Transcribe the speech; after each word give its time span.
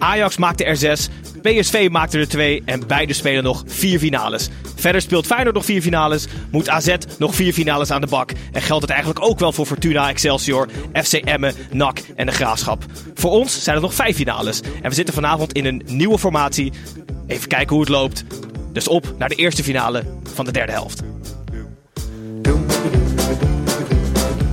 Ajax 0.00 0.36
maakte 0.36 0.64
er 0.64 0.76
zes, 0.76 1.08
PSV 1.42 1.88
maakte 1.90 2.18
er 2.18 2.28
twee 2.28 2.62
en 2.64 2.86
beide 2.86 3.12
spelen 3.12 3.44
nog 3.44 3.62
vier 3.66 3.98
finales. 3.98 4.48
Verder 4.76 5.00
speelt 5.00 5.26
Feyenoord 5.26 5.54
nog 5.54 5.64
vier 5.64 5.82
finales, 5.82 6.26
moet 6.50 6.68
AZ 6.68 6.96
nog 7.18 7.34
vier 7.34 7.52
finales 7.52 7.90
aan 7.90 8.00
de 8.00 8.06
bak. 8.06 8.32
En 8.52 8.62
geldt 8.62 8.82
het 8.82 8.90
eigenlijk 8.90 9.24
ook 9.24 9.38
wel 9.38 9.52
voor 9.52 9.66
Fortuna, 9.66 10.08
Excelsior, 10.08 10.68
FC 10.92 11.12
Emmen, 11.12 11.54
NAC 11.72 12.02
en 12.16 12.26
de 12.26 12.32
Graafschap. 12.32 12.84
Voor 13.14 13.30
ons 13.30 13.62
zijn 13.62 13.76
er 13.76 13.82
nog 13.82 13.94
vijf 13.94 14.16
finales 14.16 14.60
en 14.82 14.88
we 14.88 14.94
zitten 14.94 15.14
vanavond 15.14 15.52
in 15.52 15.64
een 15.64 15.82
nieuwe 15.86 16.18
formatie. 16.18 16.72
Even 17.26 17.48
kijken 17.48 17.70
hoe 17.70 17.80
het 17.80 17.88
loopt. 17.88 18.24
Dus 18.72 18.88
op 18.88 19.14
naar 19.18 19.28
de 19.28 19.34
eerste 19.34 19.62
finale 19.62 20.04
van 20.34 20.44
de 20.44 20.52
derde 20.52 20.72
helft. 20.72 21.02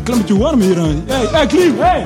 Klimmetje 0.07 0.37
warm 0.37 0.61
hier. 0.61 0.77
Hey, 1.05 1.27
hey, 1.31 1.47
Klim, 1.47 1.79
hey. 1.79 2.05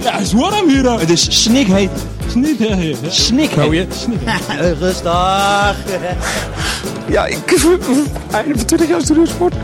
Ja, 0.00 0.12
het 0.12 0.20
is 0.20 0.32
warm 0.32 0.68
hier. 0.68 0.98
Het 0.98 1.10
is 1.10 1.42
snikheet. 1.42 1.90
Snikheet. 2.28 2.96
Snikheet. 3.08 3.94
Snikheet. 3.94 4.78
Rustig. 4.80 5.76
Ja, 7.08 7.26
ik... 7.26 7.64
Einde 8.30 8.56
van 8.56 8.66
20 8.66 8.88
jaar 8.88 9.00
studiosport. 9.00 9.54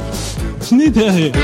Snikheet. 0.61 1.37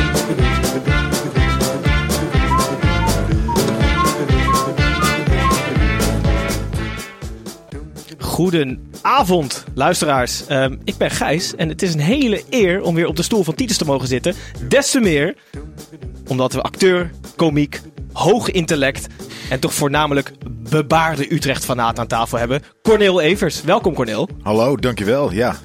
Goedenavond, 8.19 9.64
luisteraars. 9.75 10.47
Ehm, 10.47 10.77
ik 10.84 10.97
ben 10.97 11.11
Gijs 11.11 11.55
en 11.55 11.69
het 11.69 11.83
is 11.83 11.95
een 11.95 12.01
hele 12.01 12.42
eer 12.51 12.83
om 12.83 12.95
weer 12.95 13.06
op 13.06 13.17
de 13.17 13.23
stoel 13.23 13.45
van 13.45 13.55
Titus 13.55 13.77
te 13.77 13.84
mogen 13.84 14.08
zitten. 14.08 14.34
Des 14.69 14.91
te 14.91 15.01
meer 15.01 15.34
omdat 16.28 16.53
we 16.53 16.62
acteur, 16.62 17.11
komiek, 17.36 17.80
hoog 18.12 18.50
intellect 18.50 19.06
en 19.50 19.61
toch 19.61 19.75
voornamelijk 19.75 20.33
bebaarde 20.70 21.33
Utrecht-fanaat 21.34 21.98
aan 21.98 22.06
tafel 22.06 22.39
hebben. 22.39 22.62
Corneel 22.83 23.20
Evers. 23.20 23.62
Welkom, 23.62 23.94
Corneel. 23.94 24.28
Hallo, 24.42 24.77
dankjewel. 24.77 25.33
Ja. 25.33 25.56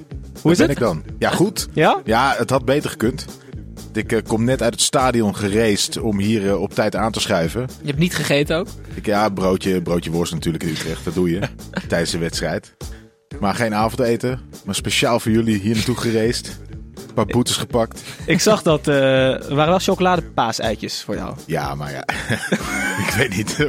Hoe 0.42 0.52
is 0.52 0.58
ben 0.58 0.68
het? 0.68 0.78
ik 0.78 0.84
dan? 0.84 1.04
Ja, 1.20 1.30
goed. 1.30 1.68
Ja? 1.74 2.02
Ja, 2.04 2.36
het 2.38 2.50
had 2.50 2.66
beter 2.66 2.90
gekund. 2.90 3.26
Ik 3.94 4.12
eh, 4.12 4.20
kom 4.28 4.44
net 4.44 4.62
uit 4.62 4.74
het 4.74 4.82
stadion 4.82 5.36
gereisd 5.36 6.00
om 6.00 6.20
hier 6.20 6.48
eh, 6.48 6.62
op 6.62 6.74
tijd 6.74 6.96
aan 6.96 7.12
te 7.12 7.20
schuiven. 7.20 7.62
Je 7.82 7.88
hebt 7.88 8.00
niet 8.00 8.16
gegeten 8.16 8.58
ook? 8.58 8.68
Ik, 8.94 9.06
ja, 9.06 9.30
broodje, 9.30 9.82
broodje 9.82 10.12
worst 10.12 10.34
natuurlijk 10.34 10.64
in 10.64 10.70
Utrecht. 10.70 11.06
Dat 11.06 11.14
doe 11.14 11.30
je 11.30 11.40
tijdens 11.88 12.12
de 12.12 12.18
wedstrijd. 12.18 12.76
Maar 13.40 13.56
geen 13.56 13.74
avondeten. 13.74 14.40
Maar 14.66 14.76
speciaal 14.76 15.20
voor 15.20 15.32
jullie 15.32 15.60
hier 15.60 15.76
naartoe 15.76 15.98
gereisd. 15.98 16.60
Paar 17.26 17.34
boetes 17.34 17.56
gepakt. 17.56 18.02
Ik 18.26 18.40
zag 18.40 18.62
dat 18.62 18.88
eh, 18.88 19.50
er 19.50 19.56
waren 19.56 19.70
wel 19.70 19.80
chocoladepaaseitjes 19.80 21.02
voor 21.02 21.16
jou. 21.16 21.36
Ja, 21.46 21.76
maar 21.76 21.92
ja. 21.92 22.04
ik 23.08 23.14
weet 23.18 23.36
niet 23.38 23.68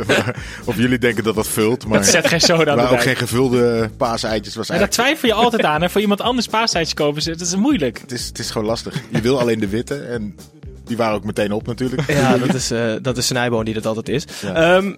of 0.64 0.76
jullie 0.76 0.98
denken 0.98 1.24
dat 1.24 1.34
dat 1.34 1.48
vult. 1.48 1.86
Maar 1.86 2.04
Zet 2.04 2.26
geen 2.28 2.40
soda 2.40 2.60
er 2.60 2.64
waren 2.66 2.82
ook 2.82 2.88
erbij. 2.90 3.04
geen 3.06 3.16
gevulde 3.16 3.90
paaseitjes. 3.96 4.54
Was 4.54 4.68
Maar 4.68 4.78
daar 4.78 4.88
eigenlijk, 4.88 5.18
twijfel 5.20 5.28
je 5.28 5.34
altijd 5.44 5.64
aan. 5.64 5.82
Hè? 5.82 5.90
Voor 5.90 6.00
iemand 6.00 6.20
anders 6.20 6.46
paaseitjes 6.46 6.94
kopen, 6.94 7.24
dat 7.24 7.40
is 7.40 7.56
moeilijk. 7.56 8.00
het, 8.00 8.12
is, 8.12 8.27
het 8.27 8.39
is 8.39 8.50
gewoon 8.50 8.66
lastig. 8.66 9.02
Je 9.08 9.20
wil 9.20 9.40
alleen 9.40 9.60
de 9.60 9.68
witte. 9.68 9.94
En 9.94 10.36
die 10.84 10.96
waren 10.96 11.14
ook 11.14 11.24
meteen 11.24 11.52
op 11.52 11.66
natuurlijk. 11.66 12.12
Ja, 12.12 12.39
dat 12.39 12.55
is, 12.55 12.70
eh 12.70 12.92
dat 13.02 13.16
is 13.16 13.27
Snijboon 13.27 13.64
die 13.64 13.74
dat 13.74 13.86
altijd 13.86 14.08
is. 14.08 14.24
Ja. 14.42 14.55
Ehm, 14.55 14.94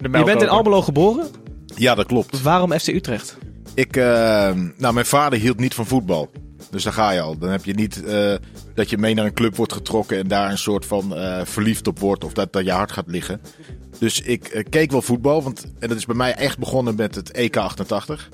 je 0.00 0.08
bent 0.08 0.42
in. 0.42 0.48
Almelo 0.48 0.82
geboren. 0.82 1.26
Ja, 1.74 1.94
dat 1.94 2.06
klopt. 2.06 2.42
Waarom 2.42 2.72
FC 2.72 2.86
Utrecht? 2.86 3.36
Ik, 3.74 3.96
eh, 3.96 4.04
nou, 4.76 4.94
mijn 4.94 5.06
vader 5.06 5.38
hield 5.38 5.58
niet 5.60 5.74
van 5.74 5.86
voetbal. 5.86 6.30
Dus 6.70 6.82
daar 6.82 6.92
ga 6.92 7.10
je 7.10 7.20
al. 7.20 7.38
Dan 7.38 7.50
heb 7.50 7.64
je 7.64 7.74
niet 7.74 8.04
eh, 8.04 8.34
dat 8.74 8.90
je 8.90 8.98
mee 8.98 9.14
naar 9.14 9.24
een 9.24 9.32
club 9.32 9.56
wordt 9.56 9.72
getrokken 9.72 10.18
en 10.18 10.28
daar 10.28 10.50
een 10.50 10.58
soort 10.58 10.86
van 10.86 11.16
eh, 11.16 11.44
verliefd 11.44 11.86
op 11.86 11.98
wordt 11.98 12.24
of 12.24 12.32
dat, 12.32 12.52
dat 12.52 12.64
je 12.64 12.70
hart 12.70 12.92
gaat 12.92 13.08
liggen. 13.08 13.40
Dus 13.98 14.20
ik 14.20 14.46
eh, 14.46 14.64
keek 14.70 14.90
wel 14.90 15.02
voetbal, 15.02 15.42
want 15.42 15.64
en 15.78 15.88
dat 15.88 15.98
is 15.98 16.06
bij 16.06 16.16
mij 16.16 16.34
echt 16.34 16.58
begonnen 16.58 16.94
met 16.94 17.14
het 17.14 17.30
EK 17.30 17.56
88. 17.56 18.28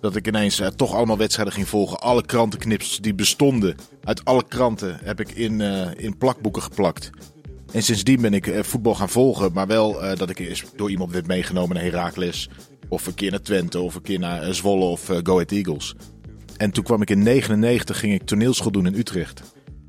Dat 0.00 0.16
ik 0.16 0.26
ineens 0.26 0.62
toch 0.76 0.94
allemaal 0.94 1.18
wedstrijden 1.18 1.54
ging 1.54 1.68
volgen. 1.68 2.00
Alle 2.00 2.24
krantenknips 2.24 2.98
die 2.98 3.14
bestonden 3.14 3.76
uit 4.04 4.24
alle 4.24 4.44
kranten 4.48 4.98
heb 5.02 5.20
ik 5.20 5.30
in, 5.30 5.60
in 5.96 6.18
plakboeken 6.18 6.62
geplakt. 6.62 7.10
En 7.72 7.82
sindsdien 7.82 8.20
ben 8.20 8.34
ik 8.34 8.52
voetbal 8.60 8.94
gaan 8.94 9.08
volgen. 9.08 9.52
Maar 9.52 9.66
wel 9.66 10.16
dat 10.16 10.30
ik 10.30 10.38
eens 10.38 10.64
door 10.76 10.90
iemand 10.90 11.12
werd 11.12 11.26
meegenomen 11.26 11.76
naar 11.76 11.84
Heracles. 11.84 12.48
Of 12.88 13.06
een 13.06 13.14
keer 13.14 13.30
naar 13.30 13.42
Twente. 13.42 13.80
Of 13.80 13.94
een 13.94 14.02
keer 14.02 14.18
naar 14.18 14.54
Zwolle 14.54 14.84
of 14.84 15.06
Go 15.22 15.32
Ahead 15.32 15.52
Eagles. 15.52 15.94
En 16.56 16.70
toen 16.70 16.84
kwam 16.84 17.02
ik 17.02 17.10
in 17.10 17.22
99 17.22 17.98
ging 17.98 18.12
ik 18.12 18.22
toneelschool 18.22 18.70
doen 18.70 18.86
in 18.86 18.94
Utrecht. 18.94 19.42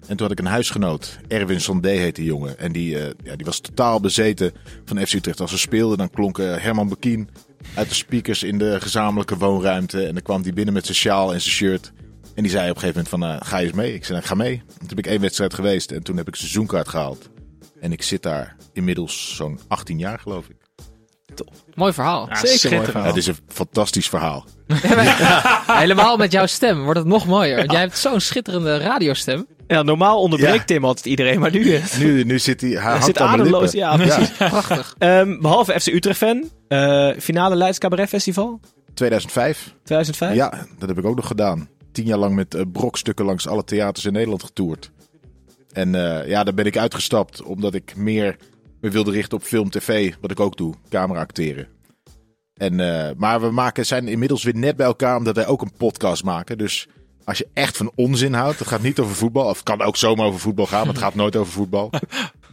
En 0.08 0.18
toen 0.18 0.28
had 0.28 0.32
ik 0.32 0.40
een 0.40 0.52
huisgenoot. 0.52 1.20
Erwin 1.28 1.62
Sondé 1.62 1.90
heette 1.90 2.22
die 2.22 2.30
jongen. 2.30 2.60
En 2.60 2.72
die, 2.72 3.00
eh, 3.00 3.12
ja, 3.24 3.36
die 3.36 3.46
was 3.46 3.60
totaal 3.60 4.00
bezeten 4.00 4.52
van 4.86 5.06
FC 5.06 5.14
Utrecht. 5.14 5.40
Als 5.42 5.52
ze 5.52 5.58
speelden 5.58 5.98
dan 5.98 6.10
klonk 6.10 6.40
eh, 6.40 6.58
Herman 6.58 6.90
Bekien 6.90 7.30
uit 7.76 7.90
de 7.90 7.96
speakers 7.96 8.44
in 8.44 8.58
de 8.58 8.78
gezamenlijke 8.82 9.38
woonruimte. 9.38 10.06
En 10.06 10.14
dan 10.14 10.24
kwam 10.24 10.42
die 10.42 10.54
binnen 10.54 10.74
met 10.74 10.86
zijn 10.86 10.98
sjaal 10.98 11.34
en 11.34 11.42
zijn 11.42 11.54
shirt. 11.54 11.92
En 12.36 12.44
die 12.44 12.52
zei 12.52 12.70
op 12.70 12.76
een 12.76 12.82
gegeven 12.82 13.04
moment 13.10 13.24
van, 13.32 13.40
eh, 13.42 13.50
ga 13.50 13.60
eens 13.60 13.72
mee? 13.72 13.94
Ik 13.94 14.06
zei, 14.06 14.18
nou, 14.18 14.30
ga 14.30 14.36
mee. 14.36 14.54
En 14.68 14.78
toen 14.78 14.88
heb 14.88 15.00
ik 15.00 15.08
één 15.08 15.22
wedstrijd 15.22 15.54
geweest. 15.54 15.92
En 15.92 16.04
toen 16.04 16.18
heb 16.18 16.28
ik 16.28 16.36
seizoenkaart 16.36 16.88
gehaald. 16.88 17.30
En 17.80 17.92
ik 17.92 18.02
zit 18.02 18.24
daar 18.24 18.56
inmiddels 18.74 19.36
zo'n 19.36 19.60
18 19.68 20.00
jaar, 20.00 20.20
geloof 20.20 20.50
ik. 20.50 20.65
Mooi 21.76 21.94
verhaal. 21.94 22.28
Ja, 22.30 22.36
Zeker. 22.36 22.58
schitterend. 22.58 22.94
Ja, 22.94 23.04
het 23.04 23.16
is 23.16 23.28
een 23.28 23.38
fantastisch 23.48 24.10
verhaal. 24.10 24.46
Helemaal 25.84 26.18
met 26.18 26.32
jouw 26.32 26.46
stem 26.46 26.84
wordt 26.84 27.00
het 27.00 27.08
nog 27.08 27.26
mooier. 27.26 27.58
Want 27.58 27.72
jij 27.72 27.80
hebt 27.80 27.98
zo'n 27.98 28.20
schitterende 28.20 28.78
radiostem. 28.78 29.46
Ja, 29.68 29.82
normaal 29.84 30.22
onderbreekt 30.22 30.58
Ja. 30.58 30.64
Tim 30.66 30.86
altijd 30.86 31.06
iedereen, 31.06 31.40
maar 31.40 31.52
nu, 31.52 31.76
eh, 31.76 31.84
Nu, 32.00 32.24
nu 32.24 32.40
zit 32.40 32.62
hij, 32.62 32.70
hij 32.70 33.02
zit 33.02 33.18
ademloos. 33.20 33.72
Ja, 33.72 33.96
precies. 33.96 34.32
Prachtig. 34.38 34.96
Ehm, 34.98 35.40
behalve 35.42 35.80
FC 35.80 35.88
Utrecht-fan, 35.88 36.50
eh, 36.68 37.10
finale 37.20 37.56
Leids 37.56 37.78
Cabaret 37.78 38.10
Festival 38.10 38.60
2005. 38.94 39.74
2005. 39.84 40.36
Ja, 40.36 40.66
dat 40.80 40.90
heb 40.90 40.98
ik 40.98 41.06
ook 41.06 41.16
nog 41.16 41.28
gedaan. 41.28 41.70
Tien 41.92 42.06
jaar 42.06 42.18
lang 42.18 42.36
met 42.36 42.54
eh, 42.56 42.62
brokstukken 42.72 43.26
langs 43.26 43.48
alle 43.48 43.64
theaters 43.64 44.06
in 44.06 44.14
Nederland 44.14 44.44
getoerd. 44.44 44.92
En 45.72 45.96
eh, 45.96 46.28
ja, 46.28 46.44
daar 46.44 46.54
ben 46.54 46.66
ik 46.66 46.78
uitgestapt 46.78 47.44
omdat 47.44 47.74
ik 47.74 47.96
meer 47.96 48.36
me 48.86 48.92
wilde 48.92 49.12
richten 49.12 49.38
op 49.38 49.44
film, 49.44 49.70
tv, 49.70 50.14
wat 50.22 50.32
ik 50.32 50.40
ook 50.40 50.58
doe, 50.58 50.74
camera 50.90 51.20
acteren. 51.20 51.68
En, 52.54 52.80
eh, 52.80 53.16
maar 53.18 53.42
we 53.42 53.52
maken, 53.52 53.86
zijn 53.86 54.08
inmiddels 54.08 54.44
weer 54.44 54.56
net 54.56 54.76
bij 54.76 54.86
elkaar 54.86 55.18
omdat 55.18 55.36
wij 55.36 55.48
ook 55.48 55.62
een 55.62 55.74
podcast 55.78 56.24
maken. 56.24 56.58
Dus 56.58 56.88
als 57.24 57.38
je 57.38 57.48
echt 57.54 57.78
van 57.78 57.92
onzin 57.96 58.34
houdt, 58.34 58.60
het 58.60 58.68
gaat 58.68 58.82
niet 58.82 59.00
over 59.00 59.16
voetbal, 59.16 59.46
of 59.50 59.56
het 59.56 59.64
kan 59.64 59.82
ook 59.82 59.98
zomaar 59.98 60.26
over 60.26 60.40
voetbal 60.40 60.66
gaan, 60.66 60.86
maar 60.86 60.94
het 60.94 61.04
gaat 61.04 61.16
nooit 61.16 61.36
over 61.36 61.54
voetbal. 61.54 61.90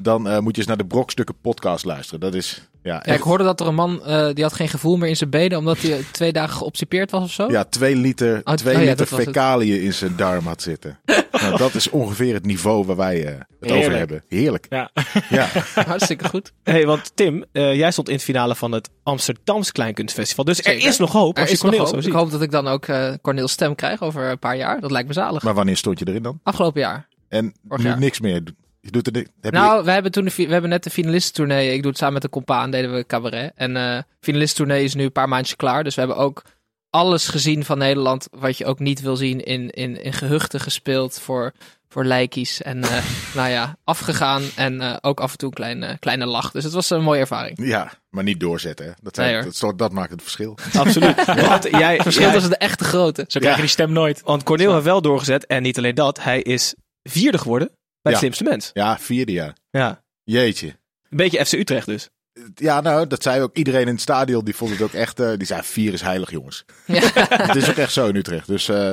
Dan 0.02 0.28
eh, 0.28 0.38
moet 0.38 0.52
je 0.54 0.58
eens 0.58 0.68
naar 0.68 0.76
de 0.76 0.86
Brokstukken 0.86 1.34
podcast 1.40 1.84
luisteren. 1.84 2.20
Dat 2.20 2.34
is 2.34 2.68
ja, 2.82 3.02
Ja, 3.04 3.14
ik 3.14 3.20
hoorde 3.20 3.44
dat 3.44 3.60
er 3.60 3.66
een 3.66 3.74
man, 3.74 4.04
eh, 4.04 4.28
die 4.34 4.44
had 4.44 4.52
geen 4.52 4.68
gevoel 4.68 4.96
meer 4.96 5.08
in 5.08 5.16
zijn 5.16 5.30
benen, 5.30 5.58
omdat 5.58 5.78
hij 5.78 6.04
twee 6.12 6.32
dagen 6.32 6.56
geobstipeerd 6.56 7.10
was 7.10 7.22
of 7.22 7.30
zo. 7.30 7.50
Ja, 7.50 7.64
twee 7.64 7.96
liter, 7.96 8.40
Oh, 8.44 8.54
twee 8.54 8.76
oh 8.76 8.82
ja, 8.82 8.88
liter 8.88 9.06
fecaliën 9.06 9.82
in 9.82 9.94
zijn 9.94 10.16
darm 10.16 10.46
had 10.46 10.62
zitten. 10.62 10.98
nou, 11.42 11.56
dat 11.56 11.74
is 11.74 11.90
ongeveer 11.90 12.34
het 12.34 12.44
niveau 12.46 12.86
waar 12.86 12.96
wij 12.96 13.26
eh, 13.26 13.40
het 13.60 13.70
over 13.72 13.96
hebben. 13.96 14.24
Heerlijk. 14.28 14.66
Ja. 14.68 14.90
Ja. 15.28 15.48
Hartstikke 15.74 16.28
goed. 16.28 16.52
Hey, 16.62 16.86
want 16.86 17.12
Tim, 17.14 17.44
eh, 17.52 17.74
jij 17.74 17.90
stond 17.90 18.08
in 18.08 18.14
het 18.14 18.25
finale 18.25 18.54
van 18.54 18.72
het 18.72 18.90
Amsterdams 19.02 19.72
Kleinkunstfestival. 19.72 20.44
Dus 20.44 20.62
er 20.62 20.76
is 20.87 20.99
nog 20.99 21.12
hoop 21.12 21.34
Er 21.34 21.40
als 21.40 21.50
je 21.50 21.56
is 21.56 21.62
nog 21.62 21.70
Cornel 21.70 21.93
hoop. 21.93 22.02
zo 22.02 22.08
Ik 22.08 22.14
hoop 22.14 22.31
dat 22.31 22.43
ik 22.43 22.50
dan 22.50 22.69
ook 22.69 22.87
eh 22.87 23.12
Corneel 23.22 23.49
stem 23.49 23.75
krijg 23.75 24.02
over 24.02 24.31
een 24.31 24.38
paar 24.38 24.56
jaar. 24.56 24.81
Dat 24.81 24.90
lijkt 24.90 25.08
me 25.08 25.14
zalig. 25.14 25.43
Maar 25.43 25.54
wanneer 25.54 25.76
stond 25.76 25.99
je 25.99 26.08
erin 26.08 26.22
dan? 26.22 26.40
Afgelopen 26.43 26.81
jaar. 26.81 27.08
En 27.28 27.54
nu 27.69 27.94
niks 27.99 28.20
meer. 28.20 28.43
Je 28.84 28.90
doet 28.90 29.06
er, 29.06 29.12
ni- 29.12 29.26
heb 29.40 29.52
je, 29.52 29.58
Nou, 29.61 29.84
we 29.84 29.90
hebben, 29.90 30.12
toen 30.12 30.25
de, 30.25 30.32
we 30.37 30.52
hebben 30.52 30.70
net 30.70 30.84
de 30.84 30.90
finalistentournee. 30.90 31.73
Ik 31.73 31.81
doe 31.82 31.90
het 31.90 31.99
samen 31.99 32.12
met 32.14 32.23
de 32.23 32.29
compaan, 32.29 32.70
deden 32.70 32.94
we 32.94 33.06
cabaret. 33.06 33.52
En 33.55 33.76
eh 33.76 33.99
finalistentournee 34.20 34.84
is 34.84 34.94
nu 34.94 35.05
een 35.05 35.12
paar 35.12 35.29
maandjes 35.29 35.56
klaar. 35.56 35.84
Dus 35.84 35.94
we 35.94 36.00
hebben 36.00 36.19
ook 36.19 36.43
alles 36.90 37.29
gezien 37.29 37.64
van 37.64 37.79
Nederland. 37.79 38.29
Wat 38.31 38.58
je 38.58 38.64
ook 38.67 38.79
niet 38.79 39.00
wil 39.00 39.17
zien 39.17 39.44
in, 39.44 39.70
in, 39.70 40.02
in 40.02 40.12
gehuchten 40.12 40.61
gespeeld 40.61 41.20
voor, 41.20 41.52
voor 41.88 42.05
lijkies. 42.05 42.62
En 42.62 42.82
eh, 42.82 43.05
nou 43.37 43.50
ja, 43.50 43.76
afgegaan. 43.84 44.43
En 44.56 44.81
eh, 44.81 44.96
ook 45.00 45.20
af 45.20 45.32
en 45.32 45.38
toe 45.38 45.49
een 45.49 45.55
kleine, 45.55 45.99
kleine 45.99 46.26
lach. 46.26 46.50
Dus 46.50 46.64
het 46.64 46.73
was 46.73 46.90
een 46.90 47.02
mooie 47.02 47.20
ervaring. 47.20 47.58
ja, 47.67 47.93
maar 48.11 48.25
niet 48.25 48.40
doorzetten. 48.40 48.87
Hè. 48.87 48.93
Dat, 49.02 49.14
zijn, 49.14 49.26
Nee, 49.26 49.37
hoor. 49.37 49.44
dat, 49.44 49.56
soort- 49.56 49.78
dat 49.78 49.93
maakt 49.93 50.11
het 50.11 50.23
verschil. 50.23 50.58
Absoluut. 50.76 51.25
Want, 51.49 51.69
jij, 51.70 51.99
Verschil 52.00 52.23
jij- 52.25 52.32
tussen 52.32 52.50
de 52.50 52.56
echte 52.56 52.85
grote. 52.85 53.25
Zo 53.28 53.40
krijg 53.40 53.55
je 53.55 53.61
die 53.62 53.70
stem 53.70 53.93
nooit. 53.93 54.20
want 54.25 54.43
Cornel 54.43 54.73
heeft 54.73 54.85
wel 54.85 55.02
doorgezet. 55.02 55.46
En 55.46 55.62
niet 55.62 55.78
alleen 55.78 55.94
dat, 55.94 56.23
hij 56.23 56.40
is 56.43 56.75
vierde 57.02 57.38
geworden 57.38 57.70
bij 58.02 58.12
het 58.12 58.12
Ja. 58.12 58.19
slimste 58.19 58.44
mens. 58.44 58.70
Ja, 58.72 58.99
vierde 58.99 59.32
jaar. 59.32 59.56
Ja. 59.70 60.02
Jeetje. 60.25 60.66
Een 61.10 61.16
beetje 61.16 61.44
FC 61.46 61.52
Utrecht 61.52 61.87
dus. 61.87 62.08
Ja, 62.54 62.81
nou, 62.81 63.06
dat 63.06 63.22
zei 63.22 63.43
ook 63.43 63.56
iedereen 63.56 63.81
in 63.87 63.93
het 63.93 64.00
stadion. 64.00 64.44
Die 64.44 64.56
vond 64.56 64.70
het 64.70 64.82
ook 64.82 64.93
echt. 64.93 65.20
eh, 65.20 65.32
die 65.37 65.46
zei: 65.46 65.62
vier 65.62 65.93
is 65.93 66.00
heilig, 66.00 66.31
jongens. 66.31 66.64
het 66.87 67.56
is 67.56 67.70
ook 67.70 67.76
echt 67.76 67.93
zo 67.93 68.06
in 68.08 68.16
Utrecht. 68.16 68.46
Dus 68.46 68.69
eh, 68.69 68.93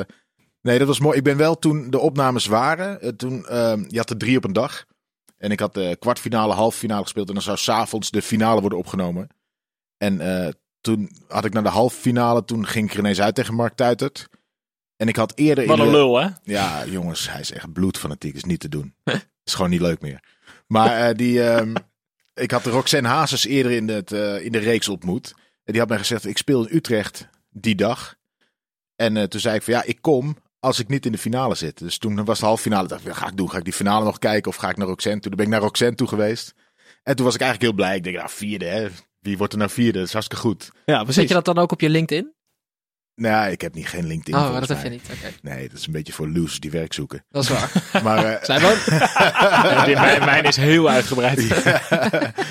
nee, 0.61 0.77
dat 0.79 0.87
was 0.87 0.99
mooi. 0.99 1.17
Ik 1.17 1.23
ben 1.23 1.37
wel 1.37 1.59
toen 1.59 1.89
de 1.89 1.99
opnames 1.99 2.45
waren. 2.45 3.01
eh, 3.01 3.09
toen, 3.09 3.45
ehm, 3.47 3.85
je 3.87 3.97
had 3.97 4.09
er 4.09 4.17
drie 4.17 4.37
op 4.37 4.43
een 4.43 4.53
dag. 4.53 4.85
En 5.37 5.51
ik 5.51 5.59
had 5.59 5.73
de 5.73 5.95
kwartfinale, 5.99 6.53
halve 6.53 6.77
finale 6.77 7.03
gespeeld. 7.03 7.27
En 7.27 7.33
dan 7.33 7.43
zou 7.43 7.57
s'avonds 7.57 8.11
de 8.11 8.21
finale 8.21 8.61
worden 8.61 8.79
opgenomen. 8.79 9.27
En 9.97 10.21
eh, 10.45 10.51
toen 10.81 11.09
had 11.27 11.45
ik 11.45 11.53
naar 11.53 11.63
de 11.63 11.69
halve 11.69 11.99
finale. 11.99 12.45
Toen 12.45 12.67
ging 12.67 12.85
ik 12.87 12.93
er 12.93 12.99
ineens 12.99 13.21
uit 13.21 13.35
tegen 13.35 13.53
Mark 13.53 13.75
Tuitert. 13.75 14.27
En 14.99 15.07
ik 15.07 15.15
had 15.15 15.31
eerder. 15.35 15.65
Wat 15.65 15.77
in 15.77 15.83
een 15.83 15.89
de- 15.91 15.97
lul, 15.97 16.19
hè? 16.19 16.27
Ja, 16.43 16.85
jongens, 16.85 17.29
hij 17.31 17.39
is 17.39 17.51
echt 17.51 17.73
bloedfanatiek. 17.73 18.35
Is 18.35 18.43
niet 18.43 18.59
te 18.59 18.69
doen. 18.69 18.93
is 19.43 19.53
gewoon 19.53 19.69
niet 19.69 19.81
leuk 19.81 20.01
meer. 20.01 20.23
Maar 20.67 21.07
eh, 21.07 21.15
die, 21.15 21.43
ehm, 21.43 21.73
ik 22.45 22.51
had 22.51 22.63
de 22.63 22.69
Roxanne 22.69 23.07
Hazes 23.07 23.45
eerder 23.45 23.71
in, 23.71 23.87
het, 23.87 24.11
eh, 24.11 24.45
in 24.45 24.51
de 24.51 24.57
reeks 24.57 24.87
ontmoet. 24.89 25.33
En 25.63 25.71
die 25.71 25.79
had 25.79 25.89
mij 25.89 25.97
gezegd, 25.97 26.25
ik 26.25 26.37
speel 26.37 26.67
in 26.67 26.75
Utrecht 26.75 27.27
die 27.49 27.75
dag. 27.75 28.15
En 28.95 29.17
eh, 29.17 29.23
toen 29.23 29.39
zei 29.39 29.55
ik 29.55 29.61
van 29.63 29.73
ja, 29.73 29.83
ik 29.83 29.97
kom 30.01 30.37
als 30.59 30.79
ik 30.79 30.87
niet 30.87 31.05
in 31.05 31.11
de 31.11 31.17
finale 31.17 31.55
zit. 31.55 31.77
Dus 31.77 31.97
toen 31.97 32.25
was 32.25 32.39
de 32.39 32.45
halve 32.45 32.61
finale. 32.61 32.87
dacht 32.87 33.01
ik, 33.01 33.07
wat 33.07 33.17
ga 33.17 33.27
ik 33.27 33.37
doen? 33.37 33.49
Ga 33.49 33.57
ik 33.57 33.63
die 33.63 33.73
finale 33.73 34.05
nog 34.05 34.19
kijken 34.19 34.51
of 34.51 34.57
ga 34.57 34.69
ik 34.69 34.77
naar 34.77 34.87
Roxanne 34.87 35.19
toe? 35.19 35.27
Toen 35.27 35.37
ben 35.37 35.45
ik 35.45 35.51
naar 35.51 35.61
Roxanne 35.61 35.95
toe 35.95 36.07
geweest. 36.07 36.53
En 37.03 37.15
toen 37.15 37.25
was 37.25 37.35
ik 37.35 37.41
eigenlijk 37.41 37.71
heel 37.71 37.83
blij. 37.83 37.95
Ik 37.95 38.03
denk, 38.03 38.15
nou 38.15 38.29
vierde 38.29 38.65
hè. 38.65 38.87
Wie 39.19 39.37
wordt 39.37 39.53
er 39.53 39.59
nou 39.59 39.71
vierde? 39.71 39.97
Dat 39.97 40.07
is 40.07 40.13
hartstikke 40.13 40.43
goed. 40.43 40.71
Ja, 40.85 41.11
Zet 41.11 41.27
je 41.27 41.33
dat 41.33 41.45
dan 41.45 41.57
ook 41.57 41.71
op 41.71 41.81
je 41.81 41.89
LinkedIn? 41.89 42.33
Nou, 43.19 43.51
ik 43.51 43.61
heb 43.61 43.73
niet 43.73 43.87
geen 43.87 44.07
LinkedIn. 44.07 44.41
oh, 44.41 44.53
dat 44.59 44.67
heb 44.67 44.83
je 44.83 44.89
niet. 44.89 45.09
Oké, 45.13 45.33
Nee, 45.41 45.69
dat 45.69 45.77
is 45.77 45.85
een 45.87 45.91
beetje 45.93 46.13
voor 46.13 46.27
losers 46.29 46.59
die 46.59 46.71
werk 46.71 46.93
zoeken. 46.93 47.25
dat 47.29 47.43
is 47.43 47.49
waar. 47.49 47.71
Maar 48.03 48.25
eh, 48.25 48.43
Zijn 48.43 48.59
we 48.61 48.85
Ja, 49.19 49.85
die- 49.85 49.95
mijn, 49.95 50.25
mijn 50.25 50.43
is 50.43 50.55
heel 50.55 50.89
uitgebreid. 50.89 51.39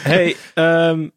Hey, 0.02 0.36
ehm, 0.54 1.08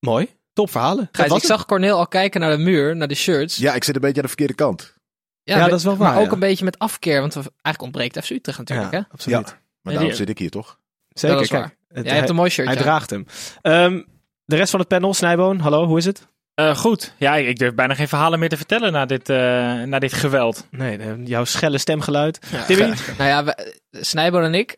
mooi. 0.00 0.28
Top 0.52 0.70
verhalen. 0.70 1.08
Gijs, 1.12 1.28
ik 1.28 1.34
het. 1.34 1.44
zag 1.44 1.66
Cornel 1.66 1.98
al 1.98 2.06
kijken 2.08 2.40
naar 2.40 2.50
de 2.56 2.62
muur, 2.62 2.96
naar 2.96 3.08
de 3.08 3.14
shirts. 3.14 3.56
ja, 3.56 3.74
ik 3.74 3.84
zit 3.84 3.94
een 3.94 4.00
beetje 4.00 4.16
aan 4.16 4.22
de 4.22 4.28
verkeerde 4.28 4.54
kant. 4.54 4.94
Ja, 5.42 5.68
dat 5.68 5.78
is 5.78 5.84
wel 5.84 5.96
Maar 5.96 6.14
waar, 6.14 6.22
ook 6.22 6.32
een 6.32 6.38
beetje 6.38 6.64
met 6.64 6.78
afkeer, 6.78 7.20
want 7.20 7.34
we- 7.34 7.40
eigenlijk 7.40 7.82
ontbreekt 7.82 8.24
FC 8.24 8.30
Utrecht 8.30 8.58
natuurlijk. 8.58 8.92
Ja, 8.92 8.98
Hè? 8.98 9.04
absoluut. 9.12 9.56
Maar 9.82 9.94
daarom 9.94 10.12
zit 10.12 10.28
ik 10.28 10.38
hier 10.38 10.50
toch? 10.50 10.78
Zeker, 11.08 11.36
Dat 11.36 11.44
is 11.44 11.50
kijk. 11.50 11.62
waar. 11.62 11.74
Het- 11.88 12.06
Jij 12.06 12.16
hebt 12.16 12.28
een 12.28 12.34
mooi 12.34 12.50
shirt. 12.50 12.66
hij 12.66 12.76
ja. 12.76 12.82
draagt 12.82 13.10
hem. 13.10 13.26
Ehm, 13.62 14.02
de 14.44 14.56
rest 14.56 14.70
van 14.70 14.80
het 14.80 14.88
panel, 14.88 15.14
Snijboon, 15.14 15.58
hallo, 15.58 15.86
hoe 15.86 15.98
is 15.98 16.04
het? 16.04 16.28
Eh, 16.68 16.76
goed. 16.76 17.14
Ja, 17.16 17.36
ik 17.36 17.58
durf 17.58 17.74
bijna 17.74 17.94
geen 17.94 18.08
verhalen 18.08 18.38
meer 18.38 18.48
te 18.48 18.56
vertellen 18.56 18.92
na 18.92 19.06
dit, 19.06 19.28
eh, 19.28 19.36
na 19.82 19.98
dit 19.98 20.12
geweld. 20.12 20.66
Nee, 20.70 21.22
jouw 21.24 21.44
schelle 21.44 21.78
stemgeluid. 21.78 22.38
Ja. 22.50 22.64
Timmy? 22.64 22.94
Nou 23.18 23.30
ja, 23.30 23.44
we, 23.44 23.78
Snijboon 23.90 24.42
en 24.42 24.54
ik, 24.54 24.76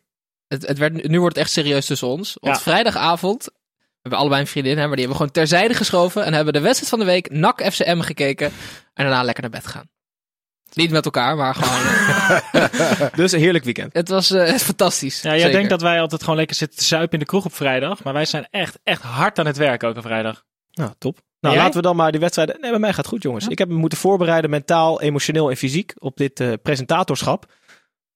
het, 0.49 0.67
het 0.67 0.79
werd, 0.79 1.09
nu 1.09 1.21
wordt 1.21 1.35
het 1.37 1.45
echt 1.45 1.55
serieus 1.55 1.87
tussen 1.87 2.09
ons. 2.09 2.37
Want 2.41 2.57
Ja. 2.57 2.63
vrijdagavond, 2.63 3.45
we 3.45 3.53
hebben 4.01 4.21
allebei 4.21 4.41
een 4.41 4.47
vriendin, 4.47 4.79
hè, 4.79 4.87
maar 4.87 4.97
die 4.97 5.07
hebben 5.07 5.19
we 5.19 5.25
gewoon 5.27 5.47
terzijde 5.47 5.75
geschoven 5.75 6.25
en 6.25 6.33
hebben 6.33 6.53
de 6.53 6.61
wedstrijd 6.61 6.91
van 6.91 6.99
de 6.99 7.05
week 7.05 7.31
NAC 7.31 7.63
FCM 7.73 8.01
gekeken 8.01 8.47
en 8.95 9.05
daarna 9.05 9.23
lekker 9.23 9.43
naar 9.43 9.53
bed 9.53 9.67
gegaan. 9.67 9.91
Niet 10.73 10.91
met 10.91 11.05
elkaar, 11.05 11.37
maar 11.37 11.55
gewoon. 11.55 13.11
Dus 13.21 13.33
een 13.33 13.41
heerlijk 13.41 13.65
weekend. 13.65 13.93
het 13.93 14.09
was 14.09 14.31
eh, 14.31 14.55
fantastisch. 14.55 15.21
Ja, 15.23 15.29
jij 15.31 15.39
Zeker. 15.39 15.53
denkt 15.55 15.71
dat 15.71 15.83
wij 15.83 16.01
altijd 16.01 16.21
gewoon 16.23 16.37
lekker 16.37 16.57
zitten 16.57 16.79
te 16.79 16.85
zuipen 16.85 17.13
in 17.13 17.19
de 17.19 17.25
kroeg 17.25 17.45
op 17.45 17.55
vrijdag. 17.55 18.03
Maar 18.03 18.13
wij 18.13 18.25
zijn 18.25 18.47
echt, 18.51 18.79
echt 18.85 19.03
hard 19.03 19.39
aan 19.39 19.47
het 19.47 19.57
werk 19.57 19.83
ook 19.83 19.97
op 19.97 20.03
vrijdag. 20.03 20.45
Nou, 20.73 20.93
top. 20.99 21.19
Nou, 21.43 21.57
laten 21.57 21.75
we 21.75 21.83
dan 21.83 21.97
maar 21.97 22.11
die 22.11 22.21
wedstrijden... 22.21 22.61
Nee, 22.61 22.71
bij 22.71 22.81
mij 22.81 22.89
gaat 22.89 22.99
het 22.99 23.07
goed, 23.07 23.23
jongens. 23.23 23.49
Ik 23.49 23.59
heb 23.59 23.69
me 23.69 23.75
moeten 23.75 23.99
voorbereiden, 23.99 24.51
mentaal, 24.51 25.01
emotioneel 25.01 25.51
en 25.51 25.57
fysiek, 25.57 25.93
op 25.99 26.17
dit 26.17 26.41
eh, 26.41 26.53
presentatorschap. 26.63 27.47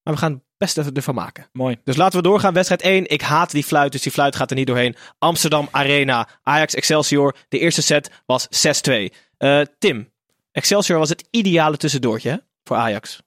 Maar 0.03 0.15
we 0.15 0.21
gaan 0.21 0.33
het 0.33 0.43
best 0.57 0.79
even 0.79 0.95
ervan 0.95 1.15
maken. 1.15 1.49
Mooi. 1.53 1.77
Dus 1.85 1.97
laten 1.97 2.19
we 2.19 2.29
doorgaan. 2.29 2.55
Wedstrijd 2.55 2.83
1. 2.83 3.09
Ik 3.09 3.21
haat 3.21 3.51
die 3.51 3.65
fluit, 3.65 3.93
dus 3.93 4.03
die 4.03 4.13
fluit 4.13 4.37
gaat 4.37 4.51
er 4.51 4.57
niet 4.57 4.67
doorheen. 4.67 4.97
Amsterdam 5.19 5.69
Arena. 5.71 6.29
Ajax 6.43 6.75
Excelsior. 6.75 7.37
De 7.49 7.59
eerste 7.59 7.83
set 7.83 8.11
was 8.27 8.49
6-2. 8.49 9.15
Eh, 9.37 9.61
Tim, 9.79 10.13
Excelsior 10.53 10.99
was 10.99 11.09
het 11.09 11.29
ideale 11.31 11.77
tussendoortje 11.77 12.31
hè, 12.31 12.37
voor 12.65 12.77
Ajax. 12.77 13.23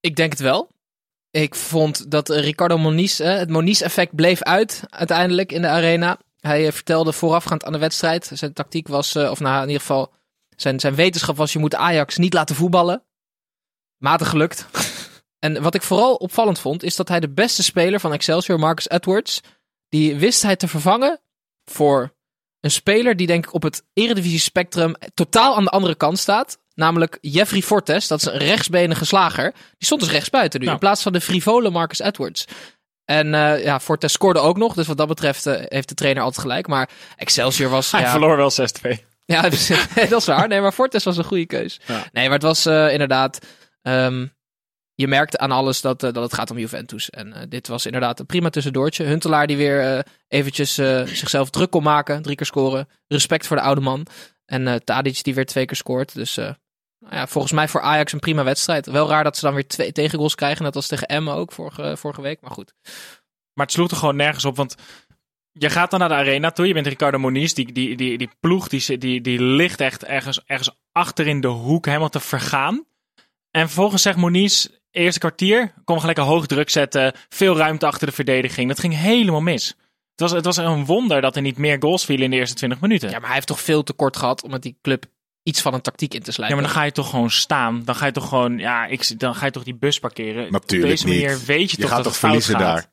Ik 0.00 0.16
denk 0.16 0.32
het 0.32 0.40
wel. 0.40 0.70
Ik 1.30 1.54
vond 1.54 2.10
dat 2.10 2.30
eh, 2.30 2.40
Ricardo 2.40 2.78
Moniz, 2.78 3.20
eh, 3.20 3.36
het 3.36 3.50
Moniz-effect 3.50 4.14
bleef 4.14 4.42
uit 4.42 4.82
uiteindelijk 4.88 5.52
in 5.52 5.62
de 5.62 5.68
arena. 5.68 6.18
Hij 6.42 6.66
eh, 6.66 6.72
vertelde 6.72 7.12
voorafgaand 7.12 7.64
aan 7.64 7.72
de 7.72 7.78
wedstrijd. 7.78 8.30
Zijn 8.32 8.52
tactiek 8.52 8.88
was, 8.88 9.14
eh, 9.14 9.30
of 9.30 9.40
nou 9.40 9.56
in 9.56 9.66
ieder 9.66 9.80
geval, 9.80 10.12
zijn, 10.56 10.80
zijn 10.80 10.94
wetenschap 10.94 11.36
was: 11.36 11.52
je 11.52 11.58
moet 11.58 11.74
Ajax 11.74 12.16
niet 12.16 12.34
laten 12.34 12.56
voetballen. 12.56 13.04
Matig 13.98 14.28
gelukt. 14.28 14.66
en 15.46 15.62
wat 15.62 15.74
ik 15.74 15.82
vooral 15.82 16.14
opvallend 16.14 16.58
vond, 16.58 16.82
is 16.82 16.96
dat 16.96 17.08
hij 17.08 17.20
de 17.20 17.28
beste 17.30 17.62
speler 17.62 18.00
van 18.00 18.12
Excelsior, 18.12 18.58
Marcus 18.58 18.88
Edwards, 18.88 19.40
die 19.88 20.16
wist 20.16 20.42
hij 20.42 20.56
te 20.56 20.68
vervangen 20.68 21.20
voor 21.64 22.14
een 22.60 22.70
speler 22.70 23.16
die 23.16 23.26
denk 23.26 23.46
ik 23.46 23.54
op 23.54 23.62
het 23.62 23.84
eredivisie 23.92 24.38
spectrum 24.38 24.94
totaal 25.14 25.56
aan 25.56 25.64
de 25.64 25.70
andere 25.70 25.94
kant 25.94 26.18
staat. 26.18 26.58
Namelijk 26.74 27.18
Jeffrey 27.20 27.62
Fortes, 27.62 28.08
dat 28.08 28.18
is 28.20 28.26
een 28.26 28.38
rechtsbenige 28.38 29.04
slager. 29.04 29.52
Die 29.52 29.86
stond 29.86 30.00
dus 30.00 30.10
rechtsbuiten 30.10 30.58
nu, 30.60 30.64
Nou. 30.66 30.78
in 30.78 30.84
plaats 30.84 31.02
van 31.02 31.12
de 31.12 31.20
frivole 31.20 31.70
Marcus 31.70 31.98
Edwards. 31.98 32.44
En 33.12 33.34
eh, 33.34 33.64
ja, 33.64 33.80
Fortes 33.80 34.12
scoorde 34.12 34.40
ook 34.40 34.56
nog, 34.56 34.74
dus 34.74 34.86
wat 34.86 34.96
dat 34.96 35.08
betreft 35.08 35.46
eh, 35.46 35.62
heeft 35.68 35.88
de 35.88 35.94
trainer 35.94 36.22
altijd 36.22 36.42
gelijk. 36.42 36.66
Maar 36.66 36.90
Excelsior 37.16 37.70
was... 37.70 37.90
Hij 37.90 38.00
ja, 38.00 38.10
verloor 38.10 38.36
wel 38.36 38.52
6-2. 38.52 38.98
ja, 39.24 39.48
dus, 39.50 39.66
dat 39.94 40.20
is 40.20 40.26
waar. 40.26 40.48
Nee, 40.48 40.60
maar 40.60 40.72
Fortes 40.72 41.04
was 41.04 41.16
een 41.16 41.24
goede 41.24 41.46
keus. 41.46 41.80
Ja. 41.86 42.04
Nee, 42.12 42.24
maar 42.24 42.34
het 42.34 42.42
was 42.42 42.66
eh, 42.66 42.92
inderdaad... 42.92 43.46
ehm, 43.82 44.26
je 44.94 45.08
merkte 45.08 45.38
aan 45.38 45.50
alles 45.50 45.80
dat, 45.80 46.00
dat 46.00 46.14
het 46.14 46.34
gaat 46.34 46.50
om 46.50 46.58
Juventus. 46.58 47.10
En 47.10 47.46
dit 47.48 47.68
was 47.68 47.86
inderdaad 47.86 48.20
een 48.20 48.26
prima 48.26 48.50
tussendoortje. 48.50 49.04
Huntelaar 49.04 49.46
die 49.46 49.56
weer 49.56 50.06
eventjes 50.28 50.74
zichzelf 51.04 51.50
druk 51.50 51.70
kon 51.70 51.82
maken. 51.82 52.22
Drie 52.22 52.36
keer 52.36 52.46
scoren. 52.46 52.88
Respect 53.08 53.46
voor 53.46 53.56
de 53.56 53.62
oude 53.62 53.80
man. 53.80 54.06
En 54.44 54.84
Tadic 54.84 55.22
die 55.22 55.34
weer 55.34 55.46
twee 55.46 55.64
keer 55.64 55.76
scoort. 55.76 56.14
Dus 56.14 56.38
nou 57.02 57.14
ja, 57.14 57.26
volgens 57.26 57.52
mij 57.52 57.68
voor 57.68 57.80
Ajax 57.80 58.12
een 58.12 58.18
prima 58.18 58.44
wedstrijd. 58.44 58.86
Wel 58.86 59.08
raar 59.08 59.24
dat 59.24 59.36
ze 59.36 59.44
dan 59.44 59.54
weer 59.54 59.66
twee 59.66 59.92
tegengoals 59.92 60.34
krijgen. 60.34 60.64
Net 60.64 60.76
als 60.76 60.86
tegen 60.86 61.06
Emmen 61.06 61.34
ook 61.34 61.52
vorige, 61.52 61.96
vorige 61.96 62.22
week. 62.22 62.40
Maar 62.40 62.50
goed. 62.50 62.74
Maar 63.52 63.66
het 63.66 63.74
sloeg 63.74 63.90
er 63.90 63.96
gewoon 63.96 64.16
nergens 64.16 64.44
op, 64.44 64.56
want 64.56 64.74
je 65.52 65.70
gaat 65.70 65.90
dan 65.90 66.00
naar 66.00 66.08
de 66.08 66.14
arena 66.14 66.50
toe. 66.50 66.66
Je 66.66 66.74
bent 66.74 66.86
Ricardo 66.86 67.18
Moniz, 67.18 67.52
die, 67.52 67.72
die, 67.72 67.96
die, 67.96 68.18
die 68.18 68.30
ploeg 68.40 68.68
die, 68.68 68.98
die, 68.98 69.20
die 69.20 69.42
ligt 69.42 69.80
echt 69.80 70.04
ergens, 70.04 70.40
ergens 70.46 70.76
achter 70.92 71.26
in 71.26 71.40
de 71.40 71.48
hoek 71.48 71.86
helemaal 71.86 72.08
te 72.08 72.20
vergaan. 72.20 72.84
En 73.50 73.66
vervolgens 73.66 74.02
zegt 74.02 74.16
Moniz, 74.16 74.66
eerste 74.90 75.20
kwartier, 75.20 75.74
kon 75.84 76.00
gelijk 76.00 76.18
een 76.18 76.24
hoog 76.24 76.46
druk 76.46 76.70
zetten. 76.70 77.12
Veel 77.28 77.56
ruimte 77.56 77.86
achter 77.86 78.06
de 78.06 78.12
verdediging. 78.12 78.68
Dat 78.68 78.80
ging 78.80 78.96
helemaal 78.96 79.40
mis. 79.40 79.66
Het 80.10 80.20
was, 80.20 80.30
het 80.30 80.44
was 80.44 80.56
een 80.56 80.84
wonder 80.84 81.20
dat 81.20 81.36
er 81.36 81.42
niet 81.42 81.58
meer 81.58 81.76
goals 81.80 82.04
vielen 82.04 82.24
in 82.24 82.30
de 82.30 82.36
eerste 82.36 82.54
20 82.54 82.80
minuten. 82.80 83.08
Ja, 83.08 83.16
maar 83.16 83.26
hij 83.26 83.34
heeft 83.34 83.46
toch 83.46 83.60
veel 83.60 83.82
te 83.82 83.92
kort 83.92 84.16
gehad 84.16 84.42
om 84.42 84.50
met 84.50 84.62
die 84.62 84.78
club 84.82 85.04
iets 85.42 85.60
van 85.60 85.74
een 85.74 85.80
tactiek 85.80 86.14
in 86.14 86.20
te 86.20 86.26
Ja, 86.26 86.32
slijpen. 86.32 86.56
maar 86.56 86.66
dan 86.66 86.74
ga 86.74 86.82
je 86.82 86.92
toch 86.92 87.10
gewoon 87.10 87.30
staan. 87.30 87.82
Dan 87.84 87.94
ga 87.94 88.06
je 88.06 88.12
toch 88.12 88.28
gewoon, 88.28 88.58
ja, 88.58 88.86
ik, 88.86 89.18
dan 89.20 89.34
ga 89.34 89.44
je 89.44 89.50
toch 89.52 89.64
die 89.64 89.74
bus 89.74 89.98
parkeren. 89.98 90.52
Natuurlijk 90.52 90.90
Op 90.90 90.96
deze 90.98 91.06
manier 91.06 91.30
niet. 91.30 91.44
weet 91.44 91.70
je, 91.70 91.76
Je 91.76 91.82
toch 91.82 91.90
gaat 91.92 92.02
dat 92.04 92.12
toch 92.12 92.16
verliezen 92.16 92.54
gaat. 92.54 92.62
daar? 92.74 92.90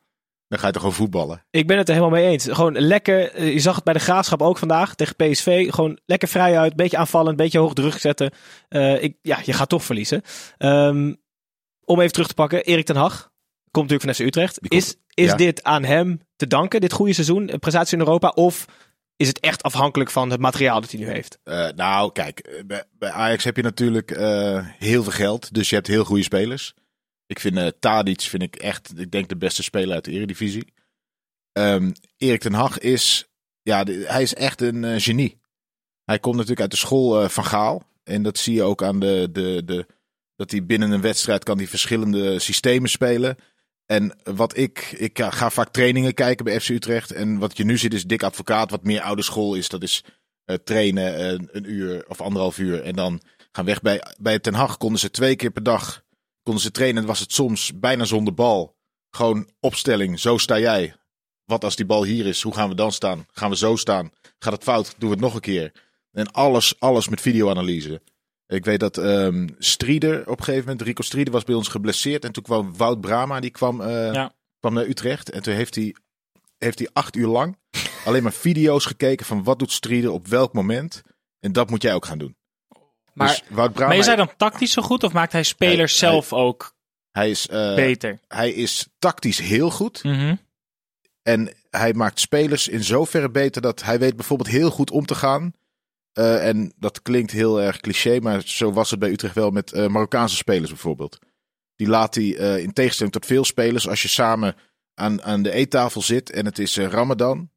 Dan 0.47 0.59
ga 0.59 0.65
je 0.67 0.71
toch 0.73 0.81
gewoon 0.81 0.97
voetballen? 0.97 1.45
Ik 1.49 1.67
ben 1.67 1.77
het 1.77 1.87
er 1.89 1.93
helemaal 1.95 2.19
mee 2.19 2.27
eens. 2.29 2.47
Gewoon 2.49 2.79
lekker, 2.79 3.31
eh, 3.33 3.53
je 3.53 3.59
zag 3.59 3.75
het 3.75 3.83
bij 3.83 3.93
de 3.93 3.99
Graafschap 3.99 4.41
ook 4.41 4.57
vandaag 4.57 4.95
tegen 4.95 5.15
PSV. 5.15 5.69
Gewoon 5.71 5.99
lekker 6.05 6.27
vrij 6.27 6.57
uit, 6.59 6.75
beetje 6.75 6.97
aanvallen, 6.97 7.29
een 7.29 7.35
beetje 7.35 7.59
hoog 7.59 7.73
druk 7.73 7.97
zetten. 7.97 8.31
Eh, 8.67 9.03
ik, 9.03 9.17
ja, 9.21 9.39
je 9.43 9.53
gaat 9.53 9.69
toch 9.69 9.83
verliezen. 9.83 10.21
Ehm, 10.57 11.13
om 11.85 11.99
even 11.99 12.11
terug 12.13 12.27
te 12.27 12.33
pakken, 12.33 12.63
Erik 12.63 12.85
ten 12.85 12.95
Hag 12.95 13.29
komt 13.71 13.89
natuurlijk 13.89 14.17
van 14.17 14.25
FC 14.25 14.29
Utrecht. 14.35 14.59
Komt- 14.59 14.73
Is, 14.73 14.95
is 15.13 15.29
ja. 15.29 15.35
dit 15.35 15.63
aan 15.63 15.83
hem 15.83 16.21
te 16.35 16.47
danken, 16.47 16.81
dit 16.81 16.93
goede 16.93 17.13
seizoen, 17.13 17.53
een 17.53 17.59
prestatie 17.59 17.97
in 17.97 18.03
Europa? 18.03 18.29
Of 18.29 18.65
is 19.19 19.27
het 19.27 19.39
echt 19.39 19.63
afhankelijk 19.63 20.09
van 20.09 20.29
het 20.29 20.39
materiaal 20.39 20.81
dat 20.81 20.91
hij 20.91 20.99
nu 20.99 21.07
heeft? 21.07 21.39
Eh, 21.43 21.69
nou, 21.75 22.11
kijk, 22.11 22.39
eh, 22.39 22.63
bij, 22.97 23.11
Ajax 23.11 23.43
heb 23.43 23.55
je 23.55 23.61
natuurlijk 23.61 24.11
eh, 24.11 24.65
heel 24.77 25.03
veel 25.03 25.11
geld. 25.11 25.53
Dus 25.53 25.69
je 25.69 25.75
hebt 25.75 25.88
heel 25.88 26.03
goede 26.03 26.23
spelers. 26.23 26.73
Ik 27.25 27.39
vind 27.39 27.57
eh 27.57 27.67
Tadic 27.79 28.21
vind 28.21 28.43
ik 28.43 28.55
echt, 28.55 28.99
ik 28.99 29.11
denk 29.11 29.29
de 29.29 29.38
beste 29.38 29.63
speler 29.63 29.93
uit 29.93 30.05
de 30.05 30.11
Eredivisie. 30.11 30.73
Ehm 31.51 31.91
Erik 32.17 32.41
ten 32.41 32.53
Hag 32.53 32.79
is, 32.79 33.29
ja, 33.61 33.83
hij 33.85 34.21
is 34.21 34.33
echt 34.33 34.61
een 34.61 35.01
genie. 35.01 35.39
Hij 36.05 36.19
komt 36.19 36.35
natuurlijk 36.35 36.61
uit 36.61 36.71
de 36.71 36.77
school 36.77 37.29
van 37.29 37.45
Gaal. 37.45 37.83
En 38.03 38.23
dat 38.23 38.38
zie 38.38 38.53
je 38.53 38.63
ook 38.63 38.83
aan 38.83 38.99
de, 38.99 39.29
de, 39.31 39.61
de, 39.65 39.85
dat 40.35 40.51
hij 40.51 40.65
binnen 40.65 40.91
een 40.91 41.01
wedstrijd 41.01 41.43
kan 41.43 41.57
die 41.57 41.69
verschillende 41.69 42.39
systemen 42.39 42.89
spelen. 42.89 43.38
En 43.91 44.15
wat 44.24 44.58
ik, 44.58 44.79
ik 44.98 45.19
ga 45.29 45.50
vaak 45.50 45.69
trainingen 45.69 46.13
kijken 46.13 46.46
bij 46.46 46.60
FC 46.60 46.69
Utrecht. 46.69 47.12
En 47.12 47.38
wat 47.38 47.58
je 47.58 47.63
nu 47.63 47.77
ziet 47.77 47.93
is 47.93 48.03
Dick 48.03 48.24
Advocaat, 48.24 48.72
wat 48.72 48.84
meer 48.84 49.01
oude 49.01 49.22
school 49.22 49.55
is. 49.55 49.69
Dat 49.69 49.84
is 49.84 50.03
eh, 50.46 50.55
trainen 50.55 51.15
eh, 51.15 51.48
een 51.51 51.72
uur 51.72 52.05
of 52.08 52.22
anderhalf 52.22 52.58
uur 52.58 52.84
en 52.84 52.93
dan 52.93 53.22
gaan 53.51 53.65
weg. 53.65 53.81
Bij, 53.81 54.03
bij 54.19 54.39
Ten 54.39 54.53
Hag 54.53 54.77
konden 54.77 55.00
ze 55.00 55.12
twee 55.12 55.36
keer 55.36 55.51
per 55.51 55.63
dag 55.63 56.03
konden 56.43 56.63
ze 56.63 56.72
trainen. 56.72 57.01
En 57.01 57.08
was 57.08 57.19
het 57.19 57.34
soms 57.34 57.79
bijna 57.79 58.05
zonder 58.05 58.34
bal. 58.34 58.75
Gewoon 59.10 59.50
opstelling, 59.60 60.19
zo 60.19 60.38
sta 60.38 60.60
jij. 60.60 60.96
Wat 61.46 61.63
als 61.63 61.75
die 61.75 61.86
bal 61.86 62.03
hier 62.03 62.25
is, 62.25 62.41
hoe 62.41 62.53
gaan 62.53 62.69
we 62.69 62.75
dan 62.75 62.91
staan? 62.91 63.25
Gaan 63.31 63.50
we 63.50 63.58
zo 63.58 63.75
staan? 63.75 64.12
Gaat 64.39 64.53
het 64.53 64.63
fout? 64.63 64.96
Doen 64.98 65.10
we 65.10 65.15
het 65.15 65.24
nog 65.24 65.34
een 65.34 65.41
keer? 65.41 65.72
En 66.12 66.31
alles, 66.31 66.79
alles 66.79 67.10
met 67.10 67.22
videoanalyse. 67.22 68.01
Ik 68.49 68.65
weet 68.65 68.79
dat 68.79 68.97
ehm 68.97 69.47
Strieder 69.57 70.19
op 70.29 70.37
een 70.37 70.43
gegeven 70.43 70.63
moment, 70.67 70.81
Rico 70.87 71.01
Strieder 71.01 71.33
was 71.33 71.43
bij 71.43 71.55
ons 71.55 71.67
geblesseerd. 71.67 72.25
En 72.25 72.31
toen 72.31 72.43
kwam 72.43 72.77
Wout 72.77 73.01
Brama, 73.01 73.39
die 73.39 73.49
kwam, 73.49 73.81
eh, 73.81 74.13
Ja. 74.13 74.33
kwam 74.59 74.73
naar 74.73 74.85
Utrecht. 74.85 75.29
En 75.29 75.41
toen 75.41 75.53
heeft 75.53 75.75
hij, 75.75 75.95
heeft 76.57 76.79
hij 76.79 76.89
acht 76.93 77.15
uur 77.15 77.27
lang 77.27 77.57
alleen 78.05 78.23
maar 78.23 78.33
video's 78.33 78.85
gekeken 78.85 79.25
van 79.25 79.43
wat 79.43 79.59
doet 79.59 79.71
Strieder 79.71 80.11
op 80.11 80.27
welk 80.27 80.53
moment. 80.53 81.01
En 81.39 81.51
dat 81.51 81.69
moet 81.69 81.81
jij 81.81 81.93
ook 81.93 82.05
gaan 82.05 82.17
doen. 82.17 82.35
Maar, 83.13 83.27
dus 83.27 83.43
Wout 83.49 83.73
Brama, 83.73 83.89
Maar 83.89 83.97
is 83.97 84.05
hij 84.05 84.15
dan 84.15 84.31
tactisch 84.37 84.71
zo 84.73 84.81
goed 84.81 85.03
of 85.03 85.13
maakt 85.13 85.31
hij 85.31 85.43
spelers 85.43 85.99
Hij- 85.99 86.09
zelf 86.09 86.33
ook 86.33 86.75
hij 87.11 87.29
is, 87.29 87.47
eh, 87.47 87.75
beter? 87.75 88.19
hij 88.27 88.51
is 88.51 88.87
tactisch 88.99 89.39
heel 89.39 89.69
goed. 89.71 90.03
Mhm. 90.03 90.35
En 91.21 91.53
hij 91.69 91.93
maakt 91.93 92.19
spelers 92.19 92.67
in 92.67 92.83
zoverre 92.83 93.29
beter 93.29 93.61
dat 93.61 93.83
hij 93.83 93.99
weet 93.99 94.15
bijvoorbeeld 94.15 94.49
heel 94.49 94.69
goed 94.71 94.91
om 94.91 95.05
te 95.05 95.15
gaan. 95.15 95.53
Eh, 96.19 96.47
en 96.47 96.73
dat 96.77 97.01
klinkt 97.01 97.31
heel 97.31 97.61
erg 97.61 97.79
cliché, 97.79 98.19
maar 98.19 98.41
zo 98.45 98.71
was 98.71 98.89
het 98.89 98.99
bij 98.99 99.09
Utrecht 99.09 99.35
wel 99.35 99.51
met 99.51 99.71
eh, 99.71 99.88
Marokkaanse 99.88 100.35
spelers 100.35 100.69
bijvoorbeeld. 100.69 101.19
Die 101.75 101.88
laat 101.88 102.15
hij 102.15 102.38
eh, 102.38 102.57
in 102.57 102.73
tegenstelling 102.73 103.13
tot 103.13 103.25
veel 103.25 103.45
spelers, 103.45 103.88
als 103.88 104.01
je 104.01 104.07
samen 104.07 104.55
aan, 104.93 105.23
aan 105.23 105.41
de 105.43 105.51
eettafel 105.51 106.01
zit 106.01 106.31
en 106.31 106.45
het 106.45 106.59
is 106.59 106.77
Ramadan. 106.77 107.49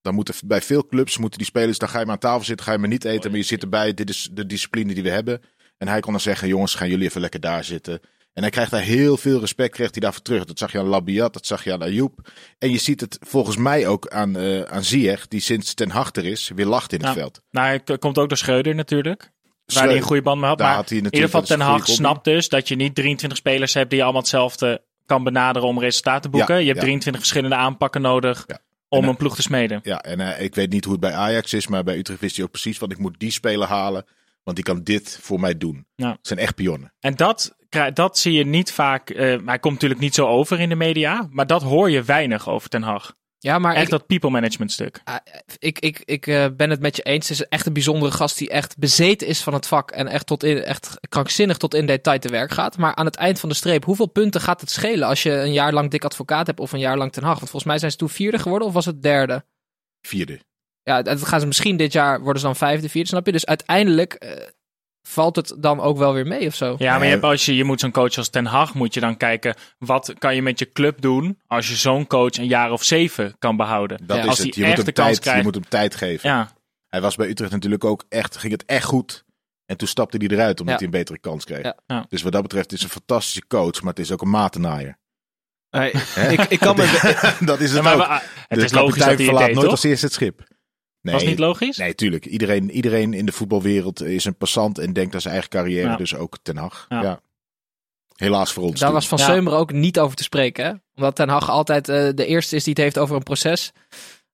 Dan 0.00 0.14
moeten 0.14 0.34
bij 0.44 0.62
veel 0.62 0.86
clubs 0.86 1.18
moeten 1.18 1.38
die 1.38 1.46
spelers, 1.46 1.78
dan 1.78 1.88
ga 1.88 1.98
je 1.98 2.04
maar 2.04 2.14
aan 2.14 2.20
tafel 2.20 2.44
zitten, 2.44 2.66
ga 2.66 2.72
je 2.72 2.78
maar 2.78 2.88
niet 2.88 3.04
eten, 3.04 3.30
maar 3.30 3.40
je 3.40 3.46
zit 3.46 3.62
erbij. 3.62 3.94
Dit 3.94 4.08
is 4.08 4.28
de 4.32 4.46
discipline 4.46 4.94
die 4.94 5.02
we 5.02 5.10
hebben. 5.10 5.40
En 5.76 5.88
hij 5.88 6.00
kon 6.00 6.12
dan 6.12 6.20
zeggen, 6.20 6.48
jongens, 6.48 6.74
gaan 6.74 6.88
jullie 6.88 7.06
even 7.06 7.20
lekker 7.20 7.40
daar 7.40 7.64
zitten. 7.64 8.00
En 8.40 8.46
hij 8.46 8.54
krijgt 8.54 8.70
daar 8.70 8.82
heel 8.82 9.16
veel 9.16 9.40
respect, 9.40 9.74
krijgt 9.74 9.94
hij 9.94 10.02
daarvoor 10.02 10.22
terug. 10.22 10.44
Dat 10.44 10.58
zag 10.58 10.72
je 10.72 10.78
aan 10.78 10.86
Labiat, 10.86 11.32
dat 11.32 11.46
zag 11.46 11.64
je 11.64 11.72
aan 11.72 11.82
Ayoub. 11.82 12.30
En 12.58 12.70
je 12.70 12.78
ziet 12.78 13.00
het 13.00 13.18
volgens 13.20 13.56
mij 13.56 13.86
ook 13.86 14.08
aan, 14.08 14.36
eh 14.36 14.62
aan 14.62 14.84
Ziyech, 14.84 15.28
die 15.28 15.40
sinds 15.40 15.74
Ten 15.74 15.90
Hag 15.90 16.12
er 16.12 16.24
is, 16.24 16.50
weer 16.54 16.66
lacht 16.66 16.92
in 16.92 17.04
het 17.04 17.12
veld. 17.12 17.42
Nou, 17.50 17.66
hij 17.84 17.98
komt 17.98 18.18
ook 18.18 18.28
door 18.28 18.38
Schreuder 18.38 18.74
natuurlijk. 18.74 19.30
Waar 19.66 19.84
hij 19.84 19.96
een 19.96 20.02
goede 20.02 20.22
band 20.22 20.40
mee 20.40 20.48
had. 20.48 20.58
daar 20.58 20.66
Maar 20.66 20.76
had 20.76 20.88
hij 20.88 20.98
in 20.98 21.04
ieder 21.04 21.20
geval 21.20 21.42
Ten 21.42 21.60
Hag 21.60 21.86
snapt 21.86 22.24
dus 22.24 22.48
dat 22.48 22.68
je 22.68 22.76
niet 22.76 22.94
23 22.94 23.38
spelers 23.38 23.74
hebt 23.74 23.88
die 23.88 23.98
je 23.98 24.04
allemaal 24.04 24.22
hetzelfde 24.22 24.82
kan 25.06 25.24
benaderen 25.24 25.68
om 25.68 25.80
resultaten 25.80 26.22
te 26.22 26.28
boeken. 26.28 26.54
Ja, 26.54 26.60
je 26.60 26.66
hebt 26.66 26.78
ja. 26.78 26.84
23 26.84 27.20
verschillende 27.22 27.56
aanpakken 27.56 28.02
nodig 28.02 28.44
Ja. 28.46 28.58
om 28.88 29.02
En, 29.02 29.08
een 29.08 29.16
ploeg 29.16 29.34
te 29.34 29.42
smeden. 29.42 29.80
Ja, 29.82 30.02
en 30.02 30.20
eh, 30.20 30.44
ik 30.44 30.54
weet 30.54 30.70
niet 30.70 30.84
hoe 30.84 30.92
het 30.92 31.02
bij 31.02 31.14
Ajax 31.14 31.52
is, 31.52 31.66
maar 31.66 31.84
bij 31.84 31.98
Utrecht 31.98 32.20
wist 32.20 32.36
hij 32.36 32.44
ook 32.44 32.50
precies 32.50 32.78
van 32.78 32.90
ik 32.90 32.98
moet 32.98 33.18
die 33.18 33.32
speler 33.32 33.68
halen, 33.68 34.04
want 34.42 34.56
die 34.56 34.64
kan 34.64 34.82
dit 34.82 35.18
voor 35.22 35.40
mij 35.40 35.56
doen. 35.58 35.86
Ja. 35.94 36.10
Het 36.10 36.26
zijn 36.26 36.38
echt 36.38 36.54
pionnen. 36.54 36.94
En 37.00 37.14
dat, 37.14 37.56
dat 37.92 38.18
zie 38.18 38.32
je 38.32 38.46
niet 38.46 38.72
vaak. 38.72 39.10
eh, 39.10 39.36
maar 39.36 39.46
hij 39.48 39.58
komt 39.58 39.74
natuurlijk 39.74 40.00
niet 40.00 40.14
zo 40.14 40.26
over 40.26 40.60
in 40.60 40.68
de 40.68 40.74
media. 40.74 41.28
Maar 41.30 41.46
dat 41.46 41.62
hoor 41.62 41.90
je 41.90 42.02
weinig 42.02 42.48
over 42.48 42.68
Ten 42.68 42.82
Hag. 42.82 43.14
ja, 43.38 43.58
maar 43.58 43.74
Echt 43.74 43.84
ik, 43.84 43.90
dat 43.90 44.06
people 44.06 44.30
management 44.30 44.72
stuk. 44.72 45.00
Ah, 45.04 45.16
ik, 45.58 45.78
ik, 45.78 46.02
ik 46.04 46.26
eh, 46.26 46.46
ben 46.56 46.70
het 46.70 46.80
met 46.80 46.96
je 46.96 47.02
eens. 47.02 47.28
Het 47.28 47.40
is 47.40 47.46
echt 47.48 47.66
een 47.66 47.72
bijzondere 47.72 48.12
gast 48.12 48.38
die 48.38 48.48
echt 48.50 48.78
bezeten 48.78 49.26
is 49.26 49.42
van 49.42 49.52
het 49.54 49.66
vak. 49.66 49.90
En 49.90 50.06
echt, 50.06 50.26
tot 50.26 50.42
in, 50.42 50.62
echt 50.62 50.98
krankzinnig 51.08 51.56
tot 51.56 51.74
in 51.74 51.86
detail 51.86 52.18
te 52.18 52.28
werk 52.28 52.50
gaat. 52.50 52.76
Maar 52.78 52.94
aan 52.94 53.06
het 53.06 53.16
eind 53.16 53.40
van 53.40 53.48
de 53.48 53.54
streep, 53.54 53.84
hoeveel 53.84 54.06
punten 54.08 54.40
gaat 54.40 54.60
het 54.60 54.70
schelen 54.70 55.08
als 55.08 55.22
je 55.22 55.32
een 55.32 55.52
jaar 55.52 55.72
lang 55.72 55.90
dik 55.90 56.04
advocaat 56.04 56.46
hebt 56.46 56.60
of 56.60 56.72
een 56.72 56.78
jaar 56.78 56.96
lang 56.96 57.12
Ten 57.12 57.22
Hag? 57.22 57.38
Want 57.38 57.50
volgens 57.50 57.64
mij 57.64 57.78
zijn 57.78 57.90
ze 57.90 57.96
toen 57.96 58.08
vierde 58.08 58.38
geworden 58.38 58.68
of 58.68 58.74
was 58.74 58.86
het 58.86 59.02
derde? 59.02 59.44
Vierde. 60.00 60.40
Ja, 60.82 61.02
dat 61.02 61.24
gaan 61.24 61.40
ze 61.40 61.46
misschien 61.46 61.76
dit 61.76 61.92
jaar 61.92 62.20
worden 62.20 62.40
ze 62.40 62.46
dan 62.46 62.56
vijfde, 62.56 62.88
vierde, 62.88 63.08
snap 63.08 63.26
je? 63.26 63.32
Dus 63.32 63.46
uiteindelijk 63.46 64.12
eh, 64.14 64.46
valt 65.08 65.36
het 65.36 65.54
dan 65.58 65.80
ook 65.80 65.98
wel 65.98 66.12
weer 66.12 66.26
mee 66.26 66.46
of 66.46 66.54
zo. 66.54 66.74
Ja, 66.78 66.94
maar 66.96 67.04
je, 67.04 67.10
hebt, 67.10 67.22
als 67.22 67.44
je, 67.46 67.54
je 67.56 67.64
moet 67.64 67.80
zo'n 67.80 67.90
coach 67.90 68.16
als 68.16 68.28
Ten 68.28 68.46
Hag, 68.46 68.74
moet 68.74 68.94
je 68.94 69.00
dan 69.00 69.16
kijken, 69.16 69.54
wat 69.78 70.14
kan 70.18 70.34
je 70.34 70.42
met 70.42 70.58
je 70.58 70.72
club 70.72 71.00
doen 71.00 71.38
als 71.46 71.68
je 71.68 71.74
zo'n 71.76 72.06
coach 72.06 72.36
een 72.38 72.46
jaar 72.46 72.72
of 72.72 72.82
zeven 72.84 73.34
kan 73.38 73.56
behouden. 73.56 74.06
Dat 74.06 74.16
Ja. 74.16 74.22
is 74.22 74.28
Als 74.28 74.38
het. 74.38 74.54
Je 74.54 74.64
moet, 74.66 74.76
hem 74.76 74.84
de 74.84 74.92
tijd, 74.92 75.24
je 75.24 75.42
moet 75.42 75.54
hem 75.54 75.68
tijd 75.68 75.94
geven. 75.94 76.28
Ja, 76.30 76.50
Hij 76.88 77.00
was 77.00 77.16
bij 77.16 77.28
Utrecht 77.28 77.52
natuurlijk 77.52 77.84
ook 77.84 78.04
echt, 78.08 78.36
ging 78.36 78.52
het 78.52 78.64
echt 78.64 78.84
goed. 78.84 79.24
En 79.66 79.76
toen 79.76 79.88
stapte 79.88 80.16
hij 80.16 80.26
eruit 80.28 80.60
omdat 80.60 80.66
Ja. 80.80 80.84
hij 80.84 80.84
een 80.84 80.98
betere 80.98 81.18
kans 81.18 81.44
kreeg. 81.44 81.62
Ja. 81.62 81.76
Ja. 81.86 82.06
Dus 82.08 82.22
wat 82.22 82.32
dat 82.32 82.42
betreft 82.42 82.72
is 82.72 82.82
het 82.82 82.88
een 82.94 83.02
fantastische 83.06 83.46
coach, 83.46 83.80
maar 83.80 83.90
het 83.92 83.98
is 83.98 84.12
ook 84.12 84.22
een 84.22 84.30
matenaaier. 84.30 84.98
Nee, 85.70 85.90
ik, 86.30 86.40
ik 86.48 86.58
kan 86.58 86.76
me... 86.76 87.34
dat 87.40 87.60
is 87.60 87.72
het 87.72 87.82
maar 87.82 87.94
ook. 87.94 88.22
het 88.48 88.58
de 88.58 88.64
is 88.64 88.72
logisch 88.72 88.98
dat 89.04 89.06
hij 89.16 89.24
verlaat 89.24 89.44
deed, 89.46 89.54
nooit 89.54 89.60
toch? 89.64 89.70
als 89.74 89.82
eerste 89.84 90.06
het 90.06 90.14
schip. 90.14 90.48
Nee, 91.02 91.14
Was 91.14 91.24
niet 91.24 91.38
logisch? 91.38 91.76
Nee, 91.76 91.94
tuurlijk. 91.94 92.26
Iedereen, 92.26 92.70
iedereen 92.70 93.14
in 93.14 93.26
de 93.26 93.32
voetbalwereld 93.32 94.02
is 94.02 94.24
een 94.24 94.36
passant 94.36 94.78
en 94.78 94.92
denkt 94.92 95.14
aan 95.14 95.20
zijn 95.20 95.32
eigen 95.32 95.50
carrière. 95.50 95.88
Ja. 95.88 95.96
Dus 95.96 96.14
ook 96.14 96.36
Ten 96.42 96.56
Hag. 96.56 96.86
Ja. 96.88 97.02
Ja. 97.02 97.20
Helaas 98.16 98.52
voor 98.52 98.62
ons. 98.62 98.78
Daar 98.80 98.88
toen. 98.88 98.98
was 98.98 99.08
Van 99.08 99.18
Ja. 99.18 99.24
Seumer 99.24 99.52
ook 99.52 99.72
niet 99.72 99.98
over 99.98 100.16
te 100.16 100.22
spreken. 100.22 100.64
Hè? 100.64 100.72
Omdat 100.94 101.16
Ten 101.16 101.28
Hag 101.28 101.50
altijd 101.50 101.88
eh, 101.88 102.08
de 102.14 102.26
eerste 102.26 102.56
is 102.56 102.64
die 102.64 102.72
het 102.72 102.82
heeft 102.82 102.98
over 102.98 103.16
een 103.16 103.22
proces. 103.22 103.72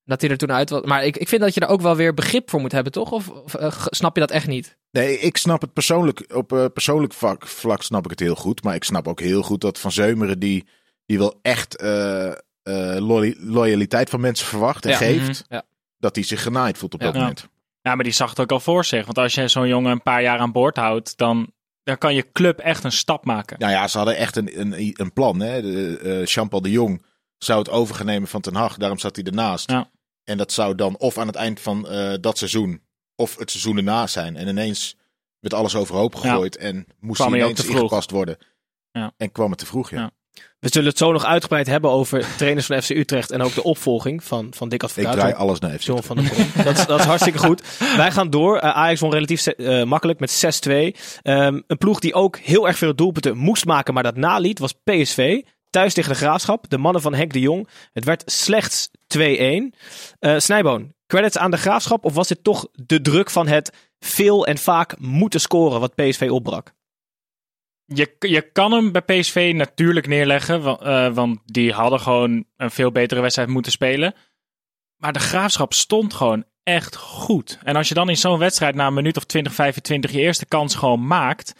Dat 0.04 0.20
hij 0.20 0.30
er 0.30 0.37
toen 0.37 0.52
uit 0.52 0.70
was. 0.70 0.82
Maar 0.85 1.04
ik, 1.04 1.16
ik 1.16 1.28
vind 1.28 1.40
dat 1.40 1.54
je 1.54 1.61
daar 1.61 1.68
ook 1.68 1.80
wel 1.80 1.96
weer 1.96 2.14
begrip 2.14 2.50
voor 2.50 2.61
moet 2.61 2.73
hebben, 2.73 2.92
toch? 2.92 3.12
Of, 3.12 3.28
of, 3.28 3.54
eh, 3.54 3.85
snap 3.90 4.14
je 4.14 4.20
dat 4.20 4.30
echt 4.30 4.46
niet? 4.46 4.76
Nee, 4.90 5.18
ik 5.18 5.37
snap 5.37 5.61
het 5.61 5.73
persoonlijk. 5.73 6.25
Op 6.35 6.52
eh, 6.52 6.64
persoonlijk 6.73 7.12
vlak, 7.12 7.46
vlak 7.46 7.82
snap 7.82 8.04
ik 8.04 8.11
het 8.11 8.20
heel 8.20 8.35
goed. 8.35 8.62
Maar 8.62 8.75
ik 8.75 8.85
snap 8.85 9.08
ook 9.08 9.20
heel 9.20 9.42
goed 9.42 9.61
dat 9.61 9.78
Van 9.78 9.92
Zeumeren 9.92 10.38
die, 10.38 10.64
die 11.06 11.18
wil 11.18 11.38
echt 11.42 11.76
eh, 11.76 12.26
eh, 12.32 12.37
loy- 12.99 13.37
loyaliteit 13.38 14.11
van 14.11 14.20
mensen 14.20 14.46
verwacht 14.46 14.85
en 14.85 14.90
Ja. 14.90 14.96
geeft. 14.96 15.28
Mhm. 15.28 15.54
Ja. 15.54 15.62
Dat 16.07 16.15
hij 16.15 16.25
zich 16.25 16.43
genaaid 16.43 16.79
voelt 16.79 16.95
op 16.95 17.01
Ja. 17.01 17.07
dat 17.07 17.15
Ja. 17.15 17.21
moment. 17.21 17.49
Ja, 17.81 17.95
maar 17.95 18.05
die 18.05 18.13
zag 18.13 18.31
het 18.31 18.41
ook 18.41 18.53
al 18.53 18.61
voor 18.61 18.85
zich. 18.85 19.05
Want 19.05 19.19
als 19.19 19.35
je 19.35 19.49
zo'n 19.49 19.69
jongen 19.69 19.91
een 19.93 20.03
paar 20.03 20.23
jaar 20.23 20.39
aan 20.39 20.53
boord 20.53 20.77
houdt, 20.77 21.17
dan, 21.17 21.53
dan 21.83 21.99
kan 21.99 22.15
je 22.15 22.33
club 22.33 22.59
echt 22.59 22.85
een 22.85 22.93
stap 22.93 23.25
maken. 23.25 23.59
Nou 23.59 23.73
ja, 23.73 23.89
ze 23.89 23.97
hadden 23.97 24.17
echt 24.17 24.37
een, 24.37 24.61
een, 24.61 24.91
een 25.01 25.13
plan. 25.13 25.41
Hè? 25.41 25.63
De, 25.63 25.99
eh, 25.99 26.25
Jean-Paul 26.25 26.63
de 26.63 26.71
Jong 26.71 27.05
zou 27.39 27.59
het 27.59 27.71
overgenemen 27.71 28.29
van 28.29 28.41
Ten 28.41 28.55
Hag. 28.55 28.77
Daarom 28.77 28.99
zat 28.99 29.17
hij 29.17 29.25
ernaast. 29.25 29.71
Ja. 29.71 29.91
En 30.25 30.37
dat 30.37 30.53
zou 30.53 30.75
dan 30.75 30.99
of 30.99 31.19
aan 31.19 31.27
het 31.27 31.37
eind 31.37 31.61
van 31.61 31.89
eh, 31.89 32.15
dat 32.21 32.39
seizoen 32.39 32.83
of 33.17 33.37
het 33.39 33.51
seizoen 33.51 33.77
erna 33.77 34.07
zijn. 34.07 34.37
En 34.37 34.49
ineens 34.49 34.97
werd 35.41 35.55
alles 35.55 35.75
overhoop 35.77 36.15
gegooid 36.15 36.57
en 36.57 36.87
moest 37.01 37.21
Kwam 37.21 37.33
hij 37.33 37.41
ineens 37.41 37.61
te 37.61 37.65
vroeg. 37.67 37.77
ingepast 37.77 38.11
worden. 38.11 38.37
Ja. 38.91 39.13
En 39.17 39.33
kwam 39.33 39.51
het 39.51 39.59
te 39.59 39.67
vroeg, 39.67 39.91
ja. 39.91 40.11
We 40.61 40.69
zullen 40.73 40.88
het 40.88 40.99
zo 40.99 41.12
nog 41.12 41.25
uitgebreid 41.25 41.66
hebben 41.66 41.90
over 41.90 42.26
trainers 42.37 42.66
van 42.66 42.83
FC 42.83 42.90
Utrecht 42.90 43.31
en 43.31 43.43
ook 43.43 43.55
de 43.55 43.62
opvolging 43.62 44.25
van, 44.25 44.47
van 44.55 44.69
Dick 44.69 44.83
Ik 44.83 44.88
Advocaat. 44.88 45.12
draai 45.12 45.35
alles 45.35 45.59
naar 45.59 45.71
FC. 45.71 45.81
John 45.83 46.02
van 46.02 46.16
der 46.16 46.25
Brom. 46.25 46.64
dat, 46.64 46.78
is, 46.78 46.87
dat 46.87 46.99
is 47.00 47.05
hartstikke 47.07 47.38
goed. 47.38 47.62
Wij 47.97 48.11
gaan 48.11 48.31
door. 48.31 48.59
Eh, 48.59 48.71
Ajax 48.71 49.00
won 49.00 49.11
relatief 49.12 49.47
eh, 49.47 49.83
makkelijk 49.85 50.21
met 50.21 50.31
6-2. 50.31 50.71
Ehm, 51.23 51.61
een 51.66 51.78
ploeg 51.78 52.00
die 52.00 52.14
ook 52.14 52.37
heel 52.38 52.66
erg 52.66 52.78
veel 52.78 52.95
doelpunten 52.95 53.37
moest 53.37 53.64
maken, 53.64 53.95
maar 53.95 54.02
dat 54.02 54.16
naliet, 54.16 54.59
was 54.59 54.73
PSV. 54.85 55.43
Thuis 55.71 55.95
tegen 55.95 56.11
de 56.12 56.16
Graafschap. 56.19 56.64
De 56.69 56.78
mannen 56.78 57.02
van 57.02 57.14
Henk 57.14 57.33
de 57.33 57.40
Jong. 57.40 57.69
Het 57.93 58.05
werd 58.05 58.23
slechts 58.26 58.88
2-1. 59.07 59.75
Eh 60.19 60.35
Snijboon, 60.38 60.93
credits 61.07 61.38
aan 61.38 61.50
de 61.50 61.57
Graafschap? 61.57 62.05
Of 62.05 62.14
was 62.14 62.28
dit 62.28 62.45
toch 62.45 62.66
de 62.73 63.00
druk 63.00 63.31
van 63.31 63.47
het 63.47 63.73
veel 64.00 64.47
en 64.47 64.59
vaak 64.59 64.99
moeten 64.99 65.40
scoren 65.40 65.81
wat 65.81 65.95
PSV 65.95 66.28
opbrak? 66.31 66.73
Je, 67.87 68.16
je 68.19 68.40
kan 68.52 68.73
hem 68.73 68.93
bij 68.93 69.02
PSV 69.02 69.52
natuurlijk 69.57 70.07
neerleggen, 70.07 70.62
wa- 70.62 70.78
eh, 70.78 71.14
want 71.14 71.38
die 71.45 71.73
hadden 71.73 72.00
gewoon 72.00 72.45
een 72.57 72.71
veel 72.71 72.93
betere 72.93 73.21
wedstrijd 73.21 73.49
moeten 73.49 73.73
spelen. 73.73 74.14
Maar 74.97 75.12
de 75.12 75.19
graafschap 75.19 75.73
stond 75.73 76.14
gewoon 76.14 76.45
echt 76.62 76.97
goed. 76.97 77.59
En 77.62 77.76
als 77.76 77.88
je 77.88 77.95
dan 77.95 78.09
in 78.09 78.16
zo'n 78.16 78.38
wedstrijd 78.38 78.75
na 78.75 78.87
een 78.87 78.95
minuut 78.95 79.16
of 79.16 79.25
20, 79.25 79.55
25 79.55 80.11
je 80.11 80.21
eerste 80.21 80.47
kans 80.47 80.75
gewoon 80.75 81.07
maakt. 81.07 81.55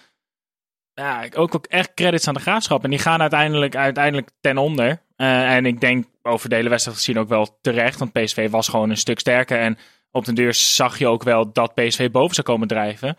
Ja, 0.95 1.29
ook, 1.35 1.55
ook 1.55 1.67
echt 1.67 1.95
credits 1.95 2.29
aan 2.29 2.35
de 2.35 2.41
graafschap. 2.41 2.85
En 2.85 2.91
die 2.91 2.99
gaan 2.99 3.21
uiteindelijk, 3.21 3.77
uiteindelijk 3.77 4.31
ten 4.41 4.59
onder. 4.59 5.03
Eh, 5.17 5.55
en 5.55 5.67
ik 5.67 5.81
denk 5.81 6.07
over 6.23 6.49
de 6.49 6.55
hele 6.55 6.69
wedstrijd 6.69 6.97
gezien 6.99 7.19
ook 7.19 7.29
wel 7.29 7.59
terecht. 7.61 7.99
Want 7.99 8.13
PSV 8.13 8.51
was 8.51 8.69
gewoon 8.69 8.91
een 8.91 8.97
stuk 8.97 9.19
sterker. 9.19 9.59
En 9.61 9.79
op 10.11 10.25
den 10.25 10.35
deur 10.35 10.55
zag 10.55 10.99
je 10.99 11.07
ook 11.07 11.23
wel 11.23 11.53
dat 11.53 11.75
PSV 11.75 12.11
boven 12.11 12.35
zou 12.35 12.47
komen 12.47 12.69
drijven. 12.69 13.17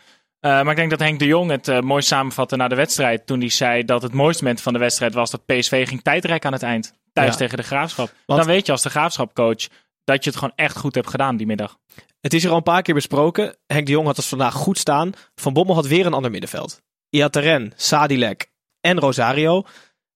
Eh, 0.47 0.53
maar 0.53 0.69
ik 0.69 0.75
denk 0.75 0.89
dat 0.89 0.99
Henk 0.99 1.19
de 1.19 1.25
Jong 1.25 1.51
het 1.51 1.67
eh, 1.67 1.79
mooi 1.79 2.01
samenvatte 2.01 2.55
na 2.55 2.67
de 2.67 2.75
wedstrijd. 2.75 3.25
Toen 3.25 3.39
hij 3.39 3.49
zei 3.49 3.83
dat 3.85 4.01
het 4.01 4.13
mooiste 4.13 4.43
moment 4.43 4.61
van 4.61 4.73
de 4.73 4.79
wedstrijd 4.79 5.13
was 5.13 5.31
dat 5.31 5.45
PSV 5.45 5.87
ging 5.87 6.01
tijdrekken 6.01 6.47
aan 6.47 6.53
het 6.55 6.63
eind. 6.63 6.93
Thuis 7.13 7.31
Ja. 7.31 7.35
tegen 7.37 7.57
de 7.57 7.63
graafschap. 7.63 8.13
Want- 8.25 8.39
Dan 8.39 8.49
weet 8.49 8.65
je 8.65 8.71
als 8.71 8.81
de 8.81 8.89
graafschapcoach 8.89 9.67
dat 10.03 10.23
je 10.23 10.29
het 10.29 10.39
gewoon 10.39 10.53
echt 10.55 10.77
goed 10.77 10.95
hebt 10.95 11.09
gedaan 11.09 11.37
die 11.37 11.47
middag. 11.47 11.77
Het 12.21 12.33
is 12.33 12.41
hier 12.41 12.51
al 12.51 12.57
een 12.57 12.63
paar 12.63 12.81
keer 12.81 12.93
besproken. 12.93 13.55
Henk 13.65 13.85
de 13.85 13.91
Jong 13.91 14.05
had 14.05 14.15
het 14.17 14.25
vandaag 14.25 14.53
goed 14.53 14.77
staan. 14.77 15.11
Van 15.35 15.53
Bommel 15.53 15.75
had 15.75 15.87
weer 15.87 16.05
een 16.05 16.13
ander 16.13 16.31
middenveld. 16.31 16.81
Iataren, 17.09 17.71
Sadilek 17.75 18.51
en 18.81 18.99
Rosario. 18.99 19.63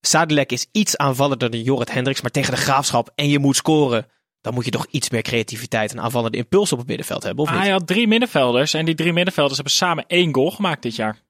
Sadilek 0.00 0.52
is 0.52 0.66
iets 0.72 0.96
aanvallender 0.96 1.50
dan 1.50 1.60
Jorrit 1.62 1.92
Hendricks, 1.92 2.20
maar 2.20 2.30
tegen 2.30 2.50
de 2.54 2.60
graafschap 2.60 3.10
en 3.14 3.28
je 3.28 3.38
moet 3.38 3.56
scoren. 3.56 4.06
Dan 4.42 4.54
moet 4.54 4.64
je 4.64 4.70
toch 4.70 4.86
iets 4.90 5.10
meer 5.10 5.22
creativiteit 5.22 5.92
en 5.92 6.00
aanvallende 6.00 6.36
impuls 6.36 6.72
op 6.72 6.78
het 6.78 6.86
middenveld 6.86 7.22
hebben, 7.22 7.44
of 7.44 7.50
Ah, 7.50 7.54
niet? 7.56 7.64
hij 7.64 7.72
had 7.72 7.86
drie 7.86 8.08
middenvelders. 8.08 8.74
En 8.74 8.84
die 8.84 8.94
drie 8.94 9.12
middenvelders 9.12 9.54
hebben 9.56 9.74
samen 9.74 10.04
één 10.06 10.34
goal 10.34 10.50
gemaakt 10.50 10.82
dit 10.82 10.96
jaar. 10.96 11.20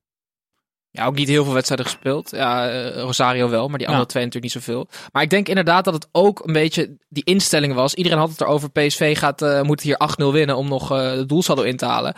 Ja, 0.90 1.06
ook 1.06 1.14
niet 1.14 1.28
heel 1.28 1.44
veel 1.44 1.52
wedstrijden 1.52 1.86
gespeeld. 1.86 2.30
Ja, 2.30 2.68
eh, 2.70 3.00
Rosario 3.02 3.48
wel, 3.48 3.68
maar 3.68 3.78
die 3.78 3.86
andere 3.86 4.04
Ja. 4.04 4.10
twee 4.10 4.24
natuurlijk 4.24 4.54
niet 4.54 4.64
zoveel. 4.64 4.88
Maar 5.12 5.22
ik 5.22 5.30
denk 5.30 5.48
inderdaad 5.48 5.84
dat 5.84 5.94
het 5.94 6.08
ook 6.12 6.46
een 6.46 6.52
beetje 6.52 6.96
die 7.08 7.24
instelling 7.24 7.74
was. 7.74 7.94
Iedereen 7.94 8.18
had 8.18 8.30
het 8.30 8.40
erover, 8.40 8.70
PSV 8.70 9.18
gaat, 9.18 9.42
eh, 9.42 9.62
moet 9.62 9.80
hier 9.80 9.96
8-0 9.96 10.32
winnen 10.32 10.56
om 10.56 10.68
nog 10.68 10.90
eh 10.90 11.10
het 11.10 11.28
doelsaldo 11.28 11.62
in 11.62 11.76
te 11.76 11.84
halen. 11.84 12.14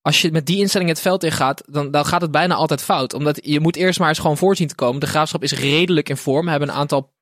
Als 0.00 0.22
je 0.22 0.32
met 0.32 0.46
die 0.46 0.58
instelling 0.58 0.90
het 0.90 1.00
veld 1.00 1.24
ingaat, 1.24 1.62
dan, 1.66 1.90
dan 1.90 2.04
gaat 2.04 2.20
het 2.20 2.30
bijna 2.30 2.54
altijd 2.54 2.82
fout. 2.82 3.14
Omdat 3.14 3.38
je 3.42 3.60
moet 3.60 3.76
eerst 3.76 3.98
maar 3.98 4.08
eens 4.08 4.18
gewoon 4.18 4.36
voorzien 4.36 4.68
te 4.68 4.74
komen. 4.74 5.00
De 5.00 5.06
Graafschap 5.06 5.42
is 5.42 5.52
redelijk 5.52 6.08
in 6.08 6.16
vorm. 6.16 6.48
Hebben 6.48 6.68
een 6.68 6.74
aantal 6.74 7.12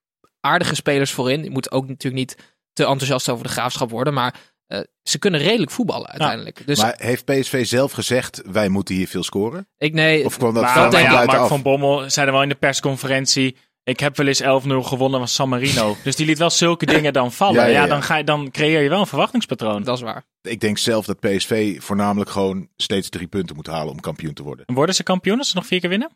aardige 0.41 0.75
spelers 0.75 1.11
voorin. 1.11 1.43
Je 1.45 1.51
moet 1.51 1.73
ook 1.73 1.89
natuurlijk 1.89 2.15
niet 2.15 2.54
te 2.75 2.85
enthousiast 2.85 3.29
over 3.29 3.45
de 3.45 3.51
Graafschap 3.51 3.91
worden. 3.91 4.15
Maar 4.15 4.35
eh, 4.67 4.81
ze 5.03 5.19
kunnen 5.19 5.41
redelijk 5.41 5.71
voetballen 5.71 6.09
uiteindelijk. 6.09 6.67
Dus 6.67 6.79
Maar 6.79 6.95
heeft 6.97 7.25
PSV 7.25 7.67
zelf 7.67 7.93
gezegd, 7.93 8.43
wij 8.47 8.69
moeten 8.69 8.95
hier 8.95 9.09
veel 9.09 9.23
scoren? 9.23 9.67
ik 9.79 9.93
nee, 9.93 10.25
Of 10.25 10.37
kwam 10.37 10.55
dat 10.55 10.63
Maar, 10.63 10.75
van 10.75 10.91
maar 10.91 11.03
ja? 11.03 11.25
Mark 11.25 11.47
van 11.47 11.63
Bommel 11.63 12.11
zei 12.11 12.27
er 12.27 12.33
wel 12.33 12.43
in 12.43 12.49
de 12.49 12.55
persconferentie. 12.55 13.57
Ik 13.85 14.01
heb 14.01 14.17
wel 14.17 14.27
eens 14.27 14.43
11-0 14.43 14.47
gewonnen 14.67 15.19
van 15.19 15.29
San 15.29 15.49
Marino. 15.49 15.97
dus 16.05 16.17
die 16.17 16.27
liet 16.27 16.39
wel 16.39 16.51
zulke 16.51 16.87
dingen 16.87 17.13
dan 17.13 17.33
vallen. 17.33 17.55
Ja, 17.55 17.67
Ja, 17.67 17.73
ja, 17.73 17.83
ja. 17.83 17.87
Dan, 17.87 18.03
ga 18.03 18.17
je, 18.17 18.25
dan 18.25 18.51
creëer 18.51 18.83
je 18.83 18.89
wel 18.89 19.01
een 19.01 19.07
verwachtingspatroon. 19.07 19.83
Dat 19.83 19.97
is 19.97 20.03
waar. 20.03 20.25
Ik 20.43 20.61
denk 20.61 20.79
zelf 20.79 21.07
dat 21.07 21.21
PSV 21.21 21.83
voornamelijk 21.83 22.31
gewoon 22.31 22.69
steeds 22.77 23.09
drie 23.09 23.27
punten 23.27 23.57
moet 23.57 23.67
halen 23.67 23.93
om 23.93 24.01
kampioen 24.01 24.35
te 24.35 24.43
worden. 24.43 24.65
Worden 24.75 24.95
ze 24.95 25.03
kampioen 25.03 25.39
als 25.39 25.49
ze 25.49 25.57
nog 25.57 25.67
vier 25.67 25.81
keer 25.81 25.89
winnen? 25.89 26.11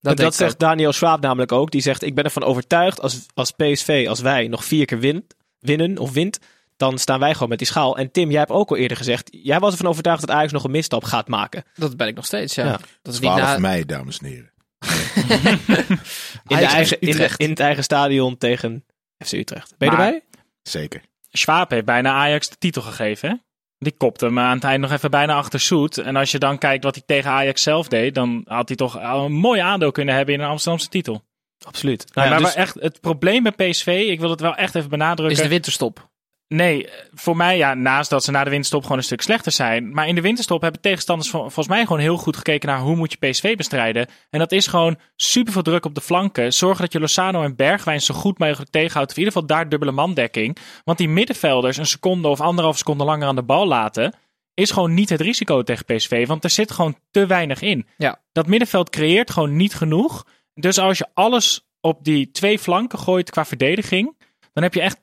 Dat, 0.00 0.16
Dat, 0.16 0.26
ik 0.26 0.32
zegt 0.32 0.52
ook. 0.52 0.58
Daniel 0.58 0.92
Schwab 0.92 1.20
namelijk 1.20 1.52
ook. 1.52 1.70
Die 1.70 1.80
zegt, 1.80 2.02
ik 2.02 2.14
ben 2.14 2.24
ervan 2.24 2.44
overtuigd 2.44 3.00
als, 3.00 3.26
als 3.34 3.50
PSV, 3.50 4.06
als 4.08 4.20
wij 4.20 4.48
nog 4.48 4.64
vier 4.64 4.84
keer 4.84 4.98
win, 4.98 5.26
winnen 5.60 5.98
of 5.98 6.12
wint, 6.12 6.38
dan 6.76 6.98
staan 6.98 7.20
wij 7.20 7.32
gewoon 7.32 7.48
met 7.48 7.58
die 7.58 7.66
schaal. 7.66 7.96
En 7.98 8.10
Tim, 8.10 8.30
jij 8.30 8.38
hebt 8.38 8.50
ook 8.50 8.70
al 8.70 8.76
eerder 8.76 8.96
gezegd, 8.96 9.28
jij 9.30 9.58
was 9.60 9.72
ervan 9.72 9.86
overtuigd 9.86 10.20
dat 10.20 10.30
Ajax 10.30 10.52
nog 10.52 10.64
een 10.64 10.70
misstap 10.70 11.04
gaat 11.04 11.28
maken. 11.28 11.64
Dat 11.74 11.96
ben 11.96 12.08
ik 12.08 12.14
nog 12.14 12.24
steeds, 12.26 12.54
ja. 12.54 12.64
Ja. 12.64 12.78
Dat 13.02 13.14
is 13.14 13.20
niet 13.20 13.30
12 13.30 13.40
na... 13.40 13.58
mei, 13.58 13.84
dames 13.86 14.18
en 14.18 14.26
heren. 14.26 14.52
In, 14.78 15.58
de 16.44 16.54
Ajax 16.54 16.72
eigen, 16.72 17.00
in, 17.00 17.06
de- 17.06 17.12
Utrecht. 17.12 17.40
in 17.40 17.50
het 17.50 17.60
eigen 17.60 17.82
stadion 17.84 18.38
tegen 18.38 18.84
FC 19.24 19.32
Utrecht. 19.32 19.74
Ben 19.78 19.90
je 19.90 19.96
Maar- 19.96 20.04
erbij? 20.06 20.22
Zeker. 20.62 21.02
Schwab 21.30 21.70
heeft 21.70 21.84
bijna 21.84 22.12
Ajax 22.12 22.48
de 22.48 22.56
titel 22.58 22.82
gegeven. 22.82 23.28
Hè? 23.28 23.34
Die 23.78 23.92
kopte 23.96 24.24
hem 24.24 24.38
aan 24.38 24.54
het 24.54 24.64
eind 24.64 24.80
nog 24.80 24.90
even 24.92 25.10
bijna 25.10 25.34
achter 25.34 25.60
Soet. 25.60 25.98
En 25.98 26.16
als 26.16 26.30
je 26.30 26.38
dan 26.38 26.58
kijkt 26.58 26.84
wat 26.84 26.94
hij 26.94 27.02
tegen 27.06 27.30
Ajax 27.30 27.62
zelf 27.62 27.88
deed, 27.88 28.14
dan 28.14 28.42
had 28.46 28.68
hij 28.68 28.76
toch 28.76 28.98
al 29.00 29.24
een 29.24 29.32
mooi 29.32 29.60
aandeel 29.60 29.92
kunnen 29.92 30.14
hebben 30.14 30.34
in 30.34 30.40
een 30.40 30.48
Amsterdamse 30.48 30.88
titel. 30.88 31.24
Absoluut. 31.66 32.04
Nou 32.14 32.28
ja, 32.28 32.34
maar 32.34 32.42
dus- 32.42 32.54
waar 32.54 32.62
echt, 32.62 32.74
het 32.80 33.00
probleem 33.00 33.42
bij 33.42 33.70
PSV, 33.70 33.86
ik 34.08 34.20
wil 34.20 34.30
het 34.30 34.40
wel 34.40 34.54
echt 34.54 34.74
even 34.74 34.90
benadrukken. 34.90 35.36
Is 35.36 35.42
de 35.42 35.48
winterstop. 35.48 36.08
Nee, 36.48 36.88
voor 37.14 37.36
mij, 37.36 37.56
ja, 37.56 37.74
naast 37.74 38.10
dat 38.10 38.24
ze 38.24 38.30
na 38.30 38.44
de 38.44 38.50
winterstop 38.50 38.82
gewoon 38.82 38.98
een 38.98 39.04
stuk 39.04 39.22
slechter 39.22 39.52
zijn. 39.52 39.92
Maar 39.92 40.08
in 40.08 40.14
de 40.14 40.20
winterstop 40.20 40.62
hebben 40.62 40.80
tegenstanders 40.80 41.30
vol- 41.30 41.40
volgens 41.40 41.68
mij 41.68 41.82
gewoon 41.82 41.98
heel 41.98 42.16
goed 42.16 42.36
gekeken 42.36 42.68
naar 42.68 42.80
hoe 42.80 42.96
moet 42.96 43.16
je 43.18 43.28
PSV 43.28 43.56
bestrijden. 43.56 44.08
En 44.30 44.38
dat 44.38 44.52
is 44.52 44.66
gewoon 44.66 44.98
super 45.16 45.52
veel 45.52 45.62
druk 45.62 45.84
op 45.84 45.94
de 45.94 46.00
flanken. 46.00 46.52
Zorgen 46.52 46.80
dat 46.80 46.92
je 46.92 47.00
Lozano 47.00 47.42
en 47.42 47.56
Bergwijn 47.56 48.00
zo 48.00 48.14
goed 48.14 48.38
mogelijk 48.38 48.70
tegenhoudt. 48.70 49.10
Of 49.10 49.16
in 49.16 49.22
ieder 49.24 49.40
geval 49.40 49.56
daar 49.56 49.68
dubbele 49.68 49.92
mandekking. 49.92 50.56
Want 50.84 50.98
die 50.98 51.08
middenvelders 51.08 51.76
een 51.76 51.86
seconde 51.86 52.28
of 52.28 52.40
anderhalf 52.40 52.78
seconde 52.78 53.04
langer 53.04 53.28
aan 53.28 53.36
de 53.36 53.42
bal 53.42 53.66
laten. 53.66 54.14
Is 54.54 54.70
gewoon 54.70 54.94
niet 54.94 55.08
het 55.08 55.20
risico 55.20 55.62
tegen 55.62 55.84
PSV. 55.84 56.26
Want 56.26 56.44
er 56.44 56.50
zit 56.50 56.70
gewoon 56.70 56.98
te 57.10 57.26
weinig 57.26 57.60
in. 57.60 57.86
Ja. 57.96 58.20
Dat 58.32 58.46
middenveld 58.46 58.90
creëert 58.90 59.30
gewoon 59.30 59.56
niet 59.56 59.74
genoeg. 59.74 60.26
Dus 60.60 60.78
als 60.78 60.98
je 60.98 61.06
alles 61.14 61.66
op 61.80 62.04
die 62.04 62.30
twee 62.30 62.58
flanken 62.58 62.98
gooit 62.98 63.30
qua 63.30 63.44
verdediging. 63.44 64.16
Dan 64.58 64.66
heb 64.66 64.76
je 64.76 64.82
echt 64.82 64.98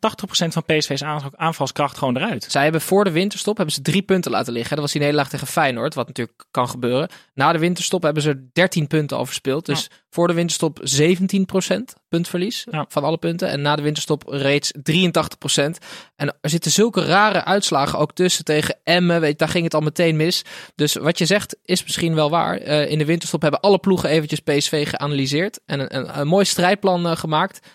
80% 0.46 0.54
van 0.54 0.64
PSV's 0.66 1.04
aan- 1.04 1.32
aanvalskracht 1.36 1.98
gewoon 1.98 2.18
eruit. 2.18 2.46
Zij 2.50 2.64
hebben 2.64 2.82
voor 2.82 3.04
de 3.04 3.12
winterstop 3.12 3.58
hebben 3.58 3.76
ze 3.76 3.82
drie 3.82 4.02
punten 4.02 4.32
laten 4.32 4.54
liggen. 4.54 4.72
Dat 4.72 4.80
was 4.80 4.92
die 4.92 5.02
nederlaag 5.02 5.30
tegen 5.30 5.48
Feyenoord, 5.48 5.94
wat 5.94 6.08
natuurlijk 6.08 6.46
kan 6.52 6.70
gebeuren. 6.70 7.10
Na 7.34 7.52
de 7.52 7.60
winterstop 7.60 8.04
hebben 8.04 8.24
ze 8.24 8.50
13 8.54 8.88
punten 8.88 9.18
al 9.18 9.26
verspeeld. 9.26 9.66
Dus 9.66 9.90
voor 10.10 10.28
de 10.28 10.34
winterstop 10.34 10.80
17% 10.84 11.94
puntverlies 12.10 12.68
Ja. 12.72 12.86
van 12.90 13.04
alle 13.04 13.18
punten. 13.18 13.50
En 13.50 13.62
na 13.62 13.76
de 13.76 13.82
winterstop 13.82 14.24
reeds 14.28 14.72
83%. 14.84 15.78
En 16.16 16.28
er 16.42 16.50
zitten 16.50 16.72
zulke 16.72 17.06
rare 17.06 17.44
uitslagen 17.44 18.00
ook 18.00 18.14
tussen 18.14 18.44
tegen 18.46 18.80
Emmen. 18.84 19.22
Weet, 19.22 19.40
daar 19.40 19.50
ging 19.50 19.64
het 19.64 19.74
al 19.74 19.82
meteen 19.82 20.16
mis. 20.16 20.42
Dus 20.76 20.94
wat 20.96 21.18
je 21.18 21.26
zegt 21.26 21.58
is 21.64 21.84
misschien 21.84 22.16
wel 22.16 22.30
waar. 22.30 22.58
Eh, 22.58 22.92
in 22.92 22.98
de 22.98 23.06
winterstop 23.06 23.42
hebben 23.42 23.60
alle 23.60 23.80
ploegen 23.80 24.10
eventjes 24.10 24.40
PSV 24.40 24.90
geanalyseerd. 24.90 25.60
En 25.66 25.80
een, 25.80 25.96
een, 25.96 26.20
een 26.20 26.28
mooi 26.28 26.46
strijdplan 26.46 27.08
eh, 27.08 27.16
gemaakt. 27.16 27.68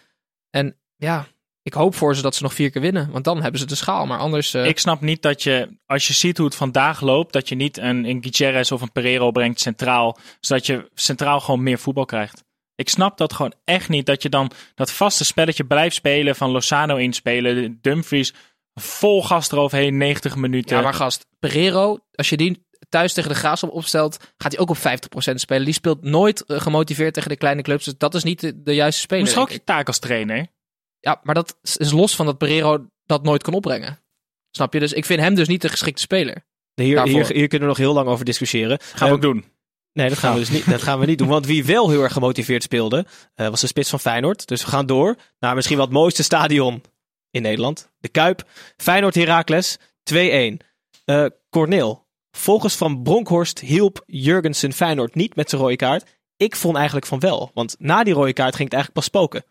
En 0.51 0.77
ja, 0.97 1.27
ik 1.73 1.77
hoop 1.81 1.95
voor 1.95 2.17
ze 2.17 2.23
dat 2.23 2.35
ze 2.35 2.43
nog 2.43 2.55
vier 2.55 2.71
keer 2.71 2.83
winnen. 2.83 3.11
Want 3.11 3.25
dan 3.25 3.43
hebben 3.43 3.61
ze 3.61 3.67
de 3.67 3.75
schaal. 3.75 4.07
Maar 4.07 4.19
anders... 4.19 4.55
eh, 4.55 4.67
Ik 4.67 4.79
snap 4.79 5.01
niet 5.01 5.23
dat 5.23 5.43
je, 5.43 5.77
als 5.87 6.07
je 6.07 6.13
ziet 6.13 6.37
hoe 6.37 6.47
het 6.47 6.55
vandaag 6.57 7.01
loopt, 7.01 7.33
dat 7.33 7.49
je 7.49 7.55
niet 7.55 7.79
een, 7.79 8.05
een 8.05 8.23
Gutierrez 8.23 8.71
of 8.71 8.81
een 8.81 8.93
Pereiro 8.93 9.31
brengt 9.31 9.61
centraal, 9.61 10.19
zodat 10.41 10.67
je 10.67 10.91
centraal 10.95 11.41
gewoon 11.41 11.63
meer 11.63 11.79
voetbal 11.79 12.05
krijgt. 12.05 12.43
Ik 12.75 12.89
snap 12.89 13.19
dat 13.19 13.33
gewoon 13.33 13.53
echt 13.65 13.89
niet, 13.89 14.07
dat 14.07 14.23
je 14.23 14.29
dan 14.29 14.51
dat 14.75 14.93
vaste 14.93 15.25
spelletje 15.25 15.65
blijft 15.65 15.95
spelen 15.95 16.37
van 16.37 16.51
Lozano 16.51 16.97
inspelen, 16.97 17.79
Dumfries 17.81 18.35
vol 18.75 19.23
gas 19.25 19.51
eroverheen, 19.53 19.97
90 19.97 20.37
minuten. 20.37 20.77
Ja, 20.77 20.83
maar 20.83 20.95
gast, 20.95 21.27
Pereiro, 21.39 21.99
als 22.15 22.29
je 22.29 22.37
die 22.37 22.67
thuis 22.89 23.13
tegen 23.13 23.31
de 23.31 23.37
Graafschap 23.37 23.71
opstelt, 23.71 24.17
gaat 24.39 24.53
hij 24.53 24.61
ook 24.61 24.71
op 24.71 24.77
50% 24.77 24.81
spelen. 25.35 25.65
Die 25.65 25.75
speelt 25.75 26.03
nooit 26.03 26.45
eh, 26.45 26.61
gemotiveerd 26.61 27.15
tegen 27.15 27.29
de 27.29 27.37
kleine 27.37 27.63
clubs. 27.63 27.85
Dus 27.85 27.95
dat 27.99 28.15
is 28.15 28.23
niet 28.23 28.41
de, 28.41 28.63
de 28.63 28.75
juiste 28.75 29.01
speler. 29.01 29.23
Misschien 29.23 29.43
ook 29.43 29.51
je 29.51 29.65
taak 29.65 29.87
als 29.87 29.99
trainer. 29.99 30.47
Ja, 31.01 31.21
maar 31.23 31.35
dat 31.35 31.59
is 31.63 31.91
los 31.91 32.17
van 32.17 32.27
dat 32.27 32.39
Pereiro 32.39 32.87
dat 33.05 33.23
nooit 33.23 33.43
kan 33.43 33.55
opbrengen. 33.55 33.99
Snap 34.51 34.73
je? 34.73 34.81
Dus 34.81 34.93
ik 34.93 35.05
vind 35.05 35.21
hem 35.21 35.35
dus 35.35 35.49
niet 35.49 35.63
de 35.63 35.69
geschikte 35.69 36.01
speler. 36.01 36.45
hier, 36.75 37.03
hier, 37.03 37.27
hier 37.27 37.49
kunnen 37.49 37.69
we 37.69 37.75
nog 37.75 37.77
heel 37.77 37.93
lang 37.93 38.09
over 38.09 38.25
discussiëren. 38.25 38.81
Gaan 38.81 39.09
we 39.09 39.15
ook 39.15 39.23
doen. 39.23 39.45
Nee, 39.93 40.09
dat 40.09 40.19
gaan, 40.19 40.33
we 40.33 40.39
dus 40.39 40.51
niet, 40.51 40.71
dat 40.71 40.83
gaan 40.83 40.99
we 40.99 41.07
niet 41.07 41.19
doen. 41.19 41.29
Want 41.29 41.47
wie 41.47 41.65
wel 41.65 41.91
heel 41.91 42.03
erg 42.03 42.13
gemotiveerd 42.13 42.63
speelde, 42.63 43.07
eh, 43.35 43.49
was 43.49 43.61
de 43.61 43.67
spits 43.67 43.91
van 43.91 44.01
Feyenoord. 44.01 44.47
Dus 44.47 44.65
we 44.65 44.71
gaan 44.71 44.87
door 44.87 45.17
naar 45.39 45.55
misschien 45.55 45.77
wel 45.77 45.85
het 45.85 45.95
mooiste 45.95 46.23
stadion 46.23 46.83
in 47.31 47.43
Nederland. 47.43 47.91
De 47.99 48.09
Kuip. 48.09 48.43
Feyenoord 48.77 49.15
Heracles 49.15 49.79
2-1. 50.03 50.61
Eh 51.05 51.27
Corneel. 51.51 52.09
Volgens 52.31 52.77
Van 52.77 53.03
Bronckhorst 53.03 53.59
hielp 53.59 54.03
Jurgensen 54.07 54.73
Feyenoord 54.73 55.15
niet 55.15 55.37
met 55.37 55.51
zijn 55.51 55.63
rode 55.63 55.77
kaart. 55.77 56.19
Ik 56.37 56.57
vond 56.57 56.77
eigenlijk 56.77 57.07
van 57.07 57.21
wel. 57.21 57.51
Want 57.55 57.77
na 57.79 58.05
die 58.05 58.15
rode 58.15 58.33
kaart 58.33 58.57
ging 58.57 58.69
het 58.71 58.79
eigenlijk 58.79 58.93
pas 58.93 59.05
spoken. 59.05 59.45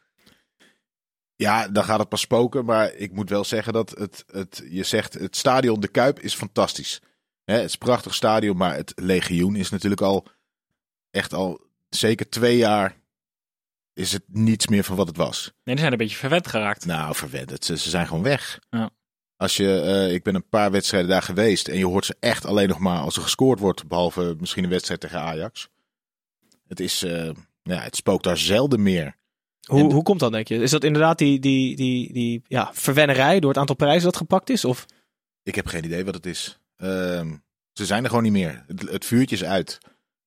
Ja, 1.40 1.68
dan 1.68 1.84
gaat 1.84 2.00
het 2.00 2.10
pas 2.10 2.22
spoken. 2.22 2.66
Maar 2.66 2.94
ik 2.94 3.12
moet 3.12 3.30
wel 3.30 3.44
zeggen 3.44 3.74
dat 3.74 3.90
het, 3.90 4.24
het 4.32 4.64
je 4.70 4.84
zegt, 4.84 5.14
het 5.14 5.36
stadion 5.36 5.80
De 5.80 5.88
Kuip 5.88 6.20
is 6.20 6.36
fantastisch. 6.36 7.02
Het 7.46 7.64
is 7.64 7.72
een 7.72 7.78
prachtig 7.78 8.16
stadion, 8.16 8.58
maar 8.58 8.76
het 8.76 8.92
legioen 8.96 9.56
is 9.56 9.70
natuurlijk 9.70 10.02
al 10.02 10.28
echt 11.12 11.34
al 11.34 11.62
zeker 11.90 12.30
twee 12.30 12.58
jaar 12.58 12.98
is 13.94 14.12
het 14.12 14.24
niets 14.28 14.68
meer 14.68 14.84
van 14.84 14.96
wat 14.96 15.08
het 15.08 15.18
was. 15.18 15.44
Nee, 15.44 15.54
die 15.64 15.78
zijn 15.78 15.92
een 15.92 15.98
beetje 15.98 16.18
verwend 16.18 16.48
geraakt. 16.48 16.86
Nou, 16.86 17.16
verwend. 17.16 17.66
Ze, 17.66 17.78
ze 17.78 17.90
zijn 17.90 18.08
gewoon 18.08 18.24
weg. 18.24 18.60
Ja. 18.70 18.90
Als 19.36 19.58
je, 19.58 19.82
eh, 19.82 20.14
ik 20.14 20.24
ben 20.24 20.36
een 20.36 20.50
paar 20.50 20.72
wedstrijden 20.72 21.10
daar 21.10 21.22
geweest 21.22 21.68
en 21.68 21.78
je 21.78 21.86
hoort 21.86 22.06
ze 22.06 22.16
echt 22.20 22.46
alleen 22.46 22.68
nog 22.68 22.80
maar 22.80 23.00
als 23.00 23.16
er 23.16 23.22
gescoord 23.22 23.60
wordt, 23.60 23.88
behalve 23.88 24.36
misschien 24.40 24.64
een 24.64 24.70
wedstrijd 24.70 25.00
tegen 25.00 25.20
Ajax. 25.20 25.70
Het 26.68 26.80
is, 26.80 27.04
eh, 27.04 27.32
ja, 27.64 27.80
het 27.80 27.96
spookt 27.96 28.24
daar 28.24 28.38
zelden 28.38 28.84
meer. 28.84 29.18
Hoe, 29.70 29.94
hoe 29.94 30.04
komt 30.04 30.20
dat, 30.20 30.32
denk 30.32 30.48
je? 30.48 30.56
Is 30.56 30.72
dat 30.72 30.84
inderdaad 30.84 31.18
die, 31.18 31.40
die, 31.40 31.76
die, 31.76 32.14
die 32.14 32.42
ja, 32.48 32.70
verwennerij 32.74 33.40
door 33.40 33.50
het 33.50 33.60
aantal 33.60 33.76
prijzen 33.76 34.04
dat 34.04 34.18
gepakt 34.18 34.50
is? 34.50 34.66
Of? 34.66 34.86
Ik 35.44 35.56
heb 35.56 35.68
geen 35.68 35.86
idee 35.86 36.06
wat 36.06 36.16
het 36.16 36.26
is. 36.26 36.60
Ehm, 36.76 37.36
ze 37.74 37.86
zijn 37.86 38.04
er 38.04 38.10
gewoon 38.10 38.24
niet 38.24 38.32
meer. 38.34 38.64
Het, 38.68 38.90
het 38.90 39.06
vuurtje 39.06 39.36
is 39.36 39.44
uit. 39.44 39.78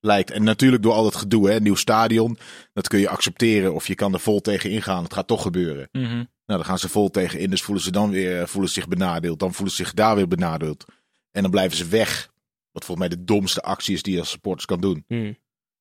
Lijkt. 0.00 0.31
En 0.31 0.42
natuurlijk 0.42 0.83
door 0.83 0.92
al 0.92 1.02
dat 1.02 1.16
gedoe, 1.16 1.50
hè. 1.50 1.61
Nieuw 1.61 1.74
stadion. 1.74 2.38
Dat 2.72 2.88
kun 2.88 2.98
je 2.98 3.09
accepteren 3.09 3.74
of 3.74 3.87
je 3.87 3.94
kan 3.94 4.12
er 4.12 4.20
vol 4.20 4.40
tegen 4.40 4.70
ingaan. 4.70 5.02
Het 5.02 5.14
gaat 5.14 5.26
toch 5.26 5.42
gebeuren. 5.42 5.88
Mhm. 5.92 6.24
Nou, 6.46 6.61
dan 6.61 6.64
gaan 6.64 6.78
ze 6.78 6.88
vol 6.88 7.11
tegen 7.11 7.38
in. 7.38 7.50
Dus 7.50 7.62
voelen 7.62 7.85
ze 7.85 7.90
dan 7.90 8.11
weer 8.11 8.48
voelen 8.48 8.70
ze 8.70 8.81
zich 8.81 8.88
benadeeld. 8.88 9.38
Dan 9.38 9.55
voelen 9.55 9.74
ze 9.74 9.83
zich 9.85 9.94
daar 9.94 10.16
weer 10.16 10.28
benadeeld. 10.28 10.85
En 11.31 11.42
dan 11.42 11.50
blijven 11.50 11.76
ze 11.76 11.87
weg. 11.87 12.31
Wat 12.72 12.85
volgens 12.85 13.09
mij 13.09 13.16
de 13.16 13.24
domste 13.24 13.61
actie 13.61 13.94
is 13.94 14.02
die 14.02 14.12
je 14.12 14.18
als 14.18 14.31
supporters 14.31 14.66
kan 14.66 14.81
doen. 14.81 15.05
Hmm. 15.07 15.37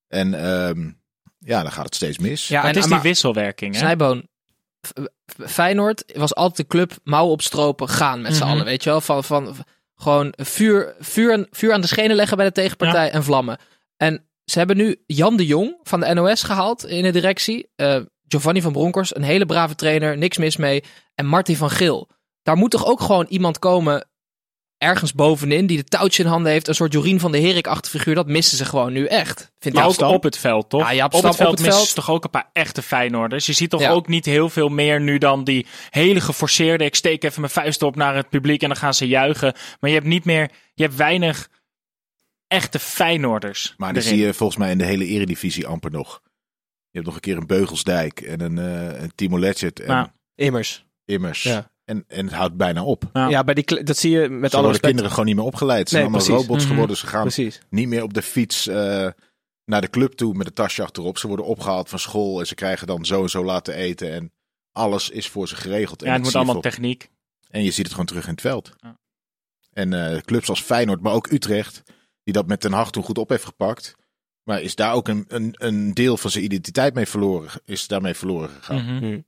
En 0.08 0.34
ehm, 0.34 0.92
ja, 1.46 1.62
dan 1.62 1.72
gaat 1.72 1.86
het 1.86 1.96
steeds 1.96 2.18
mis. 2.18 2.48
Ja, 2.48 2.62
het 2.66 2.76
is 2.76 2.86
die 2.86 3.00
wisselwerking. 3.00 3.74
Hè? 3.74 3.80
Snijboon. 3.80 4.28
Feyenoord 5.48 6.04
was 6.16 6.36
altijd 6.36 6.58
de 6.58 6.76
club 6.76 6.94
mouw 7.04 7.28
opstropen 7.28 7.90
gaan 7.90 8.22
met 8.22 8.36
z'n 8.36 8.44
Mhm. 8.44 8.52
allen. 8.52 8.66
Weet 8.66 8.84
je 8.84 8.90
wel? 8.90 9.02
Van, 9.02 9.24
van, 9.24 9.56
gewoon 9.96 10.34
vuur, 10.38 10.96
vuur, 11.00 11.48
vuur 11.52 11.74
aan 11.74 11.82
de 11.82 11.88
schenen 11.88 12.16
leggen 12.16 12.38
bij 12.38 12.46
de 12.46 12.52
tegenpartij 12.52 13.12
en 13.12 13.24
vlammen. 13.24 13.58
En 13.98 14.26
ze 14.46 14.58
hebben 14.58 14.78
nu 14.78 15.04
Jan 15.06 15.38
de 15.38 15.46
Jong 15.46 15.80
van 15.84 16.00
de 16.00 16.14
NOS 16.14 16.44
gehaald 16.44 16.86
in 16.86 17.04
de 17.04 17.12
directie. 17.12 17.70
Eh, 17.76 17.98
Giovanni 18.28 18.62
van 18.62 18.72
Bronckhorst, 18.72 19.16
een 19.16 19.24
hele 19.24 19.46
brave 19.46 19.76
trainer, 19.76 20.18
niks 20.18 20.38
mis 20.38 20.58
mee. 20.58 20.84
En 21.16 21.26
Martin 21.26 21.56
van 21.56 21.70
Geel. 21.70 22.10
Daar 22.44 22.56
moet 22.58 22.72
toch 22.72 22.86
ook 22.86 23.02
gewoon 23.02 23.26
iemand 23.30 23.60
komen 23.60 24.10
ergens 24.82 25.14
bovenin 25.14 25.66
die 25.66 25.78
de 25.78 25.84
touwtje 25.84 26.24
in 26.24 26.30
handen 26.30 26.52
heeft. 26.52 26.68
Een 26.68 26.76
soort 26.76 26.94
Jorien 26.94 27.20
van 27.20 27.32
de 27.32 27.40
Herik-achtige 27.40 27.98
figuur. 27.98 28.16
Dat 28.16 28.28
missen 28.28 28.58
ze 28.58 28.66
gewoon 28.66 28.94
nu 28.94 29.06
echt. 29.06 29.52
Vind 29.60 29.76
Maar 29.76 29.86
ook 29.86 29.94
Stam. 29.94 30.12
op 30.14 30.24
het 30.24 30.38
veld, 30.38 30.70
toch? 30.70 30.82
Ja, 30.82 30.94
Jaap 30.94 31.14
op 31.14 31.24
het 31.24 31.36
veld 31.36 31.50
op 31.50 31.56
het 31.58 31.66
missen 31.66 31.88
ze 31.88 31.94
toch 31.94 32.10
ook 32.10 32.24
een 32.24 32.30
paar 32.30 32.50
echte 32.54 32.82
Feyenoorders. 32.82 33.46
Je 33.46 33.54
ziet 33.54 33.70
toch 33.70 33.82
Ja. 33.82 33.90
ook 33.92 34.08
niet 34.08 34.26
heel 34.26 34.50
veel 34.50 34.70
meer 34.70 35.02
nu 35.02 35.18
dan 35.18 35.44
die 35.44 35.66
hele 35.90 36.22
geforceerde... 36.22 36.86
ik 36.86 36.96
steek 36.96 37.24
even 37.24 37.42
mijn 37.42 37.54
vuist 37.54 37.82
op 37.84 37.96
naar 37.96 38.16
het 38.16 38.30
publiek 38.30 38.62
en 38.62 38.68
dan 38.68 38.78
gaan 38.78 38.94
ze 38.94 39.08
juichen. 39.08 39.54
Maar 39.80 39.90
je 39.90 39.96
hebt 39.96 40.08
niet 40.08 40.26
meer... 40.26 40.50
Je 40.74 40.84
hebt 40.84 40.96
weinig 40.96 41.50
echte 42.48 42.80
Feyenoorders 42.80 43.74
Maar 43.78 43.94
die 43.94 44.02
erin. 44.02 44.16
zie 44.18 44.26
je 44.26 44.34
volgens 44.34 44.58
mij 44.60 44.72
in 44.72 44.78
de 44.78 44.86
hele 44.86 45.06
eredivisie 45.06 45.68
amper 45.68 45.92
nog. 45.92 46.22
Je 46.90 46.98
hebt 46.98 47.06
nog 47.06 47.16
een 47.16 47.22
keer 47.22 47.38
een 47.38 47.48
Beugelsdijk 47.48 48.22
en 48.22 48.42
een, 48.42 48.58
eh 48.58 49.02
een 49.02 49.12
Timo 49.16 49.40
Letchert 49.40 49.80
en 49.80 49.88
Ja. 49.94 50.14
Immers. 50.36 50.86
Immers. 51.06 51.44
Ja. 51.44 51.71
En, 51.86 52.04
en 52.08 52.26
het 52.26 52.34
houdt 52.36 52.58
bijna 52.58 52.84
op. 52.84 53.04
Ja. 53.14 53.28
Ja, 53.30 53.44
bij 53.44 53.54
die, 53.54 53.84
dat 53.84 53.98
zie 53.98 54.12
je 54.12 54.20
met 54.20 54.30
alle 54.32 54.40
worden 54.42 54.62
respect. 54.62 54.82
kinderen 54.86 55.10
gewoon 55.12 55.26
niet 55.26 55.36
meer 55.36 55.46
opgeleid. 55.46 55.90
Ze 55.90 55.96
zijn 55.96 56.02
Nee, 56.04 56.12
allemaal 56.14 56.28
precies. 56.28 56.48
robots 56.48 56.64
Mhm. 56.64 56.74
geworden. 56.74 56.98
Ze 56.98 57.08
gaan 57.08 57.22
Precies. 57.22 57.60
niet 57.70 57.88
meer 57.88 58.04
op 58.04 58.14
de 58.14 58.22
fiets 58.22 58.68
eh, 58.68 59.08
naar 59.66 59.82
de 59.82 59.90
club 59.90 60.14
toe 60.14 60.34
met 60.34 60.48
een 60.48 60.54
tasje 60.54 60.82
achterop. 60.84 61.18
Ze 61.18 61.28
worden 61.28 61.46
opgehaald 61.46 61.90
van 61.90 62.00
school 62.00 62.40
en 62.40 62.48
ze 62.48 62.56
krijgen 62.56 62.88
dan 62.88 63.06
zo 63.06 63.22
en 63.22 63.30
zo 63.30 63.44
laten 63.44 63.74
eten. 63.74 64.12
En 64.12 64.32
alles 64.72 65.10
is 65.10 65.28
voor 65.28 65.48
ze 65.48 65.56
geregeld. 65.56 66.02
En, 66.02 66.08
Ja, 66.12 66.18
het 66.20 66.32
je 66.32 66.38
allemaal 66.38 66.62
techniek. 66.62 67.10
en 67.50 67.64
je 67.64 67.72
ziet 67.72 67.84
het 67.84 67.92
gewoon 67.92 68.06
terug 68.06 68.24
in 68.26 68.32
het 68.32 68.42
veld. 68.42 68.72
Ja. 68.82 69.00
En 69.74 69.94
eh, 70.14 70.22
clubs 70.22 70.50
als 70.50 70.62
Feyenoord, 70.62 71.02
maar 71.02 71.14
ook 71.14 71.32
Utrecht, 71.32 71.84
die 72.24 72.34
dat 72.34 72.48
met 72.48 72.60
Ten 72.60 72.72
Hag 72.74 72.92
toen 72.92 73.04
goed 73.04 73.18
op 73.18 73.30
heeft 73.30 73.46
gepakt. 73.46 73.96
Maar 74.44 74.62
is 74.62 74.76
daar 74.76 74.94
ook 74.94 75.08
een, 75.08 75.26
een, 75.28 75.56
een 75.58 75.94
deel 75.94 76.18
van 76.18 76.30
zijn 76.32 76.44
identiteit 76.44 76.94
mee 76.94 77.06
verloren, 77.06 77.50
is 77.66 77.88
daarmee 77.88 78.14
verloren 78.14 78.50
gegaan? 78.50 78.96
Mhm. 78.96 79.20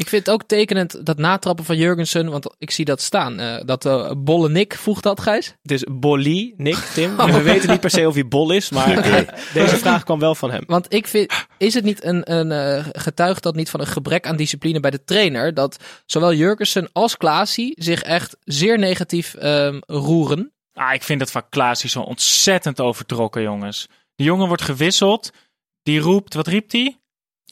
Ik 0.00 0.08
vind 0.08 0.26
het 0.26 0.34
ook 0.34 0.42
tekenend 0.42 1.06
dat 1.06 1.18
natrappen 1.18 1.64
van 1.64 1.76
Jurgensen, 1.76 2.30
want 2.30 2.54
ik 2.58 2.70
zie 2.70 2.84
dat 2.84 3.00
staan. 3.00 3.40
eh, 3.40 3.60
dat 3.64 3.84
eh 3.84 4.10
Bolle 4.18 4.48
Nick 4.48 4.74
voegt 4.74 5.02
dat, 5.02 5.20
Gijs. 5.20 5.54
Het 5.62 5.70
is 5.70 5.84
Bolly, 5.90 6.54
Nick, 6.56 6.74
Tim. 6.74 7.16
We 7.36 7.42
weten 7.42 7.70
niet 7.70 7.80
per 7.80 7.90
se 7.90 8.08
of 8.08 8.14
hij 8.14 8.28
bol 8.28 8.52
is, 8.52 8.70
maar 8.70 8.98
eh, 8.98 9.28
deze 9.52 9.76
vraag 9.76 10.04
kwam 10.04 10.18
wel 10.18 10.34
van 10.34 10.50
hem. 10.50 10.62
Want 10.66 10.92
ik 10.92 11.08
vind, 11.08 11.32
is 11.58 11.74
het 11.74 11.84
niet 11.84 12.04
een, 12.04 12.32
een 12.32 12.52
eh, 12.52 12.86
getuigt 12.92 13.42
dat 13.42 13.54
niet 13.54 13.70
van 13.70 13.80
een 13.80 13.86
gebrek 13.86 14.26
aan 14.26 14.36
discipline 14.36 14.80
bij 14.80 14.90
de 14.90 15.04
trainer, 15.04 15.54
dat 15.54 15.84
zowel 16.06 16.34
Jurgensen 16.34 16.88
als 16.92 17.16
Klaasie 17.16 17.72
zich 17.76 18.02
echt 18.02 18.36
zeer 18.44 18.78
negatief 18.78 19.34
ehm, 19.34 19.78
roeren? 19.86 20.52
Ah, 20.72 20.94
ik 20.94 21.02
vind 21.02 21.20
het 21.20 21.30
van 21.30 21.48
Klaasie 21.48 21.90
zo 21.90 22.00
ontzettend 22.00 22.80
overtrokken, 22.80 23.42
jongens. 23.42 23.86
Die 24.14 24.26
jongen 24.26 24.46
wordt 24.46 24.62
gewisseld. 24.62 25.30
Die 25.82 26.00
roept, 26.00 26.34
wat 26.34 26.46
riep 26.46 26.70
die? 26.70 26.99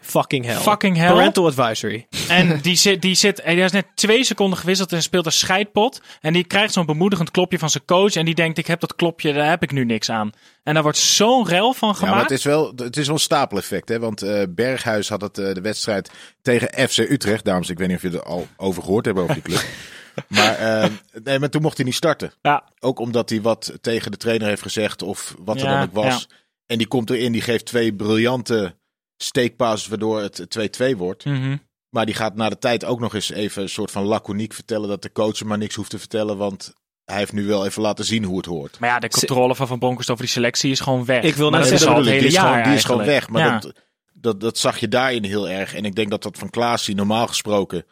Fucking 0.03 0.45
hell. 0.45 0.57
Fucking 0.57 0.97
hell. 0.97 1.09
Parental 1.13 1.47
advisory. 1.47 2.07
En 2.29 2.61
die 2.61 2.77
zit, 2.77 3.03
die 3.03 3.15
zit, 3.15 3.43
hij 3.45 3.57
is 3.57 3.73
net 3.73 3.87
twee 3.95 4.25
seconden 4.25 4.59
gewisseld 4.59 4.93
en 4.93 5.03
speelt 5.03 5.27
een 5.27 5.33
scheidpot. 5.33 6.01
En 6.21 6.33
die 6.33 6.45
krijgt 6.45 6.73
zo'n 6.73 6.87
bemoedigend 6.87 7.31
klopje 7.31 7.59
van 7.59 7.71
zijn 7.71 7.85
coach. 7.85 8.15
En 8.15 8.25
die 8.25 8.35
denkt, 8.35 8.59
ik 8.59 8.67
heb 8.67 8.81
dat 8.81 8.95
klopje, 8.95 9.33
daar 9.33 9.49
heb 9.49 9.63
ik 9.63 9.73
nu 9.73 9.85
niks 9.85 10.11
aan. 10.11 10.31
En 10.63 10.75
daar 10.75 10.83
wordt 10.83 10.99
zo'n 10.99 11.47
rel 11.49 11.73
van 11.73 11.89
Ja, 11.89 11.95
gemaakt. 11.95 12.15
maar 12.15 12.23
het 12.25 12.33
is 12.39 12.45
wel, 12.45 12.73
het 12.77 12.97
is 12.97 13.07
wel 13.07 13.15
een 13.15 13.21
stapeleffect. 13.21 13.89
Hè? 13.89 13.99
Want 13.99 14.23
eh, 14.23 14.43
Berghuis 14.49 15.09
had 15.09 15.21
het, 15.21 15.39
eh, 15.39 15.55
de 15.55 15.61
wedstrijd 15.61 16.11
tegen 16.43 16.89
FC 16.89 16.99
Utrecht. 16.99 17.45
Dames, 17.45 17.71
ik 17.71 17.79
weet 17.79 17.89
niet 17.89 17.97
of 17.97 18.03
je 18.03 18.11
er 18.11 18.23
al 18.23 18.47
over 18.57 18.83
gehoord 18.83 19.05
hebben 19.05 19.23
over 19.23 19.35
die 19.35 19.43
club. 19.45 19.65
maar, 20.29 20.55
eh, 20.55 20.91
nee, 21.25 21.39
maar 21.39 21.51
toen 21.51 21.63
mocht 21.63 21.77
hij 21.77 21.87
niet 21.87 21.95
starten. 21.95 22.33
Ja, 22.43 22.65
Ook 22.81 22.99
omdat 22.99 23.29
hij 23.31 23.41
wat 23.41 23.73
tegen 23.81 24.11
de 24.11 24.17
trainer 24.17 24.49
heeft 24.49 24.63
gezegd 24.63 25.03
of 25.03 25.35
wat 25.39 25.57
er 25.61 25.65
Ja, 25.67 25.73
dan 25.73 25.83
ook 25.83 25.95
was. 26.05 26.29
En 26.67 26.79
die 26.79 26.87
komt 26.87 27.11
erin, 27.11 27.33
die 27.33 27.41
geeft 27.43 27.65
twee 27.67 27.95
briljante 27.95 28.75
steekpasses 29.23 29.89
waardoor 29.89 30.21
het 30.21 30.47
2-2 30.93 30.97
wordt. 30.97 31.25
mhm. 31.25 31.57
Maar 31.89 32.07
die 32.07 32.15
gaat 32.15 32.35
na 32.35 32.49
de 32.49 32.59
tijd 32.59 32.85
ook 32.85 33.01
nog 33.01 33.15
eens 33.15 33.31
even 33.31 33.63
een 33.63 33.69
soort 33.69 33.91
van 33.91 34.05
laconiek 34.05 34.53
vertellen 34.53 34.89
dat 34.89 35.03
de 35.03 35.13
coach 35.13 35.39
hem 35.39 35.49
maar 35.49 35.59
niks 35.59 35.75
hoeft 35.75 35.91
te 35.91 35.99
vertellen. 35.99 36.37
Want 36.37 36.73
hij 37.05 37.17
heeft 37.19 37.33
nu 37.33 37.47
wel 37.47 37.67
even 37.67 37.83
laten 37.83 38.05
zien 38.05 38.25
hoe 38.25 38.37
het 38.37 38.47
hoort. 38.47 38.79
maar 38.79 38.89
ja, 38.89 38.99
de 38.99 39.09
controle 39.09 39.55
van 39.55 39.67
Van 39.67 39.79
Bronckhorst 39.79 40.11
over 40.11 40.23
die 40.25 40.33
selectie 40.33 40.71
is 40.71 40.81
gewoon 40.81 41.05
weg. 41.05 41.23
Ik 41.23 41.35
wil 41.35 41.51
net 41.51 41.67
zeggen, 41.67 41.77
is 41.81 41.87
al 41.87 41.95
dat 41.95 42.05
het 42.05 42.15
bedoel 42.15 42.29
ik. 42.29 42.33
hele 42.33 42.33
die 42.33 42.39
is, 42.39 42.39
gewoon, 42.55 42.63
die 42.63 42.73
is 42.79 42.85
gewoon 42.85 43.05
weg. 43.07 43.29
Maar 43.29 43.43
Ja. 43.47 43.59
dat, 43.59 43.73
dat, 44.13 44.41
dat 44.41 44.59
zag 44.59 44.79
je 44.79 44.89
daarin 44.89 45.25
heel 45.25 45.49
erg. 45.49 45.75
En 45.75 45.85
ik 45.85 45.95
denk 45.95 46.11
dat 46.11 46.23
dat 46.23 46.39
van 46.39 46.51
Klaasie 46.51 46.95
normaal 46.95 47.27
gesproken... 47.27 47.85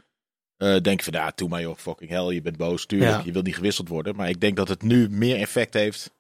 eh 0.57 0.77
denk 0.81 0.99
je 1.01 1.11
van, 1.13 1.21
ja, 1.21 1.33
doe 1.35 1.49
maar 1.49 1.61
joh, 1.61 1.77
fucking 1.77 2.11
hell, 2.11 2.27
je 2.35 2.43
bent 2.43 2.57
boos. 2.57 2.87
Tuurlijk, 2.87 3.11
Ja. 3.11 3.23
je 3.25 3.33
wil 3.33 3.43
niet 3.43 3.55
gewisseld 3.55 3.89
worden. 3.89 4.17
Maar 4.17 4.29
ik 4.29 4.41
denk 4.41 4.57
dat 4.57 4.69
het 4.69 4.83
nu 4.83 5.09
meer 5.11 5.37
effect 5.37 5.75
heeft 5.75 6.11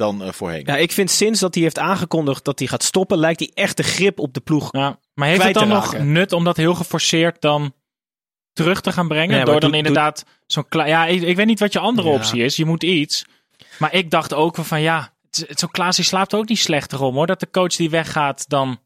dan 0.00 0.22
eh, 0.22 0.32
voorheen. 0.32 0.62
Ja, 0.66 0.76
ik 0.76 0.92
vind 0.92 1.10
sinds 1.10 1.40
dat 1.40 1.54
hij 1.54 1.62
heeft 1.62 1.78
aangekondigd 1.78 2.44
dat 2.44 2.58
hij 2.58 2.68
gaat 2.68 2.82
stoppen, 2.82 3.18
lijkt 3.18 3.40
hij 3.40 3.50
echt 3.54 3.76
de 3.76 3.82
grip 3.82 4.18
op 4.18 4.34
de 4.34 4.40
ploeg. 4.40 4.68
Ja, 4.72 4.98
maar 5.14 5.28
heeft 5.28 5.42
het 5.42 5.54
dan 5.54 5.68
nog 5.68 5.98
nut 5.98 6.32
om 6.32 6.44
dat 6.44 6.56
heel 6.56 6.74
geforceerd 6.74 7.40
dan 7.40 7.74
terug 8.52 8.80
te 8.80 8.92
gaan 8.92 9.08
brengen? 9.08 9.36
Nee, 9.36 9.44
door 9.44 9.60
dan 9.60 9.68
doe- 9.70 9.78
inderdaad 9.78 10.24
zo'n 10.46 10.68
kla- 10.68 10.86
Ja, 10.86 11.06
ik, 11.06 11.22
ik 11.22 11.36
weet 11.36 11.46
niet 11.46 11.60
wat 11.60 11.72
je 11.72 11.78
andere 11.78 12.08
Ja. 12.08 12.14
optie 12.14 12.42
is. 12.44 12.56
Je 12.56 12.64
moet 12.64 12.82
iets. 12.82 13.24
Maar 13.78 13.94
ik 13.94 14.10
dacht 14.10 14.34
ook 14.34 14.56
wel 14.56 14.64
van 14.64 14.80
ja, 14.80 15.14
zo'n 15.30 15.70
Klaas 15.70 15.96
die 15.96 16.04
slaapt 16.04 16.34
ook 16.34 16.48
niet 16.48 16.58
slechter 16.58 17.02
om 17.02 17.14
hoor. 17.14 17.26
Dat 17.26 17.40
de 17.40 17.50
coach 17.50 17.76
die 17.76 17.90
weggaat 17.90 18.48
dan... 18.48 18.80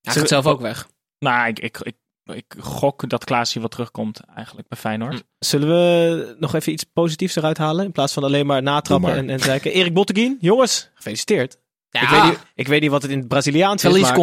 Hij 0.00 0.12
gaat 0.14 0.28
zelf 0.28 0.46
ook 0.46 0.60
weg. 0.60 0.88
Nou, 1.18 1.48
ik, 1.48 1.58
ik, 1.58 1.78
ik, 1.80 1.94
ik 2.24 2.54
gok 2.58 3.08
dat 3.08 3.24
Klaas 3.24 3.52
hier 3.52 3.62
wel 3.62 3.70
terugkomt 3.70 4.20
eigenlijk 4.34 4.68
bij 4.68 4.78
Feyenoord. 4.78 5.22
Zullen 5.38 5.68
we 5.68 6.36
nog 6.38 6.54
even 6.54 6.72
iets 6.72 6.84
positiefs 6.84 7.36
eruit 7.36 7.58
halen? 7.58 7.84
In 7.84 7.92
plaats 7.92 8.12
van 8.12 8.24
alleen 8.24 8.46
maar 8.46 8.62
natrappen 8.62 9.08
maar. 9.08 9.18
en, 9.18 9.30
en 9.30 9.40
zeiken. 9.40 9.72
Erik 9.72 9.94
Botteguin, 9.94 10.36
jongens, 10.40 10.90
gefeliciteerd. 10.94 11.62
Ik, 12.02 12.08
weet 12.08 12.22
niet, 12.24 12.38
ik 12.54 12.68
weet 12.68 12.80
niet 12.80 12.90
wat 12.90 13.02
het 13.02 13.10
in 13.10 13.18
het 13.18 13.28
Braziliaans 13.28 13.84
is, 13.84 13.90
Feliz 13.90 14.02
maar... 14.02 14.14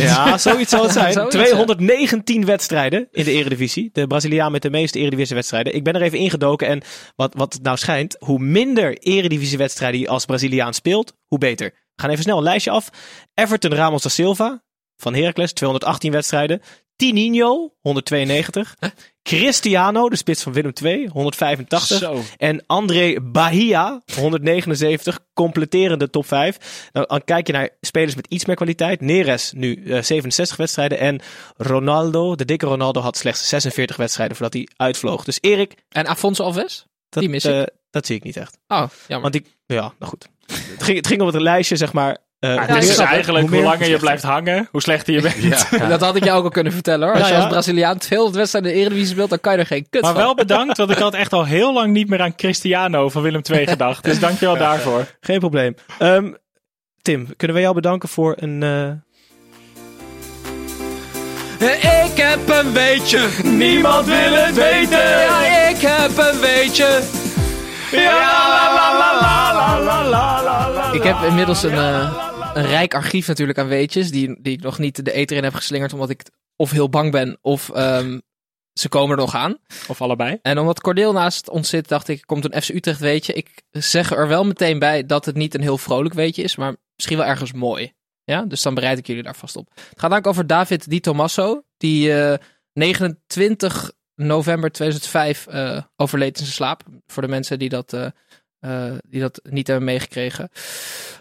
Ja, 0.00 0.38
zoiets 0.38 0.70
zal 0.70 0.82
het 0.82 0.92
zijn. 0.92 1.12
Zoiets, 1.30 1.34
219 1.34 2.44
wedstrijden 2.44 3.08
in 3.12 3.24
de 3.24 3.30
Eredivisie. 3.32 3.90
De 3.92 4.06
Braziliaan 4.06 4.52
met 4.52 4.62
de 4.62 4.70
meeste 4.70 4.98
Eredivisie-wedstrijden. 4.98 5.74
Ik 5.74 5.84
ben 5.84 5.94
er 5.94 6.02
even 6.02 6.18
ingedoken 6.18 6.66
en 6.66 6.82
wat, 7.16 7.34
wat 7.34 7.52
het 7.52 7.62
nou 7.62 7.76
schijnt, 7.76 8.16
hoe 8.18 8.38
minder 8.38 8.98
Eredivisie-wedstrijden 8.98 10.00
je 10.00 10.08
als 10.08 10.24
Braziliaan 10.24 10.74
speelt, 10.74 11.16
hoe 11.26 11.38
beter. 11.38 11.66
We 11.70 12.02
gaan 12.02 12.10
even 12.10 12.22
snel 12.22 12.36
een 12.36 12.42
lijstje 12.42 12.70
af. 12.70 12.90
Everton 13.34 13.74
Ramos 13.74 14.02
da 14.02 14.08
Silva 14.08 14.62
van 15.00 15.14
Heracles, 15.14 15.52
218 15.52 16.12
wedstrijden. 16.12 16.62
Tininho, 16.96 17.72
192. 17.80 18.76
Cristiano, 19.22 20.08
de 20.08 20.16
spits 20.16 20.42
van 20.42 20.52
Willem 20.52 20.72
II, 20.82 21.06
185. 21.12 21.98
Zo. 21.98 22.22
En 22.36 22.64
André 22.66 23.20
Bahia, 23.22 24.02
179, 24.16 25.18
completerende 25.34 26.10
top 26.10 26.26
5. 26.26 26.88
Nou, 26.92 27.06
dan 27.06 27.24
kijk 27.24 27.46
je 27.46 27.52
naar 27.52 27.68
spelers 27.80 28.14
met 28.14 28.26
iets 28.26 28.44
meer 28.44 28.56
kwaliteit. 28.56 29.00
Neres 29.00 29.52
nu 29.54 29.82
eh, 29.84 30.02
67 30.02 30.56
wedstrijden. 30.56 30.98
En 30.98 31.20
Ronaldo, 31.56 32.34
de 32.34 32.44
dikke 32.44 32.66
Ronaldo, 32.66 33.00
had 33.00 33.16
slechts 33.16 33.48
46 33.48 33.96
wedstrijden 33.96 34.36
voordat 34.36 34.54
hij 34.54 34.68
uitvloog. 34.76 35.24
Dus 35.24 35.38
Erik, 35.40 35.74
En 35.88 36.06
Afonso 36.06 36.42
Alves? 36.44 36.86
dat, 37.08 37.22
Die 37.22 37.30
mis 37.32 37.44
ik. 37.44 37.54
eh, 37.54 37.62
dat 37.90 38.06
zie 38.06 38.16
ik 38.16 38.22
niet 38.24 38.36
echt. 38.36 38.58
Oh, 38.68 38.86
jammer. 39.08 39.30
Want 39.30 39.34
ik, 39.34 39.46
ja, 39.66 39.92
nou 39.98 40.10
goed. 40.10 40.28
Het 40.46 40.82
ging, 40.82 40.96
het 40.96 41.06
ging 41.06 41.20
om 41.20 41.26
het 41.26 41.40
lijstje, 41.40 41.76
zeg 41.76 41.92
maar. 41.92 42.18
Eh, 42.40 42.54
Ja, 42.54 42.66
hoe 42.66 42.74
het 42.74 42.82
is 42.82 42.88
dus 42.88 42.98
eigenlijk 42.98 43.48
hoe, 43.48 43.62
langer 43.62 43.88
je 43.88 43.96
blijft 43.98 44.22
hangen, 44.22 44.68
hoe 44.70 44.82
slechter 44.82 45.14
je 45.14 45.20
bent. 45.22 45.68
Ja. 45.70 45.86
Dat 45.88 46.00
had 46.00 46.16
ik 46.16 46.24
jou 46.24 46.38
ook 46.38 46.44
al 46.44 46.50
kunnen 46.50 46.72
vertellen 46.72 47.06
hoor. 47.08 47.16
Als 47.16 47.22
Ja, 47.22 47.28
je 47.28 47.34
ja. 47.34 47.40
als 47.40 47.50
Braziliaan 47.52 47.98
200 47.98 48.36
wedstrijden 48.38 48.70
in 48.70 48.76
de 48.76 48.82
Eredivisie 48.82 49.12
speelt, 49.14 49.30
dan 49.30 49.40
kan 49.40 49.52
je 49.52 49.58
er 49.58 49.66
geen 49.66 49.86
kut 49.90 50.02
Maar 50.02 50.12
van. 50.12 50.22
wel 50.22 50.34
bedankt, 50.34 50.76
want 50.76 50.90
ik 50.90 50.98
had 50.98 51.14
echt 51.14 51.32
al 51.32 51.44
heel 51.44 51.72
lang 51.72 51.92
niet 51.92 52.08
meer 52.08 52.20
aan 52.22 52.34
Cristiano 52.34 53.08
van 53.08 53.22
Willem 53.22 53.40
II 53.52 53.66
gedacht. 53.66 54.04
Dus 54.04 54.18
dankjewel 54.20 54.56
daarvoor. 54.56 55.06
Geen 55.20 55.38
probleem. 55.38 55.74
Ehm, 55.98 56.32
Tim, 57.02 57.28
kunnen 57.36 57.56
wij 57.56 57.64
jou 57.64 57.74
bedanken 57.74 58.08
voor 58.08 58.34
een... 58.38 58.62
eh, 58.62 58.90
Ik 62.04 62.16
heb 62.16 62.48
een 62.48 62.72
weetje, 62.72 63.28
niemand 63.42 64.06
wil 64.06 64.32
het 64.34 64.54
weten. 64.54 64.98
Ja, 65.08 65.68
ik 65.68 65.76
heb 65.80 66.18
een 66.18 66.40
weetje. 66.40 67.00
Ik 70.92 71.02
heb 71.02 71.16
inmiddels 71.28 71.62
een, 71.62 71.72
eh, 71.72 72.28
een 72.54 72.66
rijk 72.66 72.94
archief 72.94 73.26
natuurlijk 73.26 73.58
aan 73.58 73.68
weetjes, 73.68 74.10
die, 74.10 74.42
die 74.42 74.52
ik 74.52 74.62
nog 74.62 74.78
niet 74.78 75.04
de 75.04 75.12
eter 75.12 75.36
in 75.36 75.44
heb 75.44 75.54
geslingerd, 75.54 75.92
omdat 75.92 76.10
ik 76.10 76.22
of 76.56 76.70
heel 76.70 76.88
bang 76.88 77.10
ben, 77.10 77.38
of 77.40 77.70
ehm, 77.70 78.18
ze 78.72 78.88
komen 78.88 79.10
er 79.10 79.22
nog 79.22 79.34
aan. 79.34 79.56
Of 79.88 80.02
allebei. 80.02 80.38
En 80.42 80.58
omdat 80.58 80.80
Cordeel 80.80 81.12
naast 81.12 81.48
ons 81.48 81.68
zit, 81.68 81.88
dacht 81.88 82.08
ik, 82.08 82.22
komt 82.26 82.44
een 82.44 82.62
FC 82.62 82.68
Utrecht 82.68 83.00
weetje. 83.00 83.32
Ik 83.32 83.62
zeg 83.70 84.10
er 84.10 84.28
wel 84.28 84.44
meteen 84.44 84.78
bij 84.78 85.06
dat 85.06 85.24
het 85.24 85.36
niet 85.36 85.54
een 85.54 85.60
heel 85.60 85.78
vrolijk 85.78 86.14
weetje 86.14 86.42
is, 86.42 86.56
maar 86.56 86.76
misschien 86.96 87.16
wel 87.16 87.26
ergens 87.26 87.52
mooi. 87.52 87.92
Ja, 88.24 88.44
dus 88.44 88.62
dan 88.62 88.74
bereid 88.74 88.98
ik 88.98 89.06
jullie 89.06 89.22
daar 89.22 89.36
vast 89.36 89.56
op. 89.56 89.70
Het 89.74 89.84
gaat 89.84 90.00
namelijk 90.00 90.26
over 90.26 90.46
David 90.46 90.90
Di 90.90 91.00
Tommaso, 91.00 91.62
die 91.76 92.22
eh, 92.22 92.38
29 92.72 93.92
november 94.14 94.70
2005 94.70 95.46
eh, 95.46 95.82
overleed 95.96 96.38
in 96.38 96.44
zijn 96.44 96.54
slaap. 96.54 96.82
Voor 97.06 97.22
de 97.22 97.28
mensen 97.28 97.58
die 97.58 97.68
dat, 97.68 97.92
eh, 97.92 98.06
eh, 98.60 98.92
die 99.08 99.20
dat 99.20 99.40
niet 99.50 99.66
hebben 99.66 99.86
meegekregen. 99.86 100.50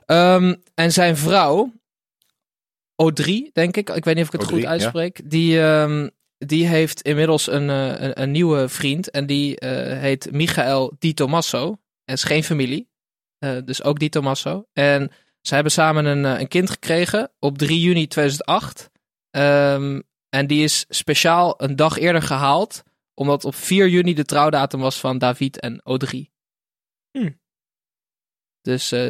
Ehm, 0.06 0.56
en 0.73 0.91
zijn 0.91 1.17
vrouw, 1.17 1.71
O3, 2.95 3.52
denk 3.54 3.78
ik. 3.78 3.89
Ik 3.89 4.06
weet 4.06 4.15
niet 4.15 4.28
of 4.28 4.34
ik 4.34 4.39
het 4.39 4.49
O3, 4.49 4.54
goed 4.54 4.62
ja. 4.62 4.69
uitspreek. 4.69 5.30
Die, 5.30 5.62
ehm, 5.62 6.08
die 6.38 6.67
heeft 6.67 7.02
inmiddels 7.02 7.47
een, 7.47 7.69
eh, 7.69 8.02
een, 8.02 8.21
een 8.21 8.32
nieuwe 8.32 8.69
vriend. 8.69 9.12
En 9.12 9.25
die 9.25 9.60
eh, 9.60 9.99
heet 9.99 10.32
Michael 10.32 10.95
Di 10.99 11.13
Tommaso. 11.13 11.78
En 12.06 12.13
is 12.13 12.23
geen 12.23 12.43
familie. 12.43 12.88
Dus 13.65 13.84
ook 13.84 13.99
Di 13.99 14.10
Tommaso. 14.10 14.65
En 14.73 15.12
ze 15.41 15.54
hebben 15.54 15.71
samen 15.71 16.06
een, 16.06 16.23
een 16.23 16.47
kind 16.47 16.69
gekregen 16.69 17.32
op 17.39 17.58
3 17.58 17.80
juni 17.80 18.08
2008. 18.08 18.89
Ehm, 19.32 20.02
en 20.30 20.47
die 20.47 20.63
is 20.63 20.86
speciaal 20.89 21.54
een 21.58 21.75
dag 21.75 21.97
eerder 21.97 22.21
gehaald. 22.21 22.84
Omdat 23.13 23.45
op 23.45 23.56
4 23.56 23.88
juni 23.88 24.13
de 24.13 24.25
trouwdatum 24.25 24.80
was 24.80 24.99
van 24.99 25.17
David 25.17 25.60
en 25.60 25.82
O3. 25.84 26.38
Hmm. 27.19 27.39
Dus 28.62 28.91
eh, 28.91 29.08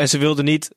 en 0.00 0.08
ze 0.08 0.18
wilden 0.18 0.44
niet 0.44 0.70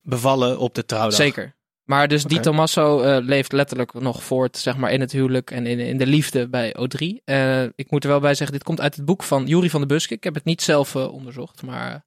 bevallen 0.00 0.58
op 0.58 0.74
de 0.74 0.84
trouwdag. 0.84 1.18
Zeker. 1.18 1.58
Maar 1.90 2.08
dus 2.08 2.24
Di 2.24 2.34
Oké. 2.34 2.42
Tommaso 2.42 3.00
eh, 3.00 3.24
leeft 3.24 3.52
letterlijk 3.52 3.92
nog 3.92 4.22
voort, 4.22 4.56
zeg 4.56 4.76
maar, 4.76 4.92
in 4.92 5.00
het 5.00 5.12
huwelijk 5.12 5.50
en 5.50 5.66
in, 5.66 5.78
in 5.78 5.98
de 5.98 6.06
liefde 6.06 6.48
bij 6.48 6.74
O3. 6.78 7.24
Eh, 7.24 7.62
ik 7.62 7.90
moet 7.90 8.04
er 8.04 8.10
wel 8.10 8.20
bij 8.20 8.34
zeggen, 8.34 8.56
dit 8.56 8.66
komt 8.66 8.80
uit 8.80 8.96
het 8.96 9.04
boek 9.04 9.22
van 9.22 9.46
Juri 9.46 9.70
van 9.70 9.80
de 9.80 9.86
Buske. 9.86 10.14
Ik 10.14 10.24
heb 10.24 10.34
het 10.34 10.44
niet 10.44 10.62
zelf 10.62 10.94
eh, 10.94 11.12
onderzocht, 11.12 11.62
maar 11.62 12.04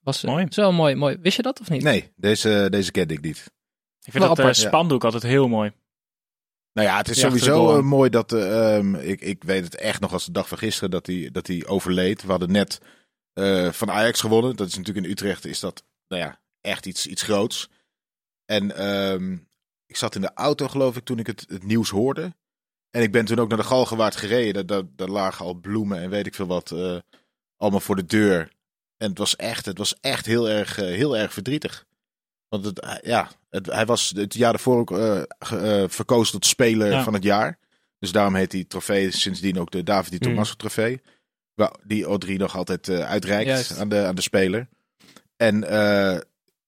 was 0.00 0.22
Mooi. 0.22 0.46
is 0.48 0.56
wel 0.56 0.72
mooi, 0.72 0.94
mooi. 0.94 1.16
Wist 1.20 1.36
je 1.36 1.42
dat 1.42 1.60
of 1.60 1.70
niet? 1.70 1.82
Nee, 1.82 2.12
deze, 2.16 2.66
deze 2.70 2.90
kende 2.90 3.14
ik 3.14 3.20
niet. 3.20 3.36
Ik 4.02 4.12
vind 4.12 4.24
Wel 4.24 4.34
dat 4.34 4.38
eh, 4.38 4.44
ja. 4.44 4.52
spandoek 4.52 5.04
altijd 5.04 5.22
heel 5.22 5.48
mooi. 5.48 5.72
Nou 6.72 6.88
ja, 6.88 6.96
het 6.96 7.08
is 7.08 7.20
sowieso 7.20 7.76
eh, 7.76 7.82
mooi 7.82 8.10
dat... 8.10 8.32
ehm, 8.32 8.94
ik, 8.94 9.20
ik 9.20 9.44
weet 9.44 9.64
het 9.64 9.74
echt 9.76 10.00
nog 10.00 10.12
als 10.12 10.24
de 10.24 10.32
dag 10.32 10.48
van 10.48 10.58
gisteren 10.58 10.90
dat 10.90 11.06
hij, 11.06 11.28
dat 11.32 11.46
hij 11.46 11.66
overleed. 11.66 12.22
We 12.22 12.30
hadden 12.30 12.52
net 12.52 12.80
eh, 13.32 13.72
van 13.72 13.90
Ajax 13.90 14.20
gewonnen. 14.20 14.56
Dat 14.56 14.68
is 14.68 14.76
natuurlijk 14.76 15.06
in 15.06 15.12
Utrecht 15.12 15.44
is 15.44 15.60
dat 15.60 15.84
nou 16.08 16.22
ja, 16.22 16.40
echt 16.60 16.86
iets, 16.86 17.06
iets 17.06 17.22
groots. 17.22 17.68
En 18.44 18.76
ehm, 18.76 19.32
ik 19.86 19.96
zat 19.96 20.14
in 20.14 20.20
de 20.20 20.34
auto 20.34 20.68
geloof 20.68 20.96
ik 20.96 21.04
toen 21.04 21.18
ik 21.18 21.26
het, 21.26 21.44
het 21.48 21.64
nieuws 21.64 21.90
hoorde. 21.90 22.34
En 22.90 23.02
ik 23.02 23.12
ben 23.12 23.24
toen 23.24 23.38
ook 23.38 23.48
naar 23.48 23.58
de 23.58 23.64
Galgenwaard 23.64 24.16
gereden. 24.16 24.66
Daar, 24.66 24.82
daar, 24.82 24.90
daar 24.96 25.08
lagen 25.08 25.44
al 25.44 25.54
bloemen 25.54 25.98
en 25.98 26.10
weet 26.10 26.26
ik 26.26 26.34
veel 26.34 26.46
wat 26.46 26.74
allemaal 27.56 27.80
voor 27.80 27.96
de 27.96 28.04
deur. 28.04 28.52
En 28.96 29.08
het 29.08 29.18
was 29.18 29.36
echt, 29.36 29.66
het 29.66 29.78
was 29.78 29.94
echt 30.00 30.26
heel, 30.26 30.48
erg, 30.48 30.76
heel 30.76 31.16
erg 31.16 31.32
verdrietig. 31.32 31.86
Want 32.52 32.64
het, 32.64 32.80
eh, 32.80 32.94
ja, 33.02 33.30
het, 33.50 33.66
hij 33.66 33.86
was 33.86 34.12
het 34.16 34.34
jaar 34.34 34.52
ervoor 34.52 34.78
ook 34.78 34.90
eh, 34.90 35.22
eh, 35.38 35.88
verkozen 35.88 36.32
tot 36.32 36.46
speler 36.46 36.90
Ja. 36.90 37.02
van 37.02 37.14
het 37.14 37.22
jaar. 37.22 37.58
Dus 37.98 38.12
daarom 38.12 38.34
heet 38.34 38.50
die 38.50 38.66
trofee 38.66 39.10
sindsdien 39.10 39.60
ook 39.60 39.70
de 39.70 39.82
David 39.82 40.10
Di 40.10 40.16
Mm. 40.16 40.22
Tommaso 40.22 40.54
trofee. 40.54 41.00
Die 41.84 42.04
Audrey 42.04 42.36
nog 42.36 42.56
altijd 42.56 42.88
uitreikt 42.88 43.48
Juist. 43.48 43.78
aan 43.78 43.88
de, 43.88 44.04
aan 44.06 44.14
de 44.14 44.20
speler. 44.22 44.68
En 45.36 45.60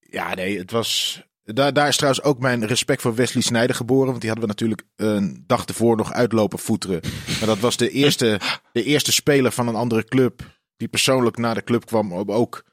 ja, 0.00 0.34
nee, 0.34 0.58
het 0.58 0.70
was... 0.70 1.22
Daar, 1.44 1.72
daar 1.72 1.88
is 1.88 1.96
trouwens 1.96 2.24
ook 2.24 2.38
mijn 2.38 2.66
respect 2.66 3.02
voor 3.02 3.14
Wesley 3.14 3.42
Sneijder 3.42 3.76
geboren. 3.76 4.08
Want 4.08 4.20
die 4.20 4.30
hadden 4.30 4.48
we 4.48 4.54
natuurlijk 4.54 4.82
een 4.96 5.44
dag 5.46 5.64
ervoor 5.64 5.96
nog 5.96 6.12
uitlopen 6.12 6.58
voeteren. 6.58 7.00
Maar 7.38 7.48
dat 7.48 7.58
was 7.58 7.76
de 7.76 7.90
eerste, 7.90 8.40
de 8.72 8.82
eerste 8.82 9.12
speler 9.12 9.52
van 9.52 9.68
een 9.68 9.74
andere 9.74 10.04
club. 10.04 10.42
Die 10.76 10.88
persoonlijk 10.88 11.36
naar 11.36 11.54
de 11.54 11.64
club 11.64 11.86
kwam 11.86 12.12
om 12.12 12.32
ook 12.32 12.64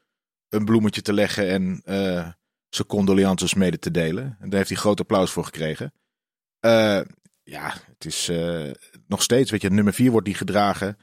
een 0.48 0.64
bloemetje 0.64 1.02
te 1.02 1.12
leggen. 1.12 1.48
En 1.48 1.82
zijn 2.74 2.88
condolences 2.88 3.54
mede 3.54 3.78
te 3.78 3.90
delen. 3.90 4.24
En 4.40 4.48
daar 4.48 4.58
heeft 4.58 4.68
hij 4.70 4.78
groot 4.78 5.00
applaus 5.00 5.30
voor 5.30 5.44
gekregen. 5.44 5.92
Eh, 6.60 7.00
ja, 7.42 7.74
het 7.86 8.04
is 8.04 8.28
eh, 8.28 8.70
nog 9.06 9.22
steeds, 9.22 9.50
weet 9.50 9.62
je, 9.62 9.70
nummer 9.70 9.92
vier 9.94 10.10
wordt 10.10 10.26
die 10.26 10.34
gedragen. 10.34 10.96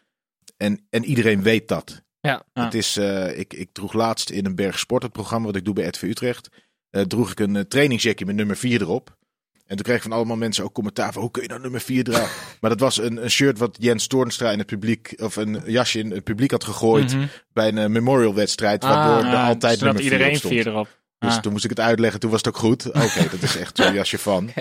En, 0.58 0.86
en 0.90 1.06
iedereen 1.06 1.42
weet 1.44 1.68
dat. 1.68 2.02
Ja. 2.22 2.44
Het 2.54 2.74
is, 2.74 2.98
eh, 2.98 3.40
ik, 3.40 3.54
ik 3.54 3.70
droeg 3.72 3.94
laatst 3.94 4.30
in 4.30 4.46
een 4.46 4.56
berg 4.56 4.80
sport, 4.80 5.04
het 5.04 5.12
programma 5.12 5.46
wat 5.46 5.56
ik 5.56 5.66
doe 5.66 5.74
bij 5.74 5.88
RTV 5.88 6.02
Utrecht. 6.02 6.50
eh, 6.90 7.02
droeg 7.02 7.32
ik 7.32 7.40
een 7.40 7.56
uh, 7.56 7.62
trainingsjackje 7.62 8.26
met 8.26 8.36
nummer 8.36 8.58
4 8.58 8.82
erop. 8.82 9.18
En 9.66 9.76
toen 9.76 9.86
kreeg 9.86 9.96
ik 9.96 10.02
van 10.04 10.12
allemaal 10.12 10.36
mensen 10.38 10.64
ook 10.64 10.74
commentaar 10.74 11.14
van 11.14 11.22
hoe 11.22 11.32
kun 11.32 11.42
je 11.42 11.48
nou 11.48 11.62
nummer 11.62 11.82
4 11.82 12.04
dragen? 12.04 12.42
maar 12.62 12.70
dat 12.70 12.80
was 12.80 12.98
een, 12.98 13.24
een 13.24 13.30
shirt 13.32 13.58
wat 13.58 13.78
Jens 13.80 14.08
Toornstra 14.08 14.52
in 14.52 14.58
het 14.58 14.68
publiek, 14.68 15.14
of 15.18 15.36
een 15.36 15.62
jasje 15.66 16.00
in 16.00 16.12
het 16.12 16.24
publiek 16.24 16.52
had 16.52 16.64
gegooid 16.64 17.14
Mhm. 17.16 17.26
bij 17.54 17.74
een 17.74 17.92
memorial 17.92 18.34
wedstrijd. 18.34 18.84
Ah, 18.84 18.90
Waardoor 18.90 19.26
er 19.26 19.32
Ja, 19.36 19.48
altijd 19.48 19.80
nummer 19.82 20.02
4 20.02 20.12
iedereen 20.12 20.38
vier 20.40 20.68
erop. 20.68 20.99
Dus 21.20 21.34
Ah. 21.36 21.40
toen 21.42 21.52
moest 21.52 21.64
ik 21.64 21.70
het 21.70 21.80
uitleggen, 21.80 22.20
toen 22.20 22.30
was 22.30 22.40
het 22.44 22.48
ook 22.56 22.58
goed. 22.62 22.86
Oké, 22.88 23.28
dat 23.32 23.42
is 23.42 23.58
echt 23.58 23.78
zo'n 23.78 23.94
jasje 23.94 24.18
van. 24.18 24.52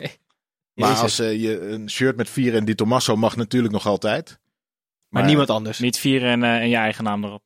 Maar 0.74 0.96
als 0.96 1.18
eh, 1.18 1.40
je 1.42 1.60
een 1.68 1.90
shirt 1.90 2.16
met 2.16 2.28
4 2.30 2.54
en 2.54 2.64
Di 2.64 2.74
Tommaso 2.74 3.16
mag 3.16 3.36
natuurlijk 3.36 3.72
nog 3.72 3.86
altijd. 3.86 4.38
Maar 5.08 5.24
niemand 5.24 5.50
anders. 5.50 5.78
Niet 5.78 5.98
vieren 5.98 6.30
en, 6.30 6.42
eh, 6.44 6.60
en 6.60 6.68
je 6.68 6.76
eigen 6.76 7.04
naam 7.04 7.24
erop. 7.24 7.42